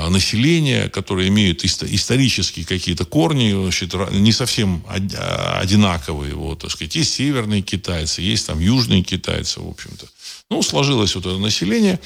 населения, 0.09 0.89
которые 0.89 1.29
имеют 1.29 1.63
исторические 1.65 2.65
какие-то 2.65 3.05
корни, 3.05 3.51
значит, 3.53 3.93
не 4.11 4.31
совсем 4.31 4.83
одинаковые. 4.87 6.35
Вот, 6.35 6.59
так 6.59 6.71
сказать. 6.71 6.95
Есть 6.95 7.13
северные 7.13 7.61
китайцы, 7.61 8.21
есть 8.21 8.47
там 8.47 8.59
южные 8.59 9.03
китайцы, 9.03 9.59
в 9.59 9.67
общем-то. 9.67 10.05
Ну, 10.49 10.61
сложилось 10.61 11.15
вот 11.15 11.25
это 11.25 11.37
население. 11.37 11.99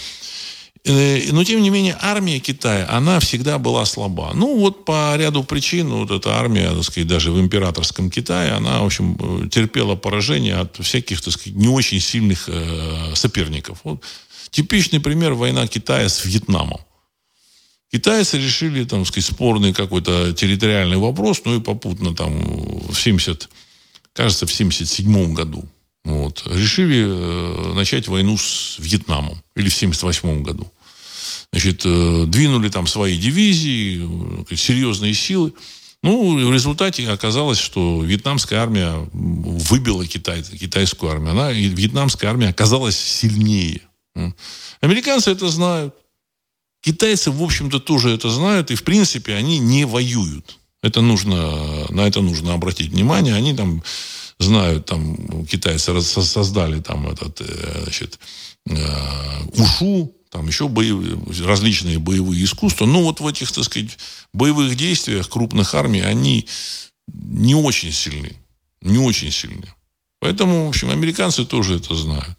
Э, 0.88 1.32
но, 1.32 1.44
тем 1.44 1.62
не 1.62 1.70
менее, 1.70 1.98
армия 2.02 2.40
Китая, 2.40 2.88
она 2.90 3.20
всегда 3.20 3.58
была 3.58 3.86
слаба. 3.86 4.32
Ну, 4.34 4.58
вот 4.58 4.86
по 4.86 5.16
ряду 5.18 5.44
причин, 5.44 5.90
вот 5.90 6.12
эта 6.12 6.36
армия, 6.38 6.72
так 6.72 6.84
сказать, 6.84 7.08
даже 7.08 7.32
в 7.32 7.40
императорском 7.40 8.10
Китае, 8.10 8.54
она, 8.54 8.82
в 8.82 8.86
общем, 8.86 9.18
э, 9.20 9.50
терпела 9.50 9.96
поражение 9.96 10.56
от 10.56 10.78
всяких, 10.78 11.22
так 11.22 11.34
сказать, 11.34 11.58
не 11.58 11.68
очень 11.68 12.00
сильных 12.00 12.48
э, 12.48 13.12
соперников. 13.16 13.80
Вот 13.84 14.04
типичный 14.50 15.00
пример 15.00 15.34
война 15.34 15.68
Китая 15.68 16.08
с 16.08 16.24
Вьетнамом. 16.24 16.80
Китайцы 17.98 18.38
решили, 18.38 18.84
там, 18.84 19.06
сказать, 19.06 19.26
спорный 19.26 19.74
какой-то 19.74 20.32
территориальный 20.32 20.98
вопрос, 20.98 21.42
ну 21.46 21.58
и 21.58 21.60
попутно 21.60 22.14
там 22.14 22.32
в 22.92 22.96
70, 22.96 23.50
кажется, 24.14 24.46
в 24.46 24.54
77 24.54 25.34
году 25.34 25.68
вот, 26.04 26.44
решили 26.46 27.04
э, 27.08 27.74
начать 27.74 28.08
войну 28.08 28.38
с 28.38 28.76
Вьетнамом 28.78 29.42
или 29.56 29.70
в 29.70 29.74
78 29.74 30.44
году. 30.44 30.72
Значит, 31.52 31.82
э, 31.86 32.26
двинули 32.28 32.70
там 32.70 32.86
свои 32.86 33.18
дивизии, 33.18 34.46
э, 34.48 34.56
серьезные 34.56 35.16
силы. 35.16 35.54
Ну, 36.04 36.38
в 36.48 36.54
результате 36.54 37.10
оказалось, 37.10 37.58
что 37.58 38.04
вьетнамская 38.04 38.60
армия 38.60 38.94
выбила 39.12 40.06
Китай, 40.06 40.44
китайскую 40.44 41.12
армию. 41.12 41.32
Она, 41.32 41.52
вьетнамская 41.52 42.30
армия 42.30 42.50
оказалась 42.50 42.96
сильнее. 42.96 43.82
Американцы 44.82 45.32
это 45.32 45.48
знают. 45.50 45.96
Китайцы, 46.88 47.32
в 47.32 47.44
общем-то, 47.44 47.80
тоже 47.82 48.12
это 48.12 48.30
знают. 48.30 48.72
И, 48.72 48.76
в 48.76 48.84
принципе, 48.84 49.36
они 49.36 49.60
не 49.60 49.86
воюют. 49.86 50.58
Это 50.82 51.02
нужно, 51.02 51.86
на 51.90 52.08
это 52.08 52.22
нужно 52.22 52.54
обратить 52.54 52.92
внимание. 52.92 53.36
Они 53.36 53.54
там 53.54 53.84
знают, 54.40 54.86
там 54.86 55.46
китайцы 55.46 56.02
создали 56.02 56.80
там 56.80 57.10
этот, 57.10 57.42
значит, 57.84 58.20
ушу, 59.52 60.16
там 60.32 60.48
еще 60.48 60.70
боевые, 60.70 61.20
различные 61.46 62.00
боевые 62.00 62.42
искусства. 62.46 62.86
Но 62.86 63.04
вот 63.04 63.20
в 63.20 63.28
этих, 63.28 63.52
так 63.52 63.66
сказать, 63.66 63.98
боевых 64.34 64.78
действиях 64.78 65.28
крупных 65.28 65.74
армий 65.74 66.00
они 66.00 66.48
не 67.08 67.56
очень 67.56 67.92
сильны. 67.92 68.32
Не 68.82 69.00
очень 69.00 69.32
сильны. 69.32 69.74
Поэтому, 70.22 70.68
в 70.68 70.70
общем, 70.70 70.90
американцы 70.90 71.44
тоже 71.44 71.76
это 71.76 71.96
знают. 71.96 72.37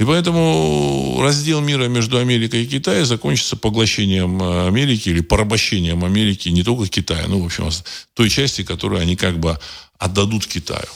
И 0.00 0.04
поэтому 0.04 1.20
раздел 1.20 1.60
мира 1.60 1.86
между 1.86 2.18
Америкой 2.18 2.64
и 2.64 2.66
Китаем 2.66 3.06
закончится 3.06 3.56
поглощением 3.56 4.42
Америки 4.42 5.08
или 5.08 5.20
порабощением 5.20 6.04
Америки 6.04 6.48
не 6.48 6.64
только 6.64 6.88
Китая, 6.88 7.28
но, 7.28 7.38
в 7.38 7.44
общем, 7.46 7.70
той 8.14 8.28
части, 8.28 8.64
которую 8.64 9.00
они 9.00 9.14
как 9.14 9.38
бы 9.38 9.58
отдадут 9.98 10.46
Китаю. 10.46 10.88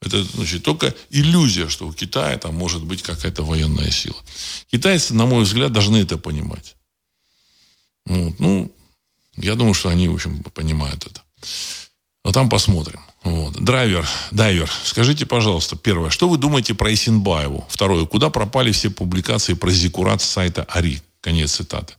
Это 0.00 0.22
значит, 0.22 0.62
только 0.62 0.94
иллюзия, 1.10 1.68
что 1.68 1.88
у 1.88 1.92
Китая 1.92 2.38
там 2.38 2.54
может 2.54 2.84
быть 2.84 3.02
какая-то 3.02 3.42
военная 3.42 3.90
сила. 3.90 4.16
Китайцы, 4.70 5.14
на 5.14 5.26
мой 5.26 5.44
взгляд, 5.44 5.72
должны 5.72 5.96
это 5.96 6.18
понимать. 6.18 6.76
Вот. 8.06 8.38
Ну, 8.38 8.70
я 9.36 9.54
думаю, 9.54 9.74
что 9.74 9.88
они, 9.88 10.08
в 10.08 10.14
общем, 10.14 10.42
понимают 10.42 11.06
это. 11.06 11.22
Но 12.24 12.32
там 12.32 12.48
посмотрим. 12.48 13.00
Вот. 13.24 13.54
Драйвер, 13.54 14.06
дайвер, 14.30 14.70
скажите, 14.84 15.24
пожалуйста, 15.24 15.76
первое, 15.76 16.10
что 16.10 16.28
вы 16.28 16.36
думаете 16.36 16.74
про 16.74 16.92
Исинбаеву? 16.92 17.64
Второе, 17.70 18.04
куда 18.04 18.28
пропали 18.28 18.70
все 18.70 18.90
публикации 18.90 19.54
про 19.54 19.70
зикурат 19.70 20.20
с 20.20 20.26
сайта 20.26 20.64
АРИ? 20.64 21.00
Конец 21.22 21.52
цитаты. 21.52 21.94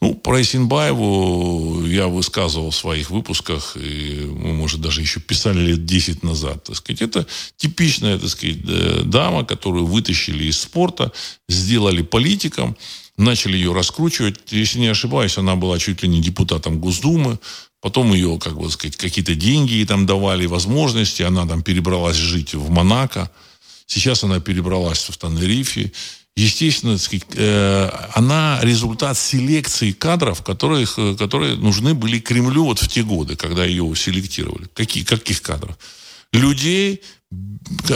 Ну, 0.00 0.14
про 0.14 0.40
Исинбаеву 0.40 1.84
я 1.86 2.06
высказывал 2.06 2.70
в 2.70 2.76
своих 2.76 3.10
выпусках, 3.10 3.76
и 3.76 4.24
мы, 4.24 4.52
может, 4.52 4.80
даже 4.80 5.00
еще 5.00 5.20
писали 5.20 5.60
лет 5.60 5.84
10 5.84 6.22
назад, 6.22 6.62
так 6.64 6.76
сказать. 6.76 7.02
Это 7.02 7.26
типичная, 7.56 8.18
так 8.18 8.28
сказать, 8.28 8.58
э, 8.68 9.02
дама, 9.04 9.44
которую 9.44 9.86
вытащили 9.86 10.44
из 10.44 10.60
спорта, 10.60 11.12
сделали 11.48 12.02
политиком, 12.02 12.76
начали 13.16 13.56
ее 13.56 13.72
раскручивать. 13.72 14.40
Если 14.50 14.78
не 14.80 14.88
ошибаюсь, 14.88 15.38
она 15.38 15.54
была 15.56 15.78
чуть 15.78 16.02
ли 16.02 16.08
не 16.08 16.20
депутатом 16.20 16.80
Госдумы, 16.80 17.38
Потом 17.82 18.14
ее, 18.14 18.38
как 18.38 18.56
бы 18.56 18.70
сказать, 18.70 18.96
какие-то 18.96 19.34
деньги 19.34 19.74
ей 19.74 19.86
там 19.86 20.06
давали, 20.06 20.46
возможности. 20.46 21.22
Она 21.22 21.46
там 21.46 21.62
перебралась 21.62 22.16
жить 22.16 22.54
в 22.54 22.70
Монако. 22.70 23.30
Сейчас 23.86 24.24
она 24.24 24.40
перебралась 24.40 25.10
в 25.10 25.18
Тенерифе 25.18 25.92
естественно, 26.36 26.96
э, 27.34 27.90
она 28.14 28.58
результат 28.62 29.18
селекции 29.18 29.92
кадров, 29.92 30.42
которые, 30.42 30.86
которые 31.18 31.56
нужны 31.56 31.94
были 31.94 32.18
Кремлю 32.18 32.64
вот 32.64 32.78
в 32.80 32.88
те 32.88 33.02
годы, 33.02 33.36
когда 33.36 33.64
ее 33.64 33.94
селектировали. 33.96 34.68
Какие, 34.74 35.04
каких 35.04 35.42
кадров? 35.42 35.76
Людей, 36.32 37.02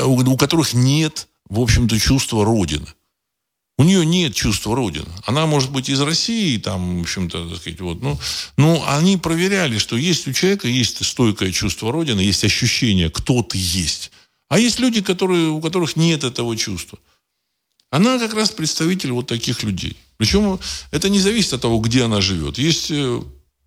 у 0.05 0.37
которых 0.37 0.74
нет, 0.74 1.28
в 1.49 1.61
общем-то, 1.61 1.99
чувства 1.99 2.45
Родины. 2.45 2.87
У 3.78 3.84
нее 3.84 4.06
нет 4.06 4.34
чувства 4.34 4.74
Родины. 4.74 5.08
Она 5.26 5.44
может 5.46 5.70
быть 5.70 5.90
из 5.90 6.00
России, 6.00 6.56
там, 6.56 6.98
в 6.98 7.02
общем-то, 7.02 7.50
так 7.50 7.58
сказать, 7.58 7.80
вот, 7.80 8.00
ну, 8.00 8.18
но 8.56 8.82
они 8.88 9.18
проверяли, 9.18 9.76
что 9.76 9.96
есть 9.96 10.26
у 10.26 10.32
человека 10.32 10.66
есть 10.66 11.04
стойкое 11.04 11.52
чувство 11.52 11.92
Родины, 11.92 12.20
есть 12.20 12.42
ощущение, 12.44 13.10
кто 13.10 13.42
ты 13.42 13.58
есть. 13.58 14.12
А 14.48 14.58
есть 14.58 14.78
люди, 14.78 15.02
которые, 15.02 15.48
у 15.48 15.60
которых 15.60 15.96
нет 15.96 16.24
этого 16.24 16.56
чувства. 16.56 16.98
Она 17.90 18.18
как 18.18 18.34
раз 18.34 18.50
представитель 18.50 19.12
вот 19.12 19.26
таких 19.26 19.62
людей. 19.62 19.96
Причем 20.16 20.58
это 20.90 21.08
не 21.08 21.20
зависит 21.20 21.52
от 21.52 21.60
того, 21.60 21.78
где 21.78 22.04
она 22.04 22.20
живет. 22.20 22.58
Есть 22.58 22.90
э, 22.90 23.22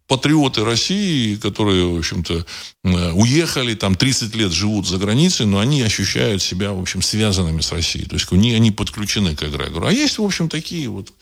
патриоты 0.10 0.66
России, 0.66 1.36
которые, 1.36 1.86
в 1.86 2.00
общем-то, 2.00 2.46
э, 2.84 3.12
уехали, 3.12 3.76
там 3.76 3.96
30 3.96 4.36
лет 4.36 4.52
живут 4.52 4.88
за 4.88 4.98
границей, 4.98 5.46
но 5.46 5.60
они 5.60 5.84
ощущают 5.84 6.42
себя, 6.42 6.74
в 6.74 6.82
общем, 6.82 7.04
связанными 7.04 7.62
с 7.62 7.72
Россией. 7.72 8.06
То 8.06 8.16
есть 8.16 8.26
они, 8.32 8.54
они 8.54 8.72
подключены 8.72 9.36
к 9.36 9.44
эгрегору. 9.44 9.86
А 9.86 9.94
есть, 9.94 10.18
в 10.18 10.24
общем, 10.24 10.50
такие 10.50 10.90
вот 10.90 11.14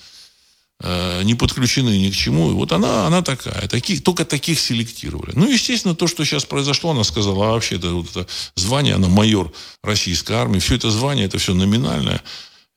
э, 0.79 1.21
не 1.23 1.35
подключены 1.35 1.89
ни 1.99 2.09
к 2.09 2.15
чему. 2.15 2.49
И 2.49 2.53
вот 2.53 2.71
она, 2.71 3.07
она 3.07 3.21
такая. 3.21 3.67
Таких, 3.67 4.03
только 4.03 4.23
таких 4.23 4.57
селектировали. 4.57 5.33
Ну, 5.35 5.51
естественно, 5.51 5.93
то, 5.93 6.07
что 6.07 6.23
сейчас 6.23 6.45
произошло, 6.45 6.91
она 6.91 7.03
сказала, 7.03 7.49
а 7.49 7.51
вообще 7.51 7.75
это, 7.75 7.91
вот 7.91 8.09
это 8.09 8.25
звание, 8.55 8.95
она 8.95 9.09
майор 9.09 9.51
российской 9.83 10.37
армии, 10.37 10.59
все 10.59 10.75
это 10.75 10.89
звание, 10.91 11.25
это 11.25 11.37
все 11.39 11.53
номинальное. 11.53 12.21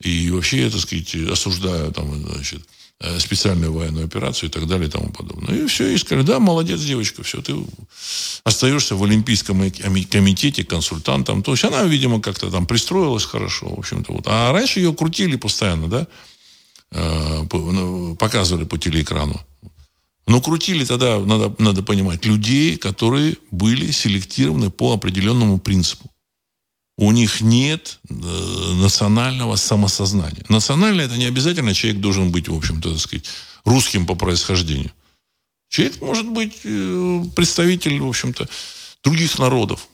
И 0.01 0.29
вообще, 0.33 0.69
так 0.71 0.81
сказать, 0.81 1.15
осуждаю 1.31 1.93
там, 1.93 2.21
значит, 2.33 2.63
специальную 3.19 3.73
военную 3.73 4.05
операцию 4.05 4.51
и 4.51 4.53
так 4.53 4.67
далее 4.67 4.89
и 4.89 4.91
тому 4.91 5.09
подобное. 5.11 5.57
И 5.57 5.67
все, 5.67 5.89
и 5.89 5.97
сказали, 5.97 6.25
да, 6.25 6.39
молодец, 6.39 6.81
девочка, 6.81 7.23
все, 7.23 7.41
ты 7.41 7.55
остаешься 8.45 8.95
в 8.95 9.03
Олимпийском 9.03 9.71
комитете 9.71 10.65
консультантом. 10.65 11.43
То 11.43 11.53
есть 11.53 11.65
она, 11.65 11.83
видимо, 11.85 12.21
как-то 12.21 12.51
там 12.51 12.67
пристроилась 12.67 13.25
хорошо, 13.25 13.75
в 13.75 13.79
общем-то. 13.79 14.13
Вот. 14.13 14.25
А 14.27 14.53
раньше 14.53 14.81
ее 14.81 14.93
крутили 14.93 15.37
постоянно, 15.37 15.89
да, 15.89 16.07
э, 16.93 17.47
ну, 17.51 18.17
показывали 18.17 18.65
по 18.65 18.77
телеэкрану. 18.77 19.41
Но 20.27 20.41
крутили 20.43 20.85
тогда, 20.85 21.19
надо, 21.19 21.55
надо 21.59 21.83
понимать, 21.83 22.25
людей, 22.27 22.77
которые 22.77 23.37
были 23.51 23.91
селектированы 23.91 24.71
по 24.71 24.93
определенному 24.93 25.59
принципу 25.59 26.10
у 27.01 27.13
них 27.13 27.41
нет 27.41 27.99
э, 28.11 28.15
национального 28.15 29.57
самосознания. 29.57 30.45
Национальное 30.51 31.07
это 31.07 31.17
не 31.17 31.25
обязательно 31.25 31.73
человек 31.73 32.03
должен 32.03 32.31
быть, 32.31 32.49
в 32.49 32.55
общем-то, 32.55 32.91
так 32.91 33.01
сказать, 33.01 33.25
русским 33.65 34.05
по 34.05 34.15
происхождению. 34.15 34.93
Человек 35.71 35.99
может 36.03 36.29
быть 36.29 36.61
э, 36.63 37.25
представитель, 37.35 37.99
в 38.01 38.07
общем-то, 38.07 38.47
других 39.03 39.39
народов, 39.39 39.89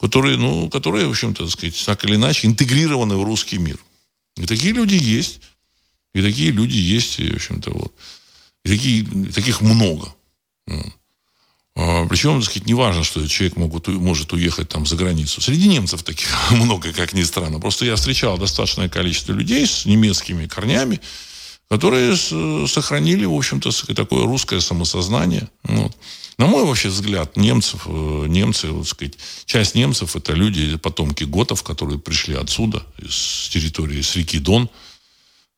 которые, 0.00 0.38
ну, 0.38 0.70
которые, 0.70 1.06
в 1.06 1.10
общем-то, 1.10 1.44
так 1.44 1.52
сказать, 1.52 1.84
так 1.84 2.02
или 2.06 2.14
иначе 2.14 2.46
интегрированы 2.46 3.16
в 3.16 3.24
русский 3.24 3.58
мир. 3.58 3.78
И 4.36 4.46
такие 4.46 4.72
люди 4.72 4.94
есть. 4.94 5.40
И 6.14 6.22
такие 6.22 6.52
люди 6.52 6.78
есть, 6.78 7.20
и, 7.20 7.32
в 7.32 7.36
общем-то, 7.36 7.70
вот. 7.70 7.94
И 8.64 8.70
такие, 8.70 9.04
таких 9.30 9.60
много. 9.60 10.14
А, 11.76 12.06
Причем, 12.06 12.40
так 12.40 12.50
сказать, 12.50 12.66
не 12.66 12.74
важно, 12.74 13.04
что 13.04 13.26
человек 13.28 13.56
могут, 13.56 13.88
может 13.88 14.32
уехать 14.32 14.70
там 14.70 14.86
за 14.86 14.96
границу. 14.96 15.42
Среди 15.42 15.68
немцев 15.68 16.02
таких 16.02 16.28
много, 16.50 16.92
как 16.92 17.12
ни 17.12 17.22
странно. 17.22 17.60
Просто 17.60 17.84
я 17.84 17.96
встречал 17.96 18.38
достаточное 18.38 18.88
количество 18.88 19.32
людей 19.32 19.66
с 19.66 19.84
немецкими 19.84 20.46
корнями, 20.46 21.00
которые 21.68 22.16
сохранили, 22.66 23.26
в 23.26 23.34
общем-то, 23.34 23.70
такое 23.94 24.24
русское 24.24 24.60
самосознание. 24.60 25.48
Вот. 25.64 25.94
На 26.38 26.46
мой 26.46 26.64
вообще 26.64 26.88
взгляд, 26.88 27.36
немцев, 27.36 27.86
э, 27.86 28.24
немцы, 28.28 28.68
вот 28.68 28.86
сказать, 28.86 29.14
часть 29.46 29.74
немцев 29.74 30.16
это 30.16 30.32
люди, 30.32 30.76
потомки 30.76 31.24
готов, 31.24 31.62
которые 31.62 31.98
пришли 31.98 32.34
отсюда, 32.34 32.84
с 33.08 33.48
территории, 33.48 34.02
с 34.02 34.16
реки 34.16 34.38
Дон, 34.38 34.68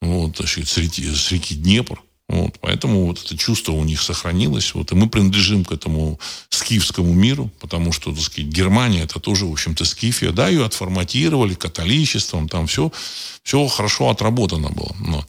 вот, 0.00 0.38
с, 0.38 0.56
реки, 0.78 1.14
с 1.14 1.32
реки 1.32 1.54
Днепр. 1.54 2.00
Вот, 2.28 2.58
поэтому 2.60 3.06
вот 3.06 3.24
это 3.24 3.36
чувство 3.38 3.72
у 3.72 3.84
них 3.84 4.02
сохранилось. 4.02 4.74
Вот, 4.74 4.92
и 4.92 4.94
мы 4.94 5.08
принадлежим 5.08 5.64
к 5.64 5.72
этому 5.72 6.20
скифскому 6.50 7.12
миру, 7.14 7.50
потому 7.58 7.92
что, 7.92 8.12
так 8.12 8.22
сказать, 8.22 8.50
Германия 8.50 9.02
это 9.02 9.18
тоже, 9.18 9.46
в 9.46 9.52
общем-то, 9.52 9.84
скифия. 9.84 10.32
Да, 10.32 10.48
ее 10.48 10.64
отформатировали 10.64 11.54
католичеством, 11.54 12.48
там 12.48 12.66
все, 12.66 12.92
все 13.42 13.66
хорошо 13.66 14.10
отработано 14.10 14.68
было. 14.68 14.94
Но 15.00 15.24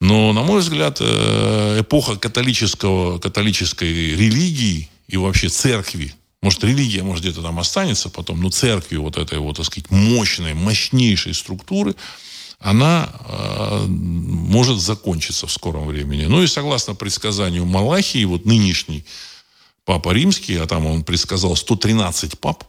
но, 0.00 0.32
на 0.32 0.42
мой 0.42 0.60
взгляд, 0.60 0.98
э, 1.00 1.80
эпоха 1.80 2.16
католического, 2.16 3.18
католической 3.18 4.14
религии 4.14 4.88
и 5.08 5.16
вообще 5.16 5.48
церкви, 5.48 6.14
может, 6.40 6.62
религия, 6.62 7.02
может, 7.02 7.24
где-то 7.24 7.42
там 7.42 7.58
останется 7.58 8.08
потом, 8.08 8.40
но 8.40 8.50
церкви 8.50 8.96
вот 8.96 9.16
этой 9.16 9.38
вот, 9.38 9.56
так 9.56 9.66
сказать, 9.66 9.90
мощной, 9.90 10.54
мощнейшей 10.54 11.34
структуры, 11.34 11.96
она 12.58 13.08
э, 13.08 13.86
может 13.88 14.80
закончиться 14.80 15.46
в 15.46 15.52
скором 15.52 15.86
времени. 15.86 16.24
Ну 16.26 16.42
и 16.42 16.46
согласно 16.46 16.94
предсказанию 16.94 17.64
Малахии, 17.64 18.24
вот 18.24 18.44
нынешний 18.44 19.04
Папа 19.88 20.10
Римский, 20.10 20.56
а 20.56 20.66
там 20.66 20.84
он 20.84 21.02
предсказал 21.02 21.56
113 21.56 22.38
пап, 22.38 22.64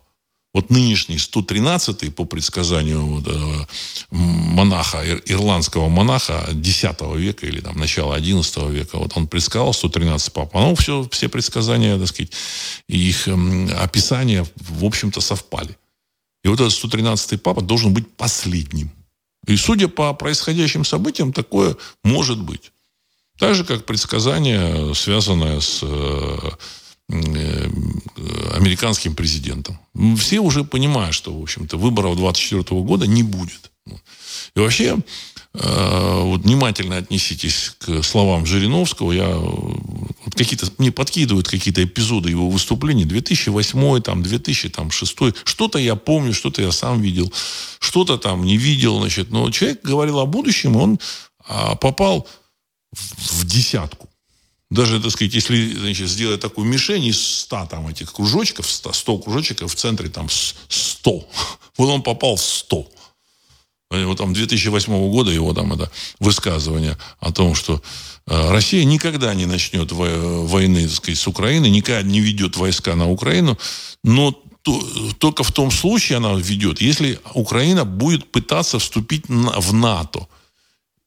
вот 0.53 0.69
нынешний 0.69 1.17
113-й, 1.17 2.11
по 2.11 2.23
предсказанию 2.23 3.05
вот, 3.05 3.27
э, 3.27 3.65
монаха, 4.09 5.03
ирландского 5.25 5.89
монаха 5.89 6.49
X 6.51 6.83
века 7.15 7.45
или 7.45 7.59
там 7.59 7.77
начала 7.77 8.17
XI 8.17 8.71
века, 8.71 8.97
вот 8.97 9.17
он 9.17 9.27
предсказал 9.27 9.73
113 9.73 10.31
пап. 10.31 10.55
Оно 10.55 10.75
все, 10.75 11.05
все 11.11 11.27
предсказания, 11.27 11.97
так 11.97 12.07
сказать, 12.07 12.31
их 12.87 13.27
э, 13.27 13.67
описания, 13.77 14.45
в 14.55 14.85
общем-то, 14.85 15.19
совпали. 15.19 15.77
И 16.45 16.47
вот 16.47 16.61
этот 16.61 16.71
113-й 16.71 17.37
папа 17.37 17.61
должен 17.61 17.93
быть 17.93 18.07
последним. 18.15 18.91
И 19.47 19.55
судя 19.55 19.87
по 19.87 20.13
происходящим 20.13 20.85
событиям, 20.85 21.33
такое 21.33 21.75
может 22.03 22.39
быть. 22.39 22.71
Так 23.37 23.55
же, 23.55 23.63
как 23.63 23.85
предсказание, 23.85 24.93
связанное 24.93 25.59
с 25.61 25.79
э, 25.81 26.49
Э, 27.11 27.67
американским 28.53 29.15
президентом. 29.15 29.79
Все 30.17 30.39
уже 30.39 30.63
понимают, 30.63 31.15
что, 31.15 31.35
в 31.35 31.41
общем-то, 31.41 31.75
выборов 31.75 32.17
24 32.17 32.81
года 32.81 33.07
не 33.07 33.23
будет. 33.23 33.71
И 33.87 34.59
вообще, 34.59 34.95
вот 35.53 36.41
внимательно 36.41 36.97
отнеситесь 36.97 37.75
к 37.79 38.03
словам 38.03 38.45
Жириновского. 38.45 39.11
Я 39.11 39.29
вот 39.29 40.35
какие-то 40.35 40.67
мне 40.77 40.91
подкидывают 40.91 41.47
какие-то 41.47 41.83
эпизоды 41.83 42.29
его 42.29 42.49
выступлений 42.49 43.05
2008, 43.05 44.01
там 44.01 44.21
2006. 44.21 45.17
Что-то 45.43 45.79
я 45.79 45.95
помню, 45.95 46.33
что-то 46.33 46.61
я 46.61 46.71
сам 46.71 47.01
видел, 47.01 47.33
что-то 47.79 48.17
там 48.17 48.43
не 48.43 48.57
видел, 48.57 48.99
значит. 48.99 49.31
Но 49.31 49.49
человек 49.49 49.81
говорил 49.83 50.19
о 50.19 50.25
будущем, 50.25 50.75
он 50.75 50.99
а, 51.47 51.75
попал 51.75 52.27
в 52.91 53.45
десятку 53.45 54.09
даже, 54.69 55.01
так 55.01 55.11
сказать, 55.11 55.33
если 55.33 55.73
значит, 55.73 56.07
сделать 56.09 56.41
такую 56.41 56.67
мишень 56.67 57.05
из 57.05 57.39
100 57.39 57.67
там 57.71 57.87
этих 57.87 58.13
кружочков, 58.13 58.69
100, 58.69 58.93
100 58.93 59.17
кружочков, 59.19 59.71
в 59.71 59.75
центре 59.75 60.09
там 60.09 60.27
100. 60.29 61.27
Вот 61.77 61.89
он 61.89 62.03
попал 62.03 62.35
в 62.35 62.41
100. 62.41 62.87
Вот 63.91 64.17
там 64.17 64.33
2008 64.33 65.09
года 65.09 65.31
его 65.31 65.53
там 65.53 65.73
это 65.73 65.91
высказывание 66.19 66.97
о 67.19 67.31
том, 67.31 67.55
что 67.55 67.81
э, 68.27 68.51
Россия 68.51 68.83
никогда 68.83 69.33
не 69.33 69.45
начнет 69.45 69.91
войны 69.91 70.87
сказать, 70.89 71.17
с 71.17 71.27
Украиной, 71.27 71.71
никогда 71.71 72.03
не 72.03 72.19
ведет 72.19 72.55
войска 72.57 72.95
на 72.95 73.09
Украину, 73.09 73.57
но 74.03 74.31
только 75.17 75.43
в 75.43 75.51
том 75.51 75.71
случае 75.71 76.17
она 76.17 76.33
ведет, 76.35 76.81
если 76.81 77.19
Украина 77.33 77.85
будет 77.85 78.31
пытаться 78.31 78.77
вступить 78.77 79.25
в 79.27 79.73
НАТО– 79.73 80.27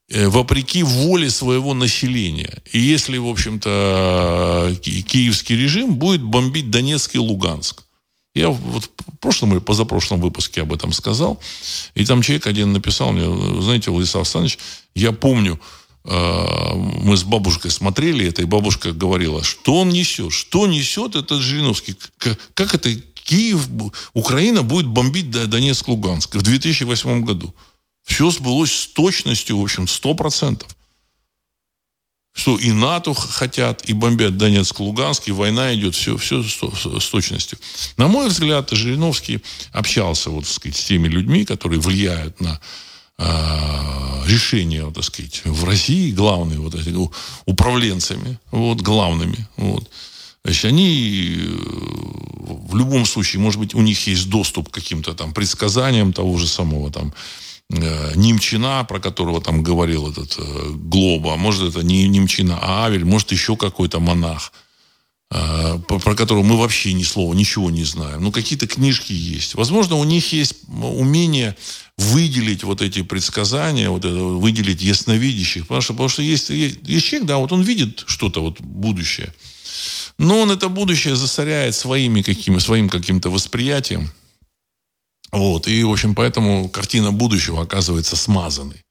Э, 0.09 0.27
вопреки 0.27 0.83
воле 0.83 1.29
своего 1.29 1.73
населения. 1.73 2.61
И 2.71 2.79
если, 2.79 3.17
в 3.17 3.27
общем-то, 3.27 4.75
киевский 4.81 5.55
режим 5.55 5.95
будет 5.95 6.21
бомбить 6.21 6.69
Донецк 6.69 7.15
и 7.15 7.19
Луганск. 7.19 7.83
Я 8.35 8.49
вот 8.49 8.89
в 9.07 9.17
прошлом 9.17 9.53
или 9.53 9.59
позапрошлом 9.59 10.19
выпуске 10.19 10.61
об 10.61 10.73
этом 10.73 10.91
сказал. 10.91 11.39
И 11.93 12.05
там 12.05 12.21
человек 12.21 12.47
один 12.47 12.73
написал 12.73 13.11
мне, 13.11 13.61
знаете, 13.61 13.91
Владислав 13.91 14.23
Александрович, 14.23 14.57
я 14.95 15.11
помню, 15.11 15.59
э, 16.05 16.73
мы 16.75 17.15
с 17.15 17.23
бабушкой 17.23 17.69
смотрели 17.69 18.27
это, 18.27 18.41
и 18.41 18.45
бабушка 18.45 18.91
говорила, 18.91 19.43
что 19.43 19.81
он 19.81 19.89
несет, 19.89 20.31
что 20.31 20.65
несет 20.65 21.15
этот 21.15 21.41
Жириновский, 21.41 21.95
как 22.53 22.73
это 22.73 22.95
Киев, 23.23 23.67
Украина 24.13 24.63
будет 24.63 24.87
бомбить 24.87 25.31
Донецк, 25.31 25.87
Луганск 25.87 26.35
в 26.35 26.41
2008 26.41 27.23
году. 27.23 27.53
Все 28.03 28.29
сбылось 28.31 28.73
с 28.73 28.87
точностью, 28.87 29.59
в 29.59 29.63
общем, 29.63 29.85
100%. 29.85 30.65
Что 32.33 32.57
и 32.57 32.71
НАТО 32.71 33.13
хотят, 33.13 33.85
и 33.85 33.93
бомбят 33.93 34.37
Донецк, 34.37 34.79
Луганск, 34.79 35.27
и 35.27 35.31
война 35.31 35.73
идет, 35.75 35.93
все, 35.93 36.17
все 36.17 36.43
с 36.43 37.09
точностью. 37.09 37.59
На 37.95 38.07
мой 38.07 38.27
взгляд, 38.27 38.71
Жириновский 38.71 39.41
общался 39.71 40.31
вот, 40.31 40.45
так 40.45 40.53
сказать, 40.53 40.75
с 40.75 40.83
теми 40.83 41.07
людьми, 41.07 41.45
которые 41.45 41.79
влияют 41.79 42.41
на 42.41 42.59
э, 43.19 44.23
решения, 44.25 44.83
вот, 44.83 44.95
так 44.95 45.03
сказать, 45.03 45.41
в 45.45 45.63
России, 45.63 46.11
главные 46.11 46.59
вот 46.59 46.73
эти 46.73 46.91
управленцами, 47.45 48.39
вот, 48.49 48.81
главными, 48.81 49.47
вот. 49.55 49.87
Значит, 50.43 50.65
они 50.65 51.37
э, 51.37 51.47
в 52.73 52.75
любом 52.75 53.05
случае, 53.05 53.41
может 53.41 53.59
быть, 53.59 53.75
у 53.75 53.81
них 53.81 54.07
есть 54.07 54.27
доступ 54.29 54.69
к 54.69 54.73
каким-то 54.73 55.13
там 55.13 55.33
предсказаниям 55.33 56.13
того 56.13 56.37
же 56.39 56.47
самого 56.47 56.91
там 56.91 57.13
Немчина, 57.69 58.85
про 58.87 58.99
которого 58.99 59.41
там 59.41 59.63
говорил 59.63 60.09
этот 60.11 60.37
э, 60.37 60.69
Глоба, 60.73 61.35
может 61.37 61.69
это 61.69 61.83
не 61.83 62.07
Немчина, 62.07 62.59
а 62.61 62.85
Авель, 62.85 63.05
может 63.05 63.31
еще 63.31 63.55
какой-то 63.55 63.99
монах, 63.99 64.53
э, 65.31 65.79
про 65.87 66.15
которого 66.15 66.43
мы 66.43 66.57
вообще 66.57 66.93
ни 66.93 67.03
слова, 67.03 67.33
ничего 67.33 67.71
не 67.71 67.83
знаем. 67.83 68.23
Ну, 68.23 68.31
какие-то 68.31 68.67
книжки 68.67 69.13
есть. 69.13 69.55
Возможно, 69.55 69.95
у 69.95 70.03
них 70.03 70.33
есть 70.33 70.55
умение 70.67 71.55
выделить 71.97 72.63
вот 72.63 72.81
эти 72.81 73.01
предсказания, 73.01 73.89
вот 73.89 74.05
это, 74.05 74.15
выделить 74.15 74.81
ясновидящих, 74.81 75.63
потому 75.63 75.81
что, 75.81 75.93
потому 75.93 76.09
что 76.09 76.21
есть, 76.21 76.49
есть, 76.49 76.79
есть 76.83 77.05
человек, 77.05 77.27
да, 77.27 77.37
вот 77.37 77.51
он 77.51 77.61
видит 77.61 78.03
что-то, 78.05 78.41
вот 78.41 78.59
будущее, 78.61 79.33
но 80.17 80.39
он 80.39 80.51
это 80.51 80.69
будущее 80.69 81.15
засоряет 81.15 81.75
своими 81.75 82.21
какими, 82.21 82.59
своим 82.59 82.89
каким-то 82.89 83.29
восприятием, 83.29 84.11
вот. 85.33 85.67
И, 85.67 85.83
в 85.83 85.91
общем, 85.91 86.15
поэтому 86.15 86.69
картина 86.69 87.11
будущего 87.11 87.61
оказывается 87.61 88.15
смазанной. 88.15 88.83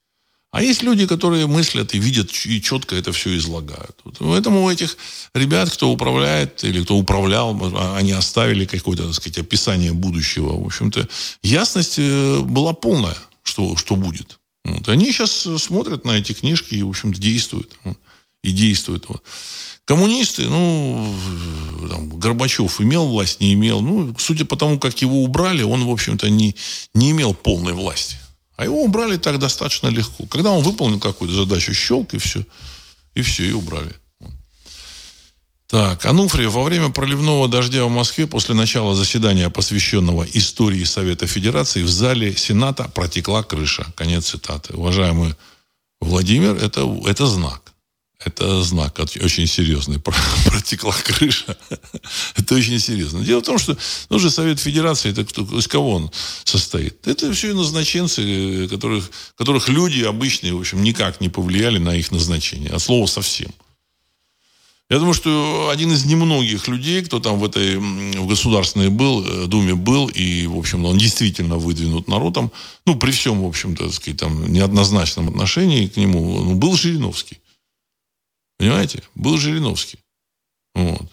А 0.51 0.63
есть 0.63 0.83
люди, 0.83 1.07
которые 1.07 1.47
мыслят 1.47 1.95
и 1.95 1.99
видят, 1.99 2.31
и 2.45 2.61
четко 2.61 2.95
это 2.95 3.11
все 3.13 3.35
излагают. 3.39 3.97
Вот. 4.05 4.17
Поэтому 4.19 4.65
у 4.65 4.71
этих 4.71 4.99
ребят, 5.35 5.71
кто 5.71 5.91
управляет 5.91 6.63
или 6.63 6.83
кто 6.83 6.97
управлял, 6.99 7.59
а, 7.75 7.97
они 7.97 8.13
оставили 8.13 8.67
какое-то, 8.67 9.07
так 9.07 9.15
сказать, 9.15 9.39
описание 9.39 9.93
будущего. 9.93 10.61
В 10.61 10.67
общем-то, 10.67 11.09
ясность 11.43 11.95
э, 11.99 12.41
была 12.41 12.75
полная, 12.75 13.17
что, 13.43 13.77
что 13.77 13.97
будет. 13.97 14.41
Вот. 14.65 14.89
Они 14.91 15.07
сейчас 15.07 15.49
смотрят 15.57 16.05
на 16.05 16.19
эти 16.19 16.35
книжки 16.35 16.75
и, 16.75 16.83
в 16.83 16.91
общем-то, 16.91 17.19
действуют. 17.19 17.73
И 18.43 18.53
действуют. 18.53 19.09
Вот. 19.09 19.23
Коммунисты, 19.85 20.49
ну, 20.49 21.15
там, 21.89 22.09
Горбачев 22.19 22.81
имел 22.81 23.07
власть, 23.07 23.41
не 23.41 23.53
имел. 23.55 23.81
Ну, 23.81 24.15
судя 24.19 24.45
по 24.45 24.57
тому, 24.57 24.79
как 24.79 25.03
его 25.03 25.25
убрали, 25.25 25.63
он, 25.63 25.85
в 25.85 25.91
общем-то, 25.91 26.31
не, 26.31 26.55
не 26.95 27.11
имел 27.11 27.35
полной 27.35 27.73
власти. 27.73 28.17
А 28.57 28.65
его 28.65 28.85
убрали 28.85 29.17
так 29.17 29.39
достаточно 29.39 29.89
легко. 29.89 30.27
Когда 30.27 30.53
он 30.53 30.63
выполнил 30.63 31.01
какую-то 31.01 31.35
задачу, 31.35 31.75
щелк, 31.75 32.15
и 32.15 32.19
все. 32.19 32.45
И 33.15 33.23
все, 33.23 33.49
и 33.49 33.53
убрали. 33.53 33.93
Так, 35.67 36.05
Ануфриев 36.05 36.53
во 36.53 36.65
время 36.65 36.91
проливного 36.91 37.49
дождя 37.49 37.87
в 37.87 37.91
Москве 37.91 38.27
после 38.27 38.55
начала 38.55 38.95
заседания, 38.95 39.49
посвященного 39.49 40.25
истории 40.35 40.85
Совета 40.85 41.27
Федерации, 41.27 41.83
в 41.83 41.89
зале 41.89 42.37
Сената 42.37 42.85
протекла 42.95 43.43
крыша. 43.43 43.87
Конец 43.97 44.27
цитаты. 44.27 44.75
Уважаемый 44.75 45.35
Владимир, 46.01 46.57
это, 46.57 46.83
это 47.07 47.27
знак. 47.27 47.72
Это 48.25 48.63
знак 48.63 48.99
очень 48.99 49.47
серьезный. 49.47 49.99
Протекла 50.45 50.93
крыша. 50.93 51.57
это 52.37 52.55
очень 52.55 52.79
серьезно. 52.79 53.25
Дело 53.25 53.41
в 53.41 53.45
том, 53.45 53.59
что 53.59 53.77
ну 54.11 54.19
же 54.19 54.31
Совет 54.31 54.61
Федерации, 54.61 55.11
это 55.11 55.25
кто, 55.25 55.43
из 55.59 55.67
кого 55.67 55.95
он 55.95 56.11
состоит? 56.45 57.07
Это 57.07 57.33
все 57.33 57.53
назначенцы, 57.55 58.69
которых, 58.69 59.11
которых 59.37 59.69
люди 59.69 60.03
обычные, 60.03 60.55
в 60.55 60.61
общем, 60.61 60.83
никак 60.83 61.21
не 61.21 61.29
повлияли 61.29 61.79
на 61.79 61.97
их 61.97 62.11
назначение. 62.13 62.71
От 62.71 62.83
слова 62.83 63.07
совсем. 63.07 63.51
Я 64.93 64.99
думаю, 64.99 65.15
что 65.15 65.71
один 65.73 65.91
из 65.91 66.05
немногих 66.05 66.69
людей, 66.69 67.03
кто 67.03 67.19
там 67.19 67.39
в 67.39 67.45
этой 67.47 67.79
в 67.79 68.27
Государственной 68.27 68.91
был, 68.91 69.25
э, 69.25 69.47
Думе 69.47 69.75
был, 69.75 70.09
и, 70.09 70.47
в 70.47 70.59
общем, 70.59 70.85
он 70.85 70.99
действительно 70.99 71.57
выдвинут 71.57 72.09
народом, 72.09 72.53
ну, 72.85 72.97
при 72.97 73.11
всем, 73.11 73.43
в 73.43 73.47
общем-то, 73.47 73.91
сказать, 73.91 74.21
там, 74.21 74.53
неоднозначном 74.53 75.31
отношении 75.31 75.87
к 75.87 75.97
нему, 75.97 76.45
ну, 76.45 76.55
был 76.57 76.77
Жириновский. 76.77 77.39
Понимаете? 78.63 79.03
Был 79.15 79.39
Жириновский. 79.39 79.99
Вот. 80.75 81.09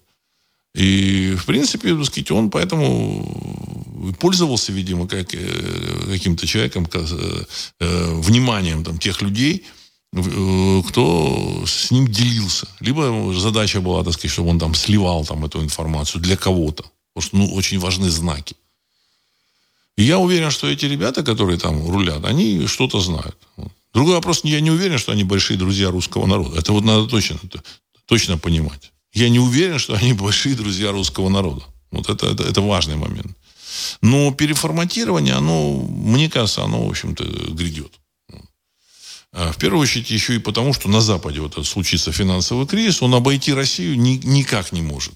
И, 0.76 1.36
в 1.36 1.45
принципе, 1.45 1.95
так 1.95 2.06
сказать, 2.06 2.32
он 2.32 2.50
поэтому 2.52 4.14
пользовался, 4.20 4.72
видимо, 4.72 5.08
как, 5.08 5.34
э, 5.34 6.06
каким-то 6.06 6.45
человеком, 6.45 6.88
э, 6.93 8.16
вниманием 8.20 8.84
там, 8.84 9.00
тех 9.00 9.22
людей, 9.22 9.66
Э, 10.12 10.82
кто 10.88 11.64
с 11.66 11.91
ним 11.91 12.08
делился. 12.08 12.68
Либо 12.80 13.34
задача 13.34 13.80
была, 13.80 14.04
так 14.04 14.14
сказать, 14.14 14.32
чтобы 14.32 14.50
он 14.50 14.60
там 14.60 14.74
сливал 14.74 15.26
там 15.26 15.45
эту 15.45 15.62
информацию 15.62 16.22
для 16.22 16.36
кого-то. 16.36 16.84
Потому 17.14 17.28
что, 17.28 17.38
ну, 17.38 17.54
очень 17.56 17.80
важны 17.80 18.10
знаки. 18.10 18.56
И 19.97 20.04
я 20.04 20.18
уверен, 20.18 20.50
что 20.50 20.68
эти 20.68 20.86
ребята, 20.86 21.24
которые 21.24 21.60
там 21.60 21.89
рулят, 21.89 22.26
они 22.26 22.68
что-то 22.68 23.00
знают. 23.02 23.38
Другой 23.94 24.16
вопрос, 24.16 24.42
я 24.44 24.60
не 24.62 24.72
уверен, 24.72 24.98
что 24.98 25.12
они 25.12 25.24
большие 25.24 25.58
друзья 25.58 25.90
русского 25.90 26.26
народа. 26.28 26.60
Это 26.60 26.72
вот 26.72 26.84
надо 26.84 27.08
точно, 27.08 27.40
точно 28.06 28.38
понимать. 28.38 28.92
Я 29.14 29.30
не 29.30 29.40
уверен, 29.40 29.80
что 29.80 29.96
они 29.96 30.14
большие 30.26 30.56
друзья 30.56 30.92
русского 30.92 31.30
народа. 31.30 31.64
Вот 31.92 32.10
это, 32.10 32.28
это, 32.28 32.44
это 32.44 32.62
важный 32.62 32.96
момент. 32.96 33.36
Но 34.02 34.32
переформатирование, 34.32 35.34
оно, 35.34 35.80
мне 35.80 36.30
кажется, 36.30 36.64
оно, 36.64 36.86
в 36.86 36.90
общем-то, 36.90 37.24
грядет. 37.54 37.94
А, 39.32 39.52
в 39.52 39.58
первую 39.58 39.82
очередь 39.82 40.10
еще 40.10 40.36
и 40.36 40.40
потому, 40.40 40.74
что 40.74 40.90
на 40.90 41.02
Западе 41.02 41.40
вот 41.40 41.66
случится 41.66 42.12
финансовый 42.12 42.68
кризис, 42.68 43.02
он 43.02 43.14
обойти 43.14 43.54
Россию 43.54 44.00
ни, 44.00 44.20
никак 44.24 44.72
не 44.72 44.82
может. 44.82 45.14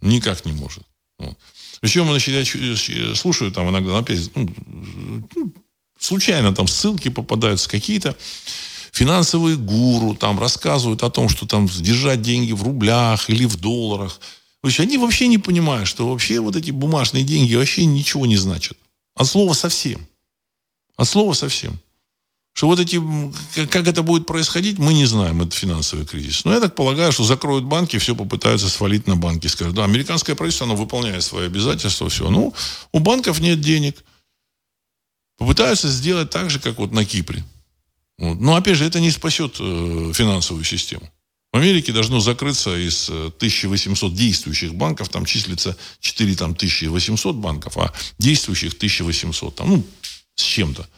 Никак 0.00 0.44
не 0.44 0.52
может. 0.52 0.82
Вот. 1.18 1.36
Причем, 1.80 2.06
значит, 2.06 2.88
я 2.88 3.14
слушаю 3.14 3.52
там 3.52 3.70
иногда, 3.70 3.98
опять, 3.98 4.30
ну, 4.34 4.48
ну, 4.66 5.52
случайно 5.98 6.54
там 6.54 6.68
ссылки 6.68 7.08
попадаются 7.08 7.68
какие-то, 7.68 8.16
финансовые 8.92 9.56
гуру 9.56 10.14
там 10.14 10.38
рассказывают 10.38 11.02
о 11.02 11.10
том, 11.10 11.28
что 11.28 11.46
там 11.46 11.66
держать 11.66 12.22
деньги 12.22 12.52
в 12.52 12.62
рублях 12.62 13.28
или 13.28 13.44
в 13.44 13.56
долларах. 13.56 14.20
То 14.62 14.68
есть 14.68 14.80
они 14.80 14.98
вообще 14.98 15.28
не 15.28 15.38
понимают, 15.38 15.88
что 15.88 16.08
вообще 16.08 16.40
вот 16.40 16.56
эти 16.56 16.70
бумажные 16.70 17.24
деньги 17.24 17.54
вообще 17.54 17.84
ничего 17.84 18.26
не 18.26 18.36
значат. 18.36 18.76
От 19.14 19.26
слова 19.26 19.52
совсем. 19.52 20.06
От 20.96 21.08
слова 21.08 21.34
совсем. 21.34 21.78
Что 22.56 22.68
вот 22.68 22.80
эти, 22.80 22.98
как 23.66 23.86
это 23.86 24.02
будет 24.02 24.26
происходить, 24.26 24.78
мы 24.78 24.94
не 24.94 25.04
знаем, 25.04 25.42
это 25.42 25.54
финансовый 25.54 26.06
кризис. 26.06 26.46
Но 26.46 26.54
я 26.54 26.60
так 26.60 26.74
полагаю, 26.74 27.12
что 27.12 27.22
закроют 27.22 27.64
банки, 27.64 27.98
все 27.98 28.16
попытаются 28.16 28.70
свалить 28.70 29.06
на 29.06 29.14
банки. 29.14 29.46
Скажут, 29.46 29.74
да, 29.74 29.84
американское 29.84 30.34
правительство, 30.34 30.66
оно 30.66 30.74
выполняет 30.74 31.22
свои 31.22 31.46
обязательства, 31.46 32.08
все. 32.08 32.30
Ну, 32.30 32.54
у 32.92 32.98
банков 32.98 33.40
нет 33.40 33.60
денег. 33.60 34.02
Попытаются 35.36 35.88
сделать 35.88 36.30
так 36.30 36.50
же, 36.50 36.58
как 36.58 36.78
вот 36.78 36.92
на 36.92 37.04
Кипре. 37.04 37.44
Вот. 38.18 38.40
Но, 38.40 38.56
опять 38.56 38.76
же, 38.76 38.84
это 38.84 39.00
не 39.00 39.10
спасет 39.10 39.56
э, 39.60 40.12
финансовую 40.14 40.64
систему. 40.64 41.10
В 41.52 41.58
Америке 41.58 41.92
должно 41.92 42.20
закрыться 42.20 42.76
из 42.76 43.08
1800 43.08 44.12
э, 44.12 44.14
действующих 44.14 44.74
банков, 44.74 45.08
там 45.08 45.24
числится 45.24 45.76
4 46.00 46.34
там, 46.36 46.52
1800 46.52 47.36
банков, 47.36 47.76
а 47.78 47.92
действующих 48.18 48.74
1800, 48.74 49.54
там, 49.54 49.68
ну, 49.70 49.86
с 50.34 50.42
чем-то. 50.42 50.88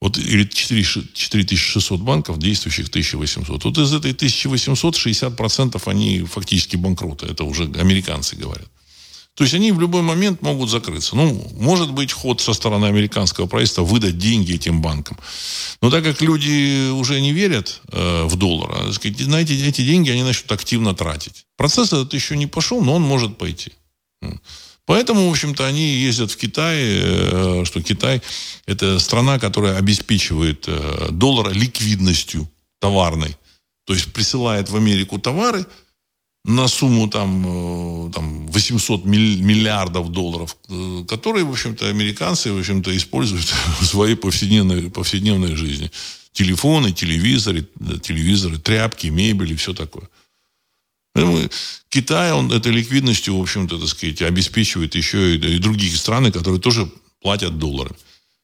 Вот 0.00 0.16
или 0.16 0.44
4, 0.44 0.82
4600 0.82 2.00
банков, 2.00 2.38
действующих 2.38 2.88
1800. 2.88 3.64
Вот 3.64 3.78
из 3.78 3.92
этой 3.92 4.12
1800 4.12 4.96
60% 4.96 5.82
они 5.86 6.22
фактически 6.22 6.76
банкроты. 6.76 7.26
Это 7.26 7.44
уже 7.44 7.64
американцы 7.64 8.34
говорят. 8.34 8.68
То 9.34 9.44
есть 9.44 9.54
они 9.54 9.72
в 9.72 9.80
любой 9.80 10.02
момент 10.02 10.42
могут 10.42 10.70
закрыться. 10.70 11.16
Ну, 11.16 11.50
может 11.56 11.92
быть, 11.92 12.12
ход 12.12 12.40
со 12.40 12.52
стороны 12.52 12.86
американского 12.86 13.46
правительства 13.46 13.82
выдать 13.82 14.18
деньги 14.18 14.54
этим 14.54 14.82
банкам. 14.82 15.16
Но 15.80 15.90
так 15.90 16.04
как 16.04 16.20
люди 16.20 16.90
уже 16.90 17.20
не 17.20 17.32
верят 17.32 17.80
э, 17.92 18.24
в 18.24 18.36
доллар, 18.36 18.70
а, 18.72 18.92
сказать, 18.92 19.26
на 19.26 19.40
эти, 19.40 19.52
эти 19.52 19.82
деньги 19.82 20.10
они 20.10 20.22
начнут 20.22 20.52
активно 20.52 20.94
тратить. 20.94 21.46
Процесс 21.56 21.92
этот 21.92 22.12
еще 22.12 22.36
не 22.36 22.46
пошел, 22.46 22.82
но 22.82 22.94
он 22.94 23.02
может 23.02 23.38
пойти. 23.38 23.72
Поэтому, 24.84 25.28
в 25.28 25.30
общем-то, 25.30 25.64
они 25.66 25.86
ездят 25.86 26.32
в 26.32 26.36
Китай, 26.36 26.78
э, 26.80 27.64
что 27.64 27.80
Китай– 27.80 28.20
это 28.66 28.98
страна, 28.98 29.38
которая 29.38 29.76
обеспечивает 29.76 30.64
э, 30.66 31.08
доллар 31.12 31.52
ликвидностью 31.52 32.50
товарной. 32.80 33.36
То 33.86 33.94
есть 33.94 34.12
присылает 34.12 34.68
в 34.68 34.76
Америку 34.76 35.18
товары 35.18 35.64
на 36.44 36.68
сумму 36.68 37.08
там, 37.08 38.08
э, 38.08 38.12
там 38.12 38.46
800 38.46 39.04
миллиардов 39.04 40.10
долларов, 40.10 40.56
которые, 41.06 41.44
в 41.44 41.50
общем-то, 41.50 41.88
американцы, 41.88 42.52
в 42.52 42.58
общем-то, 42.58 42.96
используют 42.96 43.44
в 43.80 43.84
своей 43.84 44.16
повседневной, 44.16 44.90
повседневной 44.90 45.54
жизни. 45.56 45.90
Телефоны, 46.32 46.92
телевизоры, 46.92 47.66
телевизоры, 48.02 48.58
тряпки, 48.58 49.08
мебель 49.08 49.52
и 49.52 49.56
все 49.56 49.74
такое. 49.74 50.08
Поэтому 51.12 51.40
Китай, 51.88 52.32
он 52.32 52.52
этой 52.52 52.72
ликвидностью, 52.72 53.36
в 53.36 53.42
общем-то, 53.42 53.78
так 53.78 53.88
сказать, 53.88 54.22
обеспечивает 54.22 54.94
еще 54.94 55.34
и, 55.34 55.38
и 55.38 55.58
другие 55.58 55.94
страны, 55.96 56.30
которые 56.30 56.60
тоже 56.60 56.90
платят 57.20 57.58
долларами. 57.58 57.96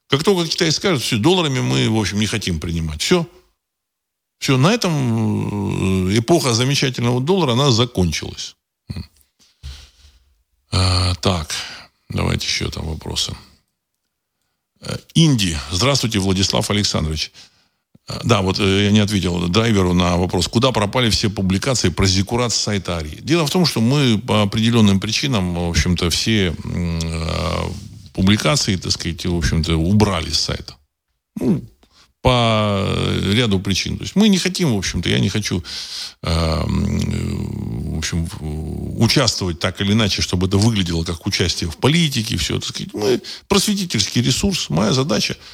Как 0.08 0.22
только 0.22 0.48
Китай 0.48 0.70
скажет, 0.72 1.02
все, 1.02 1.16
долларами 1.16 1.60
мы, 1.60 1.88
в 1.88 1.98
общем, 1.98 2.20
не 2.20 2.26
хотим 2.26 2.60
принимать. 2.60 3.02
Все. 3.02 3.28
Все, 4.38 4.56
на 4.56 4.72
этом 4.72 6.08
э, 6.08 6.18
эпоха 6.18 6.52
замечательного 6.52 7.20
доллара, 7.20 7.52
она 7.52 7.70
закончилась. 7.70 8.56
А, 10.70 11.14
так, 11.16 11.54
давайте 12.08 12.46
еще 12.46 12.70
там 12.70 12.86
вопросы. 12.86 13.34
Э, 14.80 14.96
Инди. 15.14 15.56
Здравствуйте, 15.70 16.18
Владислав 16.18 16.70
Александрович. 16.70 17.32
Да, 18.22 18.42
вот 18.42 18.60
э, 18.60 18.84
я 18.84 18.90
не 18.92 19.00
ответил 19.00 19.48
драйверу 19.48 19.92
на 19.92 20.16
вопрос, 20.16 20.46
куда 20.46 20.70
пропали 20.70 21.10
все 21.10 21.28
публикации 21.28 21.88
про 21.88 22.06
Зикурат 22.06 22.52
с 22.52 22.56
сайта 22.56 22.98
Арии. 22.98 23.18
Дело 23.20 23.46
в 23.46 23.50
том, 23.50 23.66
что 23.66 23.80
мы 23.80 24.18
по 24.18 24.42
определенным 24.42 25.00
причинам, 25.00 25.54
в 25.54 25.68
общем-то, 25.70 26.08
все 26.10 26.54
э, 26.54 27.70
публикации, 28.12 28.76
так 28.76 28.92
сказать, 28.92 29.26
в 29.26 29.36
общем-то, 29.36 29.76
убрали 29.76 30.30
с 30.30 30.38
сайта. 30.38 30.76
Ну, 31.40 31.62
по 32.26 32.84
ряду 33.32 33.60
причин. 33.60 33.98
То 33.98 34.04
есть 34.04 34.16
мы 34.16 34.28
не 34.28 34.38
хотим, 34.38 34.74
в 34.74 34.78
общем-то, 34.78 35.08
я 35.08 35.20
не 35.20 35.28
хочу, 35.28 35.62
э, 36.22 36.62
в 36.66 37.98
общем, 37.98 38.28
участвовать 39.00 39.60
так 39.60 39.80
или 39.80 39.92
иначе, 39.92 40.22
чтобы 40.22 40.48
это 40.48 40.58
выглядело 40.58 41.04
как 41.04 41.26
участие 41.26 41.70
в 41.70 41.76
политике, 41.76 42.36
все, 42.36 42.58
так 42.58 42.68
сказать. 42.68 42.94
Мы 42.94 43.20
просветительский 43.48 44.22
ресурс, 44.22 44.70
моя 44.70 44.92
задача– 44.92 45.36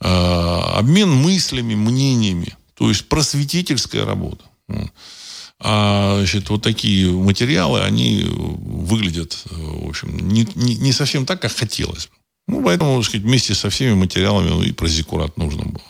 Э, 0.00 0.76
обмен 0.76 1.10
мыслями, 1.10 1.74
мнениями. 1.74 2.56
То 2.74 2.88
есть 2.88 3.08
просветительская 3.08 4.04
работа. 4.04 4.44
А 5.60 6.18
значит, 6.18 6.50
вот 6.50 6.62
такие 6.62 7.10
материалы, 7.10 7.82
они 7.82 8.24
выглядят, 8.28 9.42
э, 9.50 9.54
в 9.54 9.88
общем, 9.88 10.16
не, 10.16 10.46
не, 10.54 10.76
не 10.76 10.92
совсем 10.92 11.26
так, 11.26 11.42
как 11.42 11.52
хотелось. 11.52 12.10
Ну, 12.46 12.62
поэтому, 12.62 12.98
так 12.98 13.08
сказать, 13.08 13.26
вместе 13.26 13.54
со 13.54 13.70
всеми 13.70 13.94
материалами 13.94 14.50
ну, 14.50 14.62
и 14.62 14.70
про 14.70 14.86
Зиккурат 14.86 15.36
нужно 15.36 15.64
было 15.64 15.82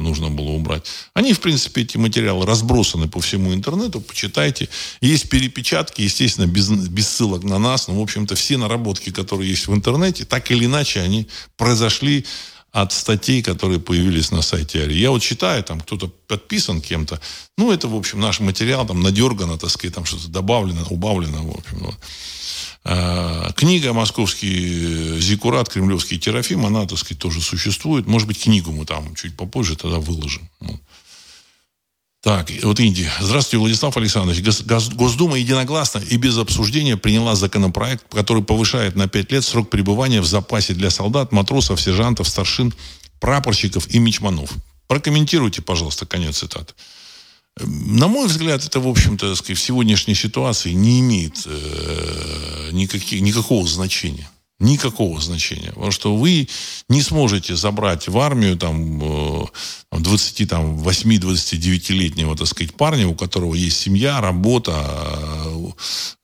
нужно 0.00 0.30
было 0.30 0.50
убрать. 0.50 0.86
Они, 1.14 1.32
в 1.32 1.40
принципе, 1.40 1.82
эти 1.82 1.96
материалы 1.96 2.46
разбросаны 2.46 3.08
по 3.08 3.20
всему 3.20 3.54
интернету, 3.54 4.00
почитайте. 4.00 4.68
Есть 5.00 5.28
перепечатки, 5.28 6.02
естественно, 6.02 6.46
без, 6.46 6.68
без 6.70 7.08
ссылок 7.08 7.42
на 7.44 7.58
нас, 7.58 7.88
но, 7.88 7.98
в 7.98 8.02
общем-то, 8.02 8.34
все 8.34 8.56
наработки, 8.56 9.10
которые 9.10 9.50
есть 9.50 9.66
в 9.66 9.74
интернете, 9.74 10.24
так 10.24 10.50
или 10.50 10.66
иначе, 10.66 11.00
они 11.00 11.28
произошли 11.56 12.24
от 12.74 12.92
статей, 12.92 13.40
которые 13.40 13.78
появились 13.78 14.32
на 14.32 14.42
сайте 14.42 14.82
Ари. 14.82 14.94
Я 14.94 15.12
вот 15.12 15.22
читаю, 15.22 15.62
там 15.62 15.80
кто-то 15.80 16.08
подписан 16.26 16.80
кем-то. 16.80 17.20
Ну, 17.56 17.70
это, 17.70 17.86
в 17.86 17.94
общем, 17.94 18.18
наш 18.18 18.40
материал, 18.40 18.84
там 18.84 19.00
надергано, 19.00 19.56
так 19.58 19.70
сказать, 19.70 19.94
там 19.94 20.04
что-то 20.04 20.26
добавлено, 20.26 20.84
убавлено, 20.90 21.44
в 21.44 21.56
общем. 21.56 21.78
Вот. 21.78 21.94
А, 22.82 23.52
книга 23.52 23.92
«Московский 23.92 25.20
зикурат», 25.20 25.68
«Кремлевский 25.68 26.18
терафим», 26.18 26.66
она, 26.66 26.84
так 26.84 26.98
сказать, 26.98 27.20
тоже 27.20 27.40
существует. 27.40 28.08
Может 28.08 28.26
быть, 28.26 28.42
книгу 28.42 28.72
мы 28.72 28.84
там 28.84 29.14
чуть 29.14 29.36
попозже 29.36 29.76
тогда 29.76 30.00
выложим. 30.00 30.50
Вот. 30.58 30.80
Так, 32.24 32.50
вот 32.62 32.80
Индия. 32.80 33.12
Здравствуйте, 33.20 33.58
Владислав 33.58 33.94
Александрович. 33.98 34.42
Госдума 34.94 35.36
единогласно 35.36 35.98
и 35.98 36.16
без 36.16 36.38
обсуждения 36.38 36.96
приняла 36.96 37.34
законопроект, 37.34 38.02
который 38.10 38.42
повышает 38.42 38.96
на 38.96 39.08
5 39.08 39.30
лет 39.30 39.44
срок 39.44 39.68
пребывания 39.68 40.22
в 40.22 40.26
запасе 40.26 40.72
для 40.72 40.88
солдат, 40.88 41.32
матросов, 41.32 41.82
сержантов, 41.82 42.26
старшин, 42.26 42.72
прапорщиков 43.20 43.90
и 43.90 43.98
мичманов. 43.98 44.52
Прокомментируйте, 44.86 45.60
пожалуйста, 45.60 46.06
конец 46.06 46.38
цитаты. 46.38 46.72
На 47.60 48.08
мой 48.08 48.26
взгляд, 48.26 48.64
это, 48.64 48.80
в 48.80 48.88
общем-то, 48.88 49.34
в 49.34 49.60
сегодняшней 49.60 50.14
ситуации 50.14 50.72
не 50.72 51.00
имеет 51.00 51.42
э, 51.44 52.70
никаких, 52.72 53.20
никакого 53.20 53.68
значения. 53.68 54.30
Никакого 54.64 55.20
значения. 55.20 55.72
Потому 55.74 55.90
что 55.90 56.16
вы 56.16 56.48
не 56.88 57.02
сможете 57.02 57.54
забрать 57.54 58.08
в 58.08 58.18
армию 58.18 58.56
там 58.56 59.50
20, 59.90 60.48
там, 60.48 60.78
8-29-летнего, 60.78 62.34
так 62.34 62.46
сказать, 62.46 62.74
парня, 62.74 63.06
у 63.06 63.14
которого 63.14 63.54
есть 63.54 63.78
семья, 63.78 64.22
работа, 64.22 64.72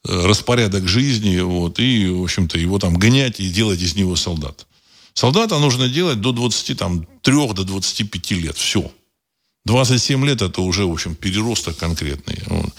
э, 0.08 0.26
распорядок 0.26 0.88
жизни, 0.88 1.38
вот, 1.40 1.78
и, 1.80 2.08
в 2.08 2.22
общем-то, 2.22 2.58
его 2.58 2.78
там 2.78 2.94
гонять 2.94 3.40
и 3.40 3.50
делать 3.50 3.82
из 3.82 3.94
него 3.94 4.16
солдата. 4.16 4.64
Солдата 5.12 5.58
нужно 5.58 5.88
делать 5.88 6.22
до 6.22 6.32
23 6.32 7.52
до 7.52 7.64
25 7.64 8.30
лет. 8.30 8.56
Все. 8.56 8.90
27 9.66 10.24
лет 10.24 10.40
это 10.40 10.62
уже, 10.62 10.86
в 10.86 10.92
общем, 10.92 11.14
переросток 11.14 11.76
конкретный. 11.76 12.38
Вот. 12.46 12.72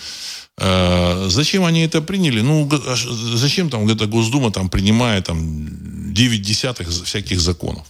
Э, 0.58 1.28
зачем 1.30 1.66
они 1.66 1.82
это 1.82 2.02
приняли? 2.02 2.42
Ну, 2.42 2.70
а 2.72 2.96
зачем 3.36 3.70
там 3.70 3.86
где-то 3.86 4.06
Госдума 4.06 4.52
там 4.52 4.70
принимает 4.70 5.26
там 5.26 6.14
9 6.14 6.42
десятых 6.42 6.90
всяких 6.90 7.40
законов? 7.40 7.88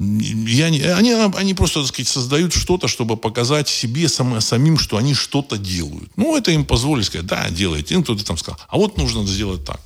Я 0.00 0.70
не, 0.70 0.80
они, 0.80 1.12
они 1.12 1.54
просто, 1.54 1.80
так 1.80 1.88
сказать, 1.88 2.08
создают 2.08 2.52
что-то, 2.52 2.88
чтобы 2.88 3.16
показать 3.16 3.68
себе 3.68 4.08
сам, 4.08 4.40
самим, 4.40 4.76
что 4.76 4.96
они 4.96 5.14
что-то 5.14 5.56
делают. 5.56 6.10
Ну, 6.16 6.36
это 6.36 6.50
им 6.50 6.64
позволили 6.64 7.04
сказать, 7.04 7.26
да, 7.26 7.48
делайте. 7.50 7.94
Им 7.94 8.02
кто-то 8.02 8.24
там 8.24 8.36
сказал, 8.36 8.58
а 8.68 8.76
вот 8.76 8.98
нужно 8.98 9.24
сделать 9.24 9.64
так. 9.64 9.80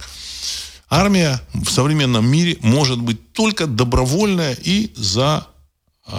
Армия 0.88 1.42
в 1.52 1.70
современном 1.70 2.26
мире 2.26 2.56
может 2.62 2.98
быть 2.98 3.32
только 3.32 3.66
добровольная 3.66 4.54
и 4.54 4.92
за 4.96 5.46
э, 6.06 6.12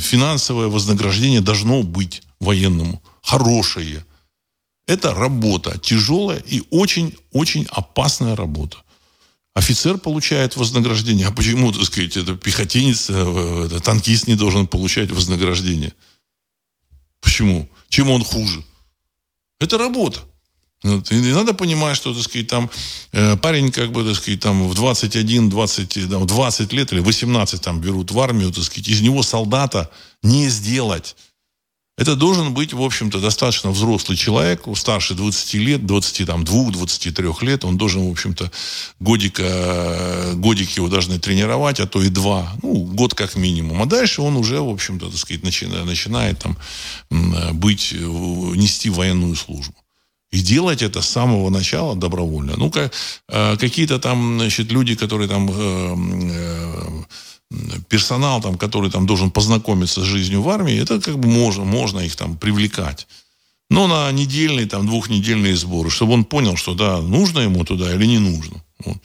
финансовое 0.00 0.68
вознаграждение 0.68 1.40
должно 1.40 1.82
быть 1.82 2.22
военному 2.38 3.02
хорошее. 3.28 4.04
Это 4.86 5.14
работа, 5.14 5.78
тяжелая 5.78 6.38
и 6.38 6.62
очень-очень 6.70 7.66
опасная 7.70 8.34
работа. 8.34 8.78
Офицер 9.54 9.98
получает 9.98 10.56
вознаграждение. 10.56 11.26
А 11.26 11.32
почему, 11.32 11.72
так 11.72 11.84
сказать, 11.84 12.16
это 12.16 12.36
пехотинец, 12.36 13.10
э, 13.10 13.66
это 13.66 13.80
танкист 13.80 14.28
не 14.28 14.34
должен 14.34 14.66
получать 14.66 15.10
вознаграждение? 15.10 15.92
Почему? 17.20 17.68
Чем 17.88 18.10
он 18.10 18.24
хуже? 18.24 18.64
Это 19.60 19.76
работа. 19.76 20.20
Вот. 20.84 21.12
И 21.12 21.32
надо 21.32 21.52
понимать, 21.52 21.96
что, 21.96 22.14
так 22.14 22.22
сказать, 22.22 22.46
там 22.46 22.70
э, 23.12 23.36
парень, 23.36 23.72
как 23.72 23.90
бы, 23.92 24.04
так 24.04 24.16
сказать, 24.16 24.40
там 24.40 24.68
в 24.68 24.74
21, 24.74 25.50
20, 25.50 26.10
там, 26.10 26.26
20 26.26 26.72
лет 26.72 26.92
или 26.92 27.00
18 27.00 27.60
там 27.60 27.80
берут 27.80 28.10
в 28.10 28.20
армию, 28.20 28.52
так 28.52 28.64
сказать, 28.64 28.88
из 28.88 29.02
него 29.02 29.22
солдата 29.22 29.90
не 30.22 30.48
сделать. 30.48 31.16
Это 31.98 32.14
должен 32.14 32.54
быть, 32.54 32.72
в 32.72 32.80
общем-то, 32.80 33.20
достаточно 33.20 33.72
взрослый 33.72 34.16
человек, 34.16 34.62
старше 34.76 35.14
20 35.14 35.54
лет, 35.54 35.80
22-23 35.80 37.44
лет. 37.44 37.64
Он 37.64 37.76
должен, 37.76 38.08
в 38.08 38.10
общем-то, 38.12 38.52
годика, 39.00 40.32
годик 40.34 40.70
его 40.70 40.88
должны 40.88 41.18
тренировать, 41.18 41.80
а 41.80 41.86
то 41.86 42.00
и 42.00 42.08
два. 42.08 42.52
Ну, 42.62 42.84
год 42.84 43.14
как 43.14 43.34
минимум. 43.34 43.82
А 43.82 43.86
дальше 43.86 44.22
он 44.22 44.36
уже, 44.36 44.60
в 44.60 44.68
общем-то, 44.68 45.08
так 45.10 45.18
сказать, 45.18 45.42
начинает, 45.42 45.86
начинает 45.86 46.38
там 46.38 46.56
быть, 47.10 47.92
нести 47.92 48.90
военную 48.90 49.34
службу. 49.34 49.74
И 50.30 50.40
делать 50.40 50.82
это 50.82 51.00
с 51.00 51.08
самого 51.08 51.50
начала 51.50 51.96
добровольно. 51.96 52.54
Ну, 52.56 52.70
как, 52.70 52.92
э, 53.28 53.56
какие-то 53.56 53.98
там, 53.98 54.38
значит, 54.38 54.70
люди, 54.70 54.94
которые 54.94 55.26
там 55.26 55.50
э, 55.50 55.96
э, 56.32 57.04
персонал, 57.88 58.40
там, 58.42 58.58
который 58.58 58.90
там 58.90 59.06
должен 59.06 59.30
познакомиться 59.30 60.02
с 60.02 60.04
жизнью 60.04 60.42
в 60.42 60.48
армии, 60.48 60.80
это 60.80 61.00
как 61.00 61.18
бы 61.18 61.28
можно, 61.28 61.64
можно 61.64 62.00
их 62.00 62.16
там 62.16 62.36
привлекать. 62.36 63.06
Но 63.70 63.86
на 63.86 64.10
недельные, 64.12 64.66
там, 64.66 64.86
двухнедельные 64.86 65.56
сборы, 65.56 65.90
чтобы 65.90 66.12
он 66.12 66.24
понял, 66.24 66.56
что 66.56 66.74
да, 66.74 67.00
нужно 67.00 67.40
ему 67.40 67.64
туда 67.64 67.94
или 67.94 68.06
не 68.06 68.18
нужно. 68.18 68.62
Вот. 68.84 68.98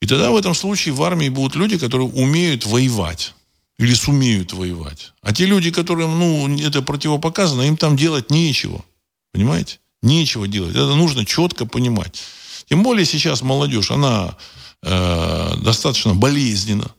И 0.00 0.06
тогда 0.06 0.30
в 0.30 0.36
этом 0.36 0.54
случае 0.54 0.94
в 0.94 1.02
армии 1.02 1.28
будут 1.28 1.56
люди, 1.56 1.78
которые 1.78 2.08
умеют 2.08 2.66
воевать 2.66 3.34
или 3.78 3.94
сумеют 3.94 4.52
воевать. 4.52 5.12
А 5.22 5.32
те 5.32 5.46
люди, 5.46 5.70
которым, 5.70 6.18
ну, 6.18 6.58
это 6.58 6.82
противопоказано, 6.82 7.62
им 7.62 7.76
там 7.76 7.96
делать 7.96 8.30
нечего. 8.30 8.84
Понимаете? 9.32 9.78
Нечего 10.02 10.48
делать. 10.48 10.74
Это 10.74 10.94
нужно 10.94 11.24
четко 11.24 11.66
понимать. 11.66 12.22
Тем 12.68 12.82
более 12.82 13.04
сейчас 13.04 13.42
молодежь, 13.42 13.90
она 13.90 14.36
э, 14.82 15.56
достаточно 15.58 16.14
болезненна. 16.14 16.90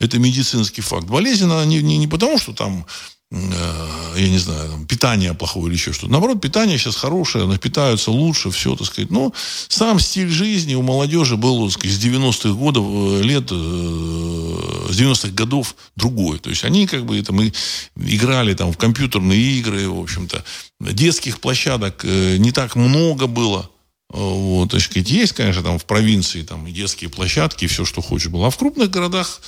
Это 0.00 0.18
медицинский 0.18 0.80
факт. 0.80 1.06
Болезнь, 1.06 1.44
она 1.44 1.64
не, 1.64 1.82
не, 1.82 1.98
не 1.98 2.06
потому, 2.06 2.38
что 2.38 2.52
там, 2.52 2.86
э, 3.32 4.14
я 4.16 4.28
не 4.28 4.38
знаю, 4.38 4.70
там, 4.70 4.86
питание 4.86 5.34
плохое 5.34 5.66
или 5.66 5.74
еще 5.74 5.92
что-то. 5.92 6.12
Наоборот, 6.12 6.40
питание 6.40 6.78
сейчас 6.78 6.94
хорошее, 6.94 7.44
они 7.44 7.58
питаются 7.58 8.12
лучше, 8.12 8.50
все, 8.50 8.76
так 8.76 8.86
сказать. 8.86 9.10
Но 9.10 9.32
сам 9.66 9.98
стиль 9.98 10.28
жизни 10.28 10.76
у 10.76 10.82
молодежи 10.82 11.36
был, 11.36 11.64
так 11.64 11.80
сказать, 11.80 11.96
с 11.96 12.04
90-х 12.04 12.50
годов, 12.50 12.86
э, 12.86 13.22
лет, 13.24 13.48
э, 13.50 14.86
с 14.90 14.96
90-х 14.96 15.32
годов 15.34 15.74
другой. 15.96 16.38
То 16.38 16.50
есть 16.50 16.62
они 16.62 16.86
как 16.86 17.04
бы 17.04 17.18
это 17.18 17.32
мы 17.32 17.52
играли 17.96 18.54
там 18.54 18.72
в 18.72 18.78
компьютерные 18.78 19.40
игры, 19.58 19.88
в 19.88 19.98
общем-то. 19.98 20.44
Детских 20.80 21.40
площадок 21.40 22.04
не 22.04 22.52
так 22.52 22.76
много 22.76 23.26
было. 23.26 23.68
Вот, 24.10 24.70
то 24.70 24.76
есть, 24.76 24.90
есть, 24.94 25.32
конечно, 25.34 25.62
там 25.62 25.78
в 25.78 25.84
провинции 25.84 26.42
там 26.42 26.72
детские 26.72 27.10
площадки, 27.10 27.66
все, 27.66 27.84
что 27.84 28.00
хочешь 28.00 28.28
было. 28.28 28.46
А 28.46 28.50
в 28.50 28.56
крупных 28.56 28.90
городах 28.90 29.40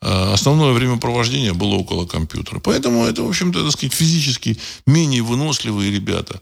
основное 0.00 0.72
времяпровождение 0.72 1.52
было 1.52 1.74
около 1.74 2.06
компьютера. 2.06 2.60
Поэтому 2.60 3.04
это, 3.04 3.22
в 3.22 3.28
общем-то, 3.28 3.62
так 3.62 3.72
сказать, 3.72 3.94
физически 3.94 4.58
менее 4.86 5.22
выносливые 5.22 5.90
ребята. 5.90 6.40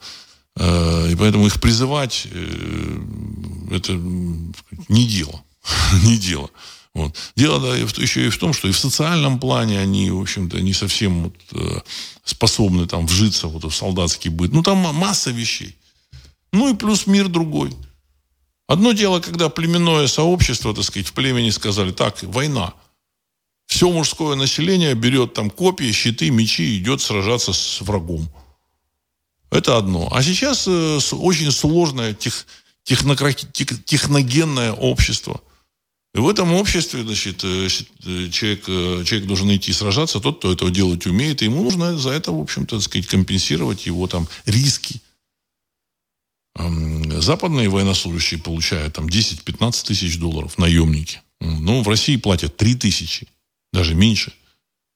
Э, 0.57 1.11
и 1.11 1.17
поэтому 1.17 1.47
их 1.47 1.61
призывать 1.61 2.27
э, 2.31 2.99
это 3.71 3.93
не 3.93 5.07
дело. 5.07 5.43
не 6.05 6.17
дело. 6.17 6.51
Вот. 6.95 7.17
Дело 7.37 7.61
да, 7.61 7.77
еще 7.77 8.27
и 8.27 8.31
в 8.31 8.39
том, 8.39 8.53
что 8.53 8.69
и 8.69 8.73
в 8.73 8.79
социальном 8.79 9.41
плане 9.41 9.81
они, 9.81 10.11
в 10.11 10.21
общем-то, 10.21 10.61
не 10.61 10.73
совсем 10.73 11.25
вот, 11.25 11.85
способны 12.25 12.87
там 12.87 13.07
вжиться 13.07 13.49
вот, 13.49 13.65
в 13.65 13.75
солдатский 13.75 14.31
быт. 14.31 14.53
Ну, 14.53 14.63
там 14.63 14.79
масса 14.79 15.31
вещей. 15.31 15.77
Ну 16.53 16.73
и 16.73 16.77
плюс 16.77 17.09
мир 17.09 17.29
другой. 17.29 17.73
Одно 18.69 18.93
дело, 18.93 19.19
когда 19.21 19.49
племенное 19.49 20.07
сообщество, 20.07 20.73
так 20.73 20.85
сказать, 20.85 21.09
в 21.09 21.13
племени 21.15 21.51
сказали, 21.51 21.91
так, 21.91 22.23
война– 22.23 22.75
все 23.67 23.91
мужское 23.91 24.37
население 24.37 24.95
берет 24.95 25.35
там 25.35 25.51
копии, 25.51 25.91
щиты, 25.93 26.31
мечи, 26.31 26.79
идет 26.79 27.01
сражаться 27.01 27.53
с 27.53 27.81
врагом. 27.81 28.29
Это 29.51 29.77
одно. 29.77 30.09
А 30.13 30.23
сейчас 30.23 30.67
э, 30.67 30.99
очень 31.13 31.51
сложное 31.51 32.13
тех, 32.13 32.47
техногенное 32.83 34.73
общество. 34.73 35.41
И 36.15 36.19
в 36.19 36.29
этом 36.29 36.53
обществе, 36.55 37.03
значит, 37.03 37.45
э, 37.45 37.69
э, 38.05 38.31
человек, 38.31 38.67
человек 38.67 39.27
должен 39.27 39.55
идти 39.55 39.73
сражаться, 39.73 40.21
тот, 40.21 40.39
кто 40.39 40.53
этого 40.53 40.71
делать 40.71 41.07
умеет, 41.07 41.43
и 41.43 41.47
ему 41.47 41.63
нужно 41.63 41.97
за 41.97 42.11
это, 42.11 42.33
в 42.33 42.41
общем-то, 42.41 42.81
сказать, 42.81 43.07
компенсировать 43.07 43.87
его 43.87 44.07
там 44.07 44.29
риски. 44.45 45.01
Западные 46.57 47.69
военнослужащие 47.69 48.41
получают 48.41 48.95
там 48.95 49.07
10-15 49.07 49.87
тысяч 49.87 50.19
долларов, 50.19 50.59
наемники. 50.59 51.21
Ну, 51.41 51.83
в 51.83 51.89
России 51.89 52.17
платят 52.17 52.57
3 52.57 52.77
тысячи 52.77 53.27
даже 53.75 53.95
меньше. 53.95 54.31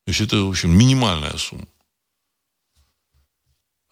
То 0.06 0.12
есть 0.12 0.20
это, 0.20 0.36
в 0.42 0.48
общем, 0.48 0.70
минимальная 0.70 1.36
сумма. 1.36 1.66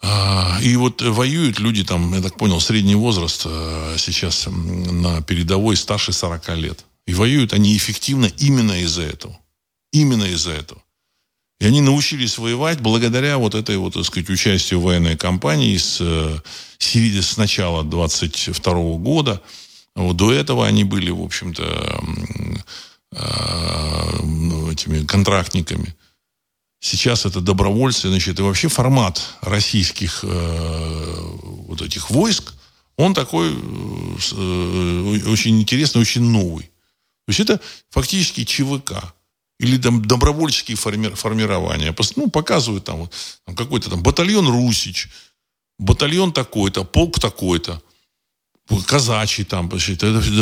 А, 0.00 0.58
и 0.62 0.76
вот 0.76 1.02
воюют 1.02 1.58
люди 1.58 1.84
там, 1.84 2.14
я 2.14 2.22
так 2.22 2.36
понял, 2.36 2.60
средний 2.60 2.94
возраст 2.94 3.42
э, 3.44 3.96
сейчас 3.98 4.46
на 4.46 5.20
передовой 5.22 5.76
старше 5.76 6.12
40 6.12 6.48
лет. 6.56 6.84
И 7.06 7.14
воюют 7.14 7.52
они 7.52 7.76
эффективно 7.76 8.26
именно 8.38 8.80
из-за 8.82 9.02
этого. 9.02 9.38
Именно 9.92 10.24
из-за 10.24 10.52
этого. 10.52 10.82
И 11.58 11.66
они 11.66 11.80
научились 11.80 12.38
воевать 12.38 12.80
благодаря 12.80 13.38
вот 13.38 13.54
этой 13.54 13.78
вот, 13.78 13.94
так 13.94 14.04
сказать, 14.04 14.28
участию 14.28 14.80
военной 14.80 15.16
кампании 15.16 15.76
с, 15.76 15.98
э, 16.00 16.38
с 16.78 17.36
начала 17.36 17.82
22 17.82 18.98
года. 18.98 19.42
Вот 19.94 20.16
до 20.16 20.32
этого 20.32 20.66
они 20.66 20.84
были, 20.84 21.10
в 21.10 21.22
общем-то, 21.22 22.04
этими 24.76 25.04
контрактниками. 25.06 25.94
Сейчас 26.80 27.24
это 27.24 27.40
добровольцы, 27.40 28.08
значит, 28.08 28.38
и 28.38 28.42
вообще 28.42 28.68
формат 28.68 29.20
российских 29.40 30.20
э, 30.22 31.30
вот 31.68 31.80
этих 31.82 32.10
войск, 32.10 32.52
он 32.96 33.14
такой 33.14 33.50
э, 33.50 35.30
очень 35.30 35.60
интересный, 35.60 36.02
очень 36.02 36.22
новый. 36.22 36.64
То 37.26 37.30
есть 37.30 37.40
это 37.40 37.60
фактически 37.90 38.44
ЧВК 38.44 39.14
или 39.58 39.78
там 39.78 40.04
добровольческие 40.04 40.76
форми, 40.76 41.08
формирования. 41.08 41.94
Ну, 42.14 42.30
показывают 42.30 42.84
там, 42.84 42.98
вот, 42.98 43.12
там 43.46 43.56
какой-то 43.56 43.90
там 43.90 44.02
батальон 44.02 44.48
Русич, 44.48 45.08
батальон 45.78 46.32
такой-то, 46.32 46.84
полк 46.84 47.18
такой-то 47.18 47.82
казачьи 48.86 49.44
там, 49.44 49.70
значит, 49.70 49.98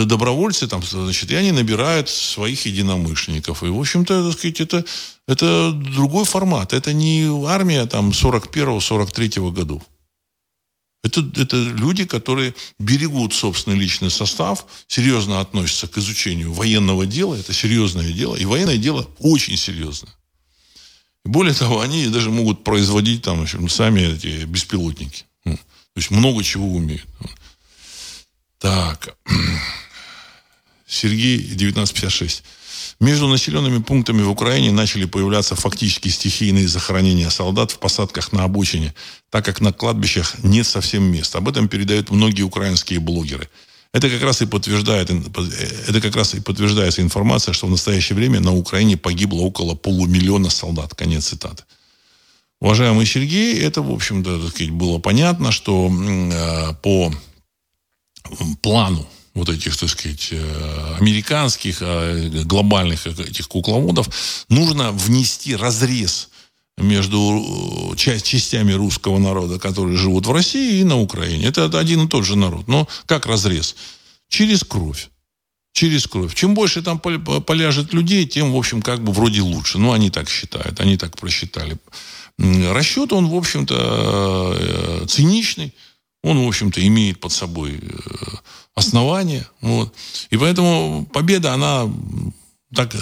добровольцы 0.06 0.66
там, 0.66 0.82
значит, 0.82 1.30
и 1.30 1.34
они 1.34 1.52
набирают 1.52 2.08
своих 2.08 2.66
единомышленников. 2.66 3.62
И, 3.62 3.68
в 3.68 3.78
общем-то, 3.78 4.30
так 4.30 4.38
сказать, 4.38 4.60
это, 4.60 4.84
это 5.26 5.72
другой 5.72 6.24
формат. 6.24 6.72
Это 6.72 6.92
не 6.92 7.26
армия 7.46 7.86
там 7.86 8.10
41-43 8.10 9.52
годов. 9.52 9.82
Это, 11.02 11.20
это 11.36 11.56
люди, 11.56 12.06
которые 12.06 12.54
берегут 12.78 13.34
собственный 13.34 13.76
личный 13.76 14.10
состав, 14.10 14.64
серьезно 14.88 15.40
относятся 15.40 15.86
к 15.86 15.98
изучению 15.98 16.54
военного 16.54 17.04
дела. 17.04 17.34
Это 17.34 17.52
серьезное 17.52 18.10
дело. 18.10 18.36
И 18.36 18.46
военное 18.46 18.78
дело 18.78 19.06
очень 19.18 19.58
серьезное. 19.58 20.14
Более 21.24 21.54
того, 21.54 21.80
они 21.80 22.06
даже 22.06 22.30
могут 22.30 22.64
производить 22.64 23.22
там 23.22 23.42
общем, 23.42 23.68
сами 23.68 24.00
эти 24.00 24.44
беспилотники. 24.44 25.24
Ну, 25.44 25.56
то 25.56 25.96
есть 25.96 26.10
много 26.10 26.42
чего 26.42 26.68
умеют. 26.68 27.06
Так. 28.64 29.14
Сергей, 30.86 31.36
1956. 31.36 32.42
Между 32.98 33.28
населенными 33.28 33.82
пунктами 33.82 34.22
в 34.22 34.30
Украине 34.30 34.70
начали 34.70 35.04
появляться 35.04 35.54
фактически 35.54 36.08
стихийные 36.08 36.66
захоронения 36.66 37.28
солдат 37.28 37.72
в 37.72 37.78
посадках 37.78 38.32
на 38.32 38.44
обочине, 38.44 38.94
так 39.28 39.44
как 39.44 39.60
на 39.60 39.70
кладбищах 39.74 40.42
нет 40.42 40.66
совсем 40.66 41.02
мест. 41.02 41.36
Об 41.36 41.46
этом 41.50 41.68
передают 41.68 42.10
многие 42.10 42.40
украинские 42.40 43.00
блогеры. 43.00 43.50
Это 43.92 44.08
как 44.08 44.22
раз 44.22 44.40
и 44.40 44.46
подтверждает, 44.46 45.10
это 45.10 46.00
как 46.00 46.16
раз 46.16 46.34
и 46.34 46.40
подтверждается 46.40 47.02
информация, 47.02 47.52
что 47.52 47.66
в 47.66 47.70
настоящее 47.70 48.16
время 48.16 48.40
на 48.40 48.56
Украине 48.56 48.96
погибло 48.96 49.42
около 49.42 49.74
полумиллиона 49.74 50.48
солдат. 50.48 50.94
Конец 50.94 51.26
цитаты. 51.26 51.64
Уважаемый 52.60 53.04
Сергей, 53.04 53.60
это, 53.60 53.82
в 53.82 53.92
общем-то, 53.92 54.40
было 54.70 54.98
понятно, 55.00 55.52
что 55.52 55.90
э, 55.92 56.74
по 56.82 57.12
плану 58.62 59.06
вот 59.34 59.48
этих, 59.48 59.76
так 59.76 59.88
сказать, 59.88 60.28
э, 60.30 60.96
американских, 61.00 61.78
э, 61.80 62.44
глобальных 62.44 63.06
этих 63.06 63.48
кукловодов, 63.48 64.08
нужно 64.48 64.92
внести 64.92 65.56
разрез 65.56 66.28
между 66.78 67.92
э, 67.92 67.96
частями 67.96 68.72
русского 68.72 69.18
народа, 69.18 69.58
которые 69.58 69.96
живут 69.96 70.26
в 70.26 70.32
России 70.32 70.80
и 70.80 70.84
на 70.84 71.00
Украине. 71.00 71.46
Это 71.46 71.64
один 71.78 72.04
и 72.04 72.08
тот 72.08 72.24
же 72.24 72.36
народ. 72.36 72.68
Но 72.68 72.88
как 73.06 73.26
разрез? 73.26 73.74
Через 74.28 74.62
кровь. 74.62 75.10
Через 75.72 76.06
кровь. 76.06 76.34
Чем 76.34 76.54
больше 76.54 76.82
там 76.82 77.00
поляжет 77.00 77.92
людей, 77.92 78.26
тем, 78.26 78.52
в 78.52 78.56
общем, 78.56 78.82
как 78.82 79.02
бы 79.02 79.12
вроде 79.12 79.42
лучше. 79.42 79.78
Ну, 79.78 79.92
они 79.92 80.10
так 80.10 80.28
считают, 80.28 80.80
они 80.80 80.96
так 80.96 81.16
просчитали. 81.18 81.76
Расчет, 82.38 83.12
он, 83.12 83.28
в 83.28 83.34
общем-то, 83.34 85.04
циничный. 85.08 85.74
Он, 86.24 86.44
в 86.44 86.48
общем-то, 86.48 86.84
имеет 86.86 87.20
под 87.20 87.32
собой 87.32 87.80
основания. 88.74 89.46
Вот. 89.60 89.94
И 90.30 90.36
поэтому 90.36 91.06
победа, 91.12 91.52
она 91.52 91.88
так, 92.74 92.92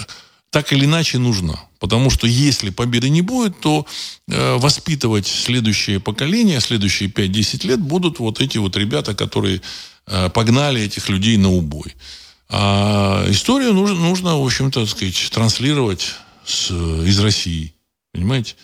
так 0.49 0.71
или 0.73 0.85
иначе 0.85 1.17
нужна. 1.17 1.59
Потому 1.79 2.09
что 2.09 2.27
если 2.27 2.69
победы 2.69 3.09
не 3.09 3.21
будет, 3.21 3.59
то 3.59 3.85
э, 4.27 4.55
воспитывать 4.57 5.27
следующее 5.27 5.99
поколение, 5.99 6.59
следующие 6.59 7.09
5-10 7.09 7.67
лет 7.67 7.79
будут 7.81 8.19
вот 8.19 8.39
эти 8.39 8.57
вот 8.57 8.77
ребята, 8.77 9.15
которые 9.15 9.61
э, 10.07 10.29
погнали 10.29 10.81
этих 10.81 11.09
людей 11.09 11.37
на 11.37 11.49
убой. 11.49 11.95
А 12.49 13.25
историю 13.29 13.73
нужно, 13.73 13.99
нужно 13.99 14.37
в 14.37 14.45
общем-то, 14.45 14.85
сказать, 14.85 15.29
транслировать 15.31 16.13
с, 16.45 16.71
из 16.71 17.19
России. 17.19 17.73
Понимаете? 18.11 18.55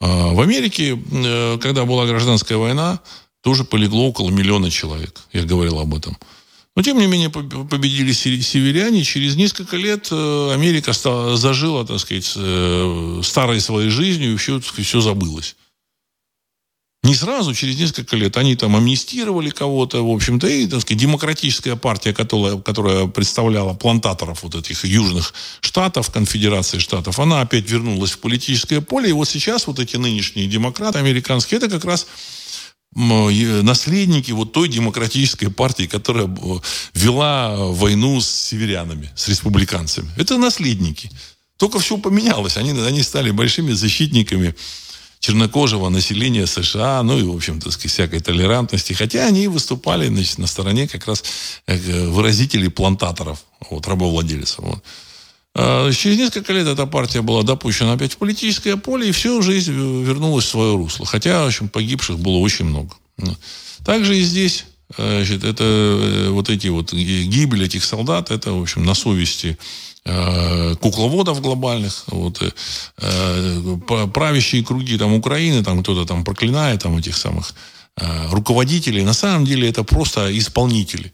А 0.00 0.32
в 0.32 0.40
Америке, 0.40 0.96
э, 0.96 1.58
когда 1.60 1.84
была 1.84 2.06
гражданская 2.06 2.58
война, 2.58 3.00
тоже 3.42 3.64
полегло 3.64 4.08
около 4.08 4.30
миллиона 4.30 4.70
человек. 4.70 5.20
Я 5.32 5.44
говорил 5.44 5.78
об 5.78 5.94
этом. 5.94 6.16
Но, 6.76 6.82
тем 6.82 6.98
не 6.98 7.06
менее, 7.06 7.30
победили 7.30 8.12
северяне. 8.12 9.02
Через 9.02 9.36
несколько 9.36 9.76
лет 9.76 10.08
э, 10.10 10.52
Америка 10.54 10.92
стала, 10.92 11.36
зажила, 11.36 11.84
так 11.84 11.98
сказать, 11.98 12.32
э, 12.36 13.20
старой 13.24 13.60
своей 13.60 13.90
жизнью, 13.90 14.34
и 14.34 14.36
все, 14.36 14.60
сказать, 14.60 14.86
все 14.86 15.00
забылось. 15.00 15.56
Не 17.02 17.14
сразу, 17.14 17.54
через 17.54 17.78
несколько 17.78 18.14
лет 18.14 18.36
они 18.36 18.56
там 18.56 18.76
амнистировали 18.76 19.48
кого-то, 19.48 20.06
в 20.06 20.10
общем-то, 20.10 20.46
и, 20.46 20.66
так 20.66 20.82
сказать, 20.82 21.00
демократическая 21.00 21.74
партия, 21.74 22.12
которая, 22.12 22.58
которая 22.58 23.06
представляла 23.06 23.72
плантаторов 23.72 24.42
вот 24.42 24.54
этих 24.54 24.84
южных 24.84 25.32
штатов, 25.60 26.10
конфедерации 26.10 26.78
штатов, 26.78 27.18
она 27.18 27.40
опять 27.40 27.70
вернулась 27.70 28.12
в 28.12 28.18
политическое 28.18 28.82
поле, 28.82 29.08
и 29.08 29.12
вот 29.12 29.28
сейчас 29.28 29.66
вот 29.66 29.78
эти 29.78 29.96
нынешние 29.96 30.46
демократы 30.46 30.98
американские, 30.98 31.56
это 31.56 31.70
как 31.70 31.86
раз 31.86 32.06
наследники 32.94 34.32
вот 34.32 34.52
той 34.52 34.68
демократической 34.68 35.48
партии, 35.48 35.86
которая 35.86 36.28
вела 36.94 37.56
войну 37.56 38.20
с 38.20 38.28
северянами, 38.28 39.10
с 39.14 39.28
республиканцами. 39.28 40.10
Это 40.16 40.38
наследники. 40.38 41.10
Только 41.56 41.78
все 41.78 41.98
поменялось. 41.98 42.56
Они, 42.56 42.70
они 42.70 43.02
стали 43.02 43.30
большими 43.30 43.72
защитниками 43.72 44.54
чернокожего 45.20 45.90
населения 45.90 46.46
США, 46.46 47.02
ну 47.02 47.18
и, 47.18 47.22
в 47.22 47.36
общем-то, 47.36 47.70
всякой 47.70 48.20
толерантности. 48.20 48.94
Хотя 48.94 49.26
они 49.26 49.46
выступали 49.48 50.08
значит, 50.08 50.38
на 50.38 50.46
стороне 50.46 50.88
как 50.88 51.06
раз 51.06 51.22
э, 51.66 52.06
выразителей 52.08 52.70
плантаторов, 52.70 53.44
вот, 53.68 53.86
рабовладельцев. 53.86 54.60
Вот. 54.60 54.82
А, 55.54 55.90
через 55.92 56.18
несколько 56.18 56.52
лет 56.52 56.66
эта 56.66 56.86
партия 56.86 57.22
была 57.22 57.42
допущена 57.42 57.92
опять 57.92 58.12
в 58.12 58.18
политическое 58.18 58.76
поле, 58.76 59.08
и 59.08 59.12
всю 59.12 59.42
жизнь 59.42 59.72
вернулась 59.72 60.44
в 60.44 60.48
свое 60.48 60.76
русло. 60.76 61.06
Хотя, 61.06 61.44
в 61.44 61.46
общем, 61.46 61.68
погибших 61.68 62.18
было 62.18 62.38
очень 62.38 62.66
много. 62.66 62.94
Ну, 63.18 63.36
также 63.84 64.16
и 64.16 64.22
здесь 64.22 64.64
значит, 64.96 65.44
это 65.44 65.64
э, 65.64 66.28
вот 66.30 66.50
эти 66.50 66.68
вот 66.68 66.92
гибель 66.92 67.64
этих 67.64 67.84
солдат, 67.84 68.30
это, 68.30 68.52
в 68.52 68.62
общем, 68.62 68.84
на 68.84 68.94
совести 68.94 69.56
э, 70.04 70.74
кукловодов 70.80 71.40
глобальных, 71.40 72.04
вот, 72.08 72.42
э, 72.42 73.76
правящие 74.12 74.64
круги 74.64 74.98
там 74.98 75.14
Украины, 75.14 75.62
там 75.62 75.82
кто-то 75.82 76.06
там 76.06 76.24
проклинает 76.24 76.82
там 76.82 76.96
этих 76.96 77.16
самых 77.16 77.54
руководителей. 78.30 79.02
На 79.02 79.12
самом 79.12 79.44
деле 79.44 79.68
это 79.68 79.84
просто 79.84 80.36
исполнители. 80.38 81.12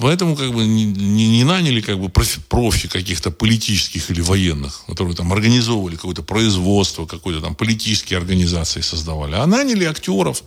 Поэтому 0.00 0.36
как 0.36 0.52
бы 0.52 0.64
не, 0.66 0.84
не, 0.84 1.44
наняли 1.44 1.80
как 1.80 1.98
бы 1.98 2.08
профи, 2.08 2.40
профи 2.48 2.88
каких-то 2.88 3.30
политических 3.30 4.10
или 4.10 4.20
военных, 4.20 4.84
которые 4.86 5.16
там 5.16 5.32
организовывали 5.32 5.96
какое-то 5.96 6.22
производство, 6.22 7.06
какой-то 7.06 7.40
там 7.40 7.54
политические 7.54 8.18
организации 8.18 8.82
создавали, 8.82 9.34
а 9.34 9.46
наняли 9.46 9.84
актеров 9.84 10.42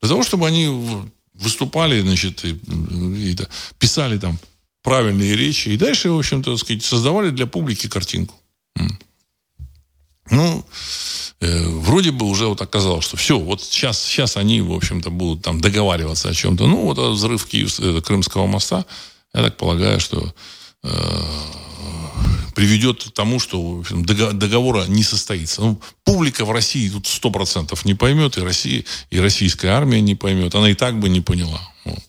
для 0.00 0.08
того, 0.08 0.22
чтобы 0.22 0.46
они 0.46 0.68
выступали, 1.34 2.00
значит, 2.00 2.44
и, 2.44 2.50
и 2.50 3.36
писали 3.78 4.18
там 4.18 4.38
правильные 4.82 5.34
речи, 5.34 5.70
и 5.70 5.76
дальше, 5.76 6.10
в 6.10 6.18
общем-то, 6.18 6.56
сказать, 6.58 6.84
создавали 6.84 7.30
для 7.30 7.46
публики 7.46 7.88
картинку. 7.88 8.34
Ну, 10.30 10.64
э, 11.40 11.68
вроде 11.68 12.10
бы 12.10 12.26
уже 12.26 12.46
вот 12.46 12.62
оказалось, 12.62 13.04
что 13.04 13.16
все, 13.16 13.38
вот 13.38 13.62
сейчас, 13.62 14.02
сейчас 14.02 14.36
они, 14.36 14.60
в 14.60 14.72
общем-то, 14.72 15.10
будут 15.10 15.42
там 15.42 15.60
договариваться 15.60 16.30
о 16.30 16.34
чем-то. 16.34 16.66
Ну, 16.66 16.82
вот 16.82 16.98
взрыв 16.98 17.44
Киев, 17.46 17.78
э, 17.80 18.00
Крымского 18.00 18.46
моста, 18.46 18.86
я 19.34 19.42
так 19.42 19.56
полагаю, 19.56 20.00
что 20.00 20.34
э, 20.82 21.22
приведет 22.54 23.04
к 23.04 23.12
тому, 23.12 23.38
что 23.38 23.60
в 23.60 23.80
общем, 23.80 24.04
договора 24.04 24.86
не 24.86 25.02
состоится. 25.02 25.60
Ну, 25.60 25.80
публика 26.04 26.44
в 26.44 26.52
России 26.52 26.88
тут 26.88 27.06
сто 27.06 27.30
процентов 27.30 27.84
не 27.84 27.94
поймет, 27.94 28.38
и 28.38 28.40
Россия, 28.40 28.84
и 29.10 29.20
российская 29.20 29.68
армия 29.68 30.00
не 30.00 30.14
поймет. 30.14 30.54
Она 30.54 30.70
и 30.70 30.74
так 30.74 30.98
бы 30.98 31.08
не 31.08 31.20
поняла. 31.20 31.60
Вот. 31.84 32.00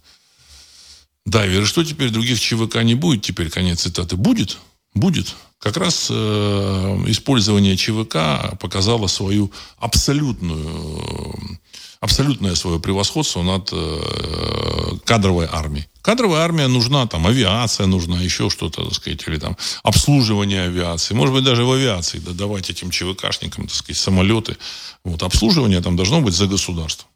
Да, 1.26 1.46
и 1.46 1.66
что 1.66 1.84
теперь 1.84 2.10
других 2.10 2.40
ЧВК 2.40 2.84
не 2.84 2.96
будет? 2.96 3.24
Теперь 3.24 3.50
конец 3.50 3.82
цитаты. 3.82 4.16
Будет? 4.16 4.58
Будет. 4.94 5.36
Как 5.60 5.78
раз 5.78 6.08
э, 6.12 7.04
использование 7.08 7.76
ЧВК 7.76 8.58
показало 8.60 9.08
свою 9.08 9.52
абсолютную, 9.78 11.60
абсолютное 12.00 12.56
свое 12.56 12.80
превосходство 12.80 13.42
над 13.42 13.70
э, 13.72 14.98
кадровой 15.06 15.48
армией. 15.52 15.88
Кадровая 16.02 16.42
армия 16.42 16.68
нужна, 16.68 17.08
там, 17.08 17.26
авиация 17.26 17.88
нужна, 17.88 18.22
еще 18.22 18.50
что-то, 18.52 18.84
так 18.84 18.94
сказать, 18.94 19.28
или 19.28 19.38
там 19.38 19.58
обслуживание 19.82 20.66
авиации. 20.66 21.16
Может 21.16 21.34
быть, 21.34 21.44
даже 21.44 21.64
в 21.64 21.72
авиации 21.72 22.20
да, 22.20 22.32
давать 22.32 22.70
этим 22.70 22.92
ЧВКшникам, 22.92 23.68
так 23.68 23.76
сказать, 23.76 23.98
самолеты. 23.98 24.58
Вот, 25.04 25.24
обслуживание 25.24 25.82
там 25.82 25.96
должно 25.96 26.22
быть 26.22 26.36
за 26.36 26.46
государство. 26.46 27.08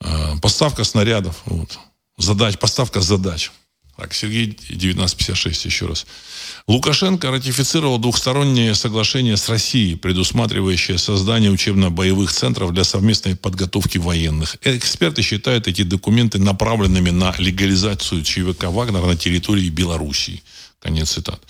Э, 0.00 0.36
поставка 0.42 0.84
снарядов, 0.84 1.42
вот. 1.46 1.78
задач, 2.18 2.58
поставка 2.58 3.00
задач. 3.00 3.50
Так, 3.98 4.14
Сергей 4.14 4.52
1956 4.52 5.64
еще 5.64 5.86
раз. 5.86 6.06
Лукашенко 6.68 7.32
ратифицировал 7.32 7.98
двухстороннее 7.98 8.76
соглашение 8.76 9.36
с 9.36 9.48
Россией, 9.48 9.96
предусматривающее 9.96 10.98
создание 10.98 11.50
учебно-боевых 11.50 12.30
центров 12.30 12.72
для 12.72 12.84
совместной 12.84 13.34
подготовки 13.34 13.98
военных. 13.98 14.56
Эксперты 14.62 15.22
считают 15.22 15.66
эти 15.66 15.82
документы 15.82 16.38
направленными 16.38 17.10
на 17.10 17.34
легализацию 17.38 18.22
ЧВК 18.22 18.66
«Вагнер» 18.66 19.04
на 19.04 19.16
территории 19.16 19.68
Белоруссии. 19.68 20.44
Конец 20.78 21.10
цитат. 21.10 21.40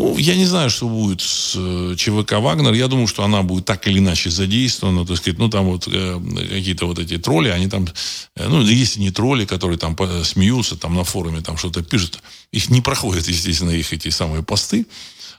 Ну, 0.00 0.16
я 0.16 0.34
не 0.34 0.46
знаю, 0.46 0.70
что 0.70 0.88
будет 0.88 1.20
с 1.20 1.52
э, 1.58 1.94
ЧВК 1.94 2.32
«Вагнер». 2.40 2.72
Я 2.72 2.88
думаю, 2.88 3.06
что 3.06 3.22
она 3.22 3.42
будет 3.42 3.66
так 3.66 3.86
или 3.86 3.98
иначе 3.98 4.30
задействована. 4.30 5.04
То 5.04 5.12
есть, 5.12 5.26
ну, 5.36 5.50
там 5.50 5.66
вот 5.66 5.86
э, 5.88 6.18
какие-то 6.48 6.86
вот 6.86 6.98
эти 6.98 7.18
тролли, 7.18 7.50
они 7.50 7.68
там, 7.68 7.86
э, 8.34 8.48
ну, 8.48 8.62
если 8.62 8.98
не 9.00 9.10
тролли, 9.10 9.44
которые 9.44 9.76
там 9.76 9.94
смеются, 10.24 10.76
там 10.76 10.94
на 10.94 11.04
форуме 11.04 11.42
там 11.42 11.58
что-то 11.58 11.82
пишут, 11.82 12.22
их 12.50 12.70
не 12.70 12.80
проходят, 12.80 13.28
естественно, 13.28 13.72
их 13.72 13.92
эти 13.92 14.08
самые 14.08 14.42
посты. 14.42 14.86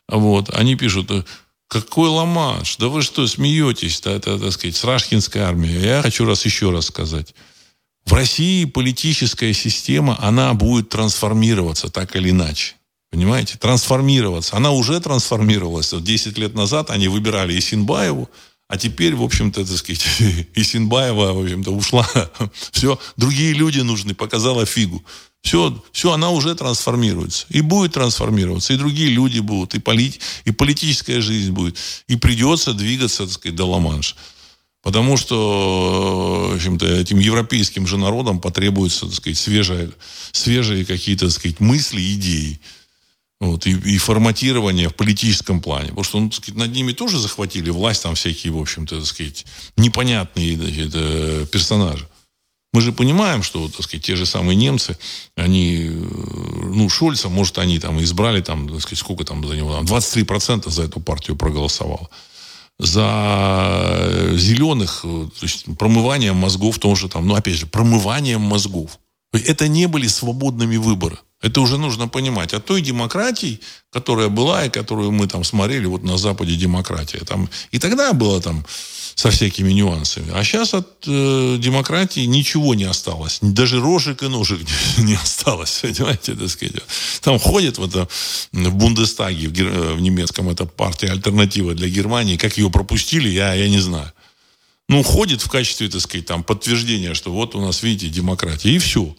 Вот, 0.07 0.51
они 0.53 0.75
пишут, 0.75 1.09
Какой 1.67 2.09
Ла-Манш? 2.09 2.77
Да 2.77 2.89
вы 2.89 3.01
что, 3.01 3.25
смеетесь? 3.25 4.01
Это, 4.05 4.37
так 4.37 4.51
сказать, 4.51 4.75
с 4.75 4.83
Рашкинской 4.83 5.41
армией. 5.41 5.83
Я 5.83 6.03
хочу 6.03 6.23
раз 6.23 6.45
еще 6.45 6.69
раз 6.69 6.85
сказать. 6.85 7.33
В 8.05 8.13
России 8.13 8.65
политическая 8.65 9.53
система, 9.53 10.17
она 10.21 10.53
будет 10.53 10.89
трансформироваться 10.89 11.89
так 11.89 12.15
или 12.15 12.29
иначе. 12.29 12.75
Понимаете? 13.11 13.57
Трансформироваться. 13.57 14.55
Она 14.55 14.71
уже 14.71 14.99
трансформировалась. 15.01 15.91
Вот 15.91 16.03
10 16.03 16.37
лет 16.37 16.55
назад 16.55 16.89
они 16.89 17.09
выбирали 17.09 17.57
Исинбаеву, 17.59 18.29
а 18.69 18.77
теперь, 18.77 19.15
в 19.15 19.21
общем-то, 19.21 19.65
так 19.65 19.77
сказать, 19.77 20.05
Исинбаева, 20.55 21.33
в 21.33 21.43
общем-то, 21.43 21.71
ушла. 21.71 22.07
Все, 22.71 22.97
другие 23.17 23.51
люди 23.51 23.81
нужны, 23.81 24.15
показала 24.15 24.65
фигу. 24.65 25.03
Все, 25.41 25.83
все, 25.91 26.13
она 26.13 26.29
уже 26.29 26.55
трансформируется. 26.55 27.47
И 27.49 27.61
будет 27.61 27.93
трансформироваться. 27.93 28.73
И 28.73 28.77
другие 28.77 29.09
люди 29.09 29.39
будут. 29.39 29.73
И, 29.73 29.79
полит, 29.79 30.21
и 30.45 30.51
политическая 30.51 31.19
жизнь 31.19 31.51
будет. 31.51 31.77
И 32.07 32.15
придется 32.15 32.73
двигаться, 32.73 33.23
так 33.23 33.33
сказать, 33.33 33.55
до 33.55 33.65
Ла-Манша. 33.65 34.15
Потому 34.83 35.17
что, 35.17 36.49
в 36.51 36.55
общем-то, 36.55 36.85
этим 36.85 37.19
европейским 37.19 37.85
же 37.87 37.97
народам 37.97 38.39
потребуются, 38.39 39.07
так 39.07 39.15
сказать, 39.15 39.37
свежие, 39.37 39.91
свежие 40.31 40.85
какие-то, 40.85 41.25
так 41.25 41.35
сказать, 41.35 41.59
мысли, 41.59 42.13
идеи. 42.13 42.61
Вот, 43.41 43.65
и, 43.65 43.71
и 43.71 43.97
форматирование 43.97 44.87
в 44.87 44.93
политическом 44.93 45.61
плане. 45.61 45.87
Потому 45.87 46.03
что 46.03 46.19
ну, 46.19 46.31
сказать, 46.31 46.55
над 46.55 46.71
ними 46.71 46.91
тоже 46.91 47.17
захватили 47.17 47.71
власть, 47.71 48.03
там 48.03 48.13
всякие, 48.13 48.53
в 48.53 48.59
общем-то, 48.59 48.99
так 48.99 49.07
сказать, 49.07 49.47
непонятные 49.77 50.55
значит, 50.55 50.91
э, 50.93 51.47
персонажи. 51.51 52.07
Мы 52.71 52.81
же 52.81 52.91
понимаем, 52.93 53.41
что, 53.41 53.67
так 53.67 53.81
сказать, 53.81 54.05
те 54.05 54.15
же 54.15 54.27
самые 54.27 54.55
немцы, 54.55 54.95
они, 55.35 55.87
э, 55.87 55.91
ну, 55.91 56.87
Шольца, 56.87 57.29
может, 57.29 57.57
они 57.57 57.79
там 57.79 57.99
избрали, 58.03 58.41
там, 58.41 58.69
так 58.69 58.79
сказать, 58.81 58.99
сколько 58.99 59.23
там 59.23 59.45
за 59.47 59.55
него, 59.55 59.73
там, 59.73 59.85
23% 59.85 60.69
за 60.69 60.83
эту 60.83 60.99
партию 60.99 61.35
проголосовало. 61.35 62.11
За 62.77 64.33
зеленых, 64.35 65.01
э, 65.03 65.07
то 65.07 65.45
есть 65.45 65.65
промыванием 65.79 66.35
мозгов 66.35 66.77
тоже 66.77 67.09
там, 67.09 67.27
ну, 67.27 67.33
опять 67.33 67.55
же, 67.55 67.65
промыванием 67.65 68.41
мозгов. 68.41 68.99
Это 69.33 69.67
не 69.67 69.87
были 69.87 70.05
свободными 70.05 70.77
выборы. 70.77 71.17
Это 71.41 71.61
уже 71.61 71.77
нужно 71.77 72.07
понимать. 72.07 72.53
От 72.53 72.65
той 72.65 72.81
демократии, 72.81 73.59
которая 73.91 74.29
была 74.29 74.65
и 74.65 74.69
которую 74.69 75.11
мы 75.11 75.27
там 75.27 75.43
смотрели 75.43 75.85
вот 75.87 76.03
на 76.03 76.17
Западе 76.17 76.55
демократия. 76.55 77.19
Там, 77.25 77.49
и 77.71 77.79
тогда 77.79 78.13
было 78.13 78.39
там 78.41 78.63
со 79.15 79.31
всякими 79.31 79.71
нюансами. 79.73 80.31
А 80.33 80.43
сейчас 80.43 80.73
от 80.73 80.87
э, 81.07 81.57
демократии 81.59 82.21
ничего 82.21 82.75
не 82.75 82.83
осталось. 82.83 83.39
Даже 83.41 83.79
рожек 83.79 84.21
и 84.23 84.27
ножек 84.27 84.59
не, 84.97 85.03
не 85.03 85.15
осталось. 85.15 85.79
Понимаете, 85.81 86.35
так 86.35 86.49
сказать. 86.49 86.75
Там 87.21 87.39
ходит 87.39 87.79
вот 87.79 87.95
э, 87.95 88.07
в 88.51 88.75
Бундестаге, 88.75 89.47
в, 89.47 89.95
в 89.95 90.01
немецком, 90.01 90.49
эта 90.49 90.65
партия 90.65 91.11
альтернатива 91.11 91.73
для 91.73 91.89
Германии. 91.89 92.37
Как 92.37 92.57
ее 92.57 92.69
пропустили, 92.69 93.29
я, 93.29 93.53
я 93.53 93.67
не 93.67 93.79
знаю. 93.79 94.11
Ну, 94.89 95.03
ходит 95.03 95.41
в 95.41 95.49
качестве, 95.49 95.87
так 95.87 96.01
сказать, 96.01 96.25
там, 96.25 96.43
подтверждения, 96.43 97.13
что 97.13 97.31
вот 97.31 97.55
у 97.55 97.61
нас, 97.61 97.81
видите, 97.81 98.09
демократия. 98.09 98.71
И 98.71 98.77
все. 98.77 99.15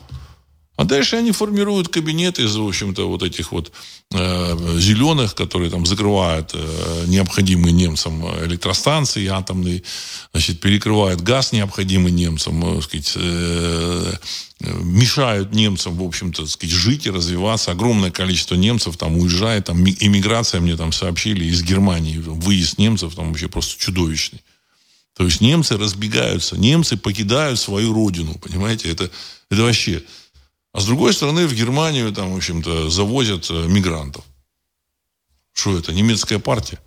А 0.76 0.84
дальше 0.84 1.16
они 1.16 1.32
формируют 1.32 1.88
кабинет 1.88 2.38
из, 2.38 2.56
в 2.56 2.66
общем-то, 2.66 3.06
вот 3.06 3.22
этих 3.22 3.52
вот 3.52 3.72
э, 4.10 4.78
зеленых, 4.78 5.34
которые 5.34 5.70
там 5.70 5.84
закрывают 5.84 6.52
э, 6.54 7.04
необходимые 7.08 7.74
немцам 7.74 8.24
электростанции 8.46 9.26
атомные, 9.26 9.82
значит, 10.32 10.60
перекрывают 10.60 11.20
газ, 11.20 11.52
необходимый 11.52 12.10
немцам, 12.10 12.78
э, 12.78 12.80
сказать, 12.80 13.12
э, 13.16 14.14
мешают 14.60 15.52
немцам, 15.52 15.94
в 15.94 16.02
общем-то, 16.02 16.46
сказать, 16.46 16.74
жить 16.74 17.04
и 17.04 17.10
развиваться. 17.10 17.70
Огромное 17.72 18.10
количество 18.10 18.54
немцев 18.54 18.96
там 18.96 19.18
уезжает, 19.18 19.66
там 19.66 19.84
иммиграция, 19.84 20.62
мне 20.62 20.76
там 20.76 20.92
сообщили, 20.92 21.44
из 21.44 21.62
Германии, 21.62 22.16
выезд 22.16 22.78
немцев 22.78 23.14
там 23.14 23.28
вообще 23.28 23.48
просто 23.48 23.78
чудовищный. 23.78 24.40
То 25.14 25.24
есть 25.24 25.42
немцы 25.42 25.76
разбегаются, 25.76 26.56
немцы 26.56 26.96
покидают 26.96 27.60
свою 27.60 27.92
родину, 27.92 28.38
понимаете, 28.38 28.90
это, 28.90 29.10
это 29.50 29.62
вообще... 29.62 30.02
А 30.72 30.80
с 30.80 30.86
другой 30.86 31.12
стороны, 31.12 31.46
в 31.46 31.54
Германию 31.54 32.12
там, 32.12 32.32
в 32.32 32.36
общем-то, 32.36 32.88
завозят 32.88 33.50
э, 33.50 33.66
мигрантов. 33.68 34.24
Что 35.52 35.78
это, 35.78 35.92
немецкая 35.92 36.38
партия? 36.38 36.78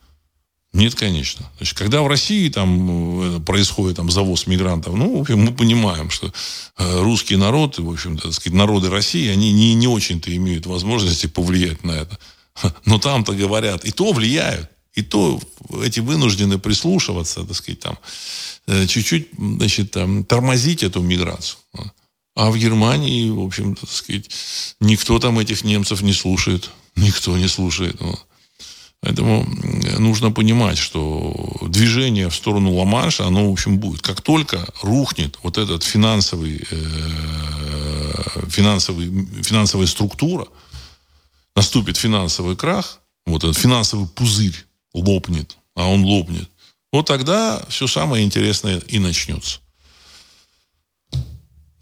Нет, 0.74 0.96
конечно. 0.96 1.46
Значит, 1.58 1.78
когда 1.78 2.02
в 2.02 2.08
России 2.08 2.50
там 2.50 3.38
э, 3.38 3.40
происходит 3.42 3.98
там, 3.98 4.10
завоз 4.10 4.48
мигрантов, 4.48 4.96
ну, 4.96 5.18
в 5.18 5.22
общем, 5.22 5.40
мы 5.40 5.54
понимаем, 5.54 6.10
что 6.10 6.34
э, 6.78 7.02
русский 7.02 7.36
народ, 7.36 7.78
в 7.78 7.88
общем-то, 7.88 8.24
так 8.24 8.34
сказать, 8.34 8.58
народы 8.58 8.90
России, 8.90 9.30
они 9.30 9.54
не, 9.54 9.76
не 9.76 9.88
очень-то 9.88 10.36
имеют 10.36 10.66
возможности 10.66 11.28
повлиять 11.28 11.84
на 11.84 11.92
это. 11.92 12.20
Но 12.86 12.98
там-то 12.98 13.34
говорят, 13.34 13.86
и 13.86 13.92
то 13.92 14.14
влияют, 14.14 14.68
и 14.96 15.04
то 15.04 15.40
эти 15.84 16.00
вынуждены 16.00 16.58
прислушиваться, 16.58 17.44
так 17.44 17.56
сказать, 17.56 17.82
там, 17.82 18.00
чуть-чуть, 18.88 19.28
значит, 19.38 19.92
там, 19.92 20.24
тормозить 20.24 20.82
эту 20.82 21.02
миграцию. 21.02 21.60
А 22.36 22.52
в 22.52 22.58
Германии, 22.58 23.30
в 23.30 23.40
общем-то, 23.40 23.82
так 23.82 23.90
сказать, 23.90 24.30
никто 24.82 25.20
там 25.20 25.40
этих 25.40 25.64
немцев 25.64 26.02
не 26.02 26.14
слушает. 26.14 26.70
Никто 26.96 27.38
не 27.38 27.48
слушает. 27.48 28.00
Поэтому 29.00 29.46
нужно 30.00 30.32
понимать, 30.32 30.78
что 30.78 31.58
движение 31.62 32.30
в 32.30 32.36
сторону 32.36 32.74
Ла-Манша, 32.74 33.26
оно, 33.28 33.50
в 33.50 33.54
общем, 33.54 33.78
будет. 33.78 34.02
Как 34.02 34.22
только 34.22 34.68
рухнет 34.82 35.38
вот 35.44 35.58
этот 35.58 35.84
финансовый, 35.84 36.66
э, 36.70 38.14
финансовый, 38.50 39.28
финансовая 39.44 39.88
структура, 39.88 40.48
наступит 41.56 41.98
финансовый 41.98 42.56
крах, 42.56 43.00
вот 43.26 43.44
этот 43.44 43.58
финансовый 43.58 44.08
пузырь 44.08 44.66
лопнет, 44.94 45.56
а 45.76 45.88
он 45.88 46.04
лопнет, 46.04 46.50
вот 46.92 47.06
тогда 47.06 47.64
все 47.70 47.88
самое 47.88 48.26
интересное 48.26 48.80
и 48.80 49.00
начнется. 49.00 49.60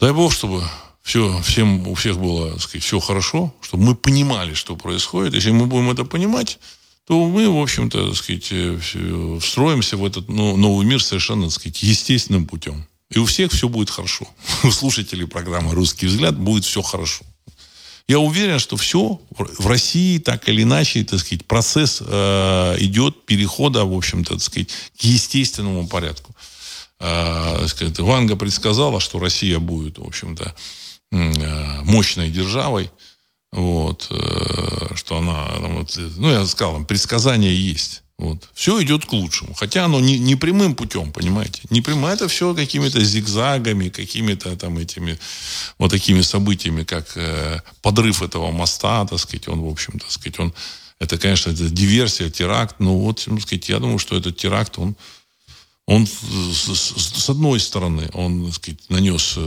Дай 0.00 0.12
Бог, 0.12 0.32
чтобы 0.32 0.62
все, 1.02 1.40
всем, 1.42 1.86
у 1.86 1.94
всех 1.94 2.18
было, 2.18 2.52
так 2.52 2.62
сказать, 2.62 2.82
все 2.82 2.98
хорошо, 2.98 3.54
чтобы 3.60 3.84
мы 3.84 3.94
понимали, 3.94 4.54
что 4.54 4.76
происходит. 4.76 5.34
Если 5.34 5.50
мы 5.50 5.66
будем 5.66 5.90
это 5.90 6.04
понимать, 6.04 6.58
то 7.06 7.28
мы, 7.28 7.48
в 7.48 7.60
общем-то, 7.60 8.08
так 8.08 8.16
сказать, 8.16 8.48
э, 8.50 9.38
встроимся 9.40 9.96
в 9.96 10.04
этот 10.04 10.28
ну, 10.28 10.56
новый 10.56 10.86
мир 10.86 11.02
совершенно, 11.02 11.44
так 11.44 11.52
сказать, 11.52 11.82
естественным 11.82 12.46
путем. 12.46 12.86
И 13.10 13.18
у 13.18 13.26
всех 13.26 13.52
все 13.52 13.68
будет 13.68 13.90
хорошо. 13.90 14.26
У 14.64 14.70
слушателей 14.70 15.26
программы 15.26 15.74
«Русский 15.74 16.06
взгляд» 16.06 16.36
будет 16.38 16.64
все 16.64 16.82
хорошо. 16.82 17.24
Я 18.08 18.18
уверен, 18.18 18.58
что 18.58 18.76
все 18.76 19.20
в 19.30 19.66
России 19.66 20.18
так 20.18 20.48
или 20.48 20.62
иначе, 20.62 21.04
так 21.04 21.20
сказать, 21.20 21.46
процесс 21.46 22.02
э, 22.04 22.76
идет 22.80 23.24
перехода, 23.24 23.84
в 23.84 23.94
общем-то, 23.94 24.34
так 24.34 24.42
сказать, 24.42 24.68
к 24.98 25.04
естественному 25.04 25.86
порядку. 25.86 26.34
Э, 27.04 27.66
Ванга 27.98 28.36
предсказала, 28.36 29.00
что 29.00 29.18
Россия 29.18 29.58
будет, 29.58 29.98
в 29.98 30.06
общем-то, 30.06 30.54
э, 31.12 31.82
мощной 31.84 32.30
державой, 32.30 32.90
вот, 33.52 34.08
э, 34.10 34.94
что 34.94 35.18
она, 35.18 35.44
вот, 35.58 35.98
ну, 36.16 36.30
я 36.30 36.46
сказал, 36.46 36.82
предсказания 36.84 37.52
есть. 37.52 38.02
Вот. 38.16 38.48
Все 38.54 38.80
идет 38.82 39.04
к 39.04 39.12
лучшему. 39.12 39.54
Хотя 39.54 39.84
оно 39.84 40.00
не, 40.00 40.18
не 40.18 40.36
прямым 40.36 40.76
путем, 40.76 41.12
понимаете? 41.12 41.62
Не 41.70 41.80
прямым. 41.80 42.06
Это 42.06 42.28
все 42.28 42.54
какими-то 42.54 43.02
зигзагами, 43.04 43.88
какими-то 43.88 44.56
там 44.56 44.78
этими 44.78 45.18
вот 45.78 45.90
такими 45.90 46.22
событиями, 46.22 46.84
как 46.84 47.16
э, 47.16 47.60
подрыв 47.82 48.22
этого 48.22 48.52
моста, 48.52 49.04
так 49.04 49.18
сказать, 49.18 49.48
он, 49.48 49.60
в 49.60 49.68
общем, 49.68 49.98
так 49.98 50.10
сказать, 50.10 50.38
он, 50.38 50.54
это, 51.00 51.18
конечно, 51.18 51.50
это 51.50 51.68
диверсия, 51.68 52.30
теракт. 52.30 52.76
Ну, 52.78 52.98
вот, 52.98 53.24
так 53.24 53.40
сказать, 53.42 53.68
я 53.68 53.80
думаю, 53.80 53.98
что 53.98 54.16
этот 54.16 54.36
теракт, 54.36 54.78
он 54.78 54.94
он, 55.86 56.06
с 56.06 57.28
одной 57.28 57.60
стороны, 57.60 58.08
он, 58.14 58.46
так 58.46 58.54
сказать, 58.54 58.88
нанес 58.88 59.34
э, 59.36 59.40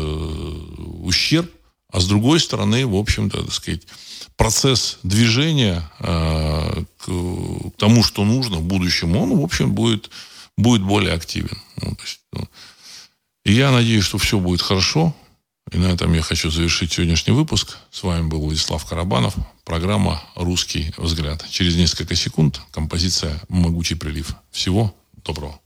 ущерб, 1.03 1.51
а 1.89 1.99
с 1.99 2.07
другой 2.07 2.39
стороны, 2.39 2.85
в 2.85 2.95
общем-то, 2.95 3.43
так 3.43 3.53
сказать, 3.53 3.81
процесс 4.35 4.99
движения 5.03 5.89
э, 5.99 6.83
к 6.97 7.77
тому, 7.77 8.03
что 8.03 8.23
нужно 8.23 8.57
в 8.57 8.63
будущем, 8.63 9.15
он, 9.15 9.37
в 9.37 9.43
общем, 9.43 9.73
будет, 9.73 10.11
будет 10.57 10.83
более 10.83 11.13
активен. 11.13 11.57
Ну, 11.81 11.97
ну, 12.33 12.47
и 13.45 13.53
я 13.53 13.71
надеюсь, 13.71 14.03
что 14.03 14.17
все 14.17 14.39
будет 14.39 14.61
хорошо. 14.61 15.15
И 15.71 15.77
на 15.77 15.87
этом 15.87 16.13
я 16.13 16.21
хочу 16.21 16.49
завершить 16.49 16.93
сегодняшний 16.93 17.33
выпуск. 17.33 17.77
С 17.91 18.03
вами 18.03 18.27
был 18.27 18.39
Владислав 18.39 18.85
Карабанов. 18.85 19.35
Программа 19.65 20.23
«Русский 20.35 20.93
взгляд». 20.97 21.45
Через 21.49 21.75
несколько 21.75 22.15
секунд 22.15 22.61
композиция 22.71 23.41
«Могучий 23.49 23.95
прилив». 23.95 24.33
Всего 24.51 24.95
доброго. 25.25 25.59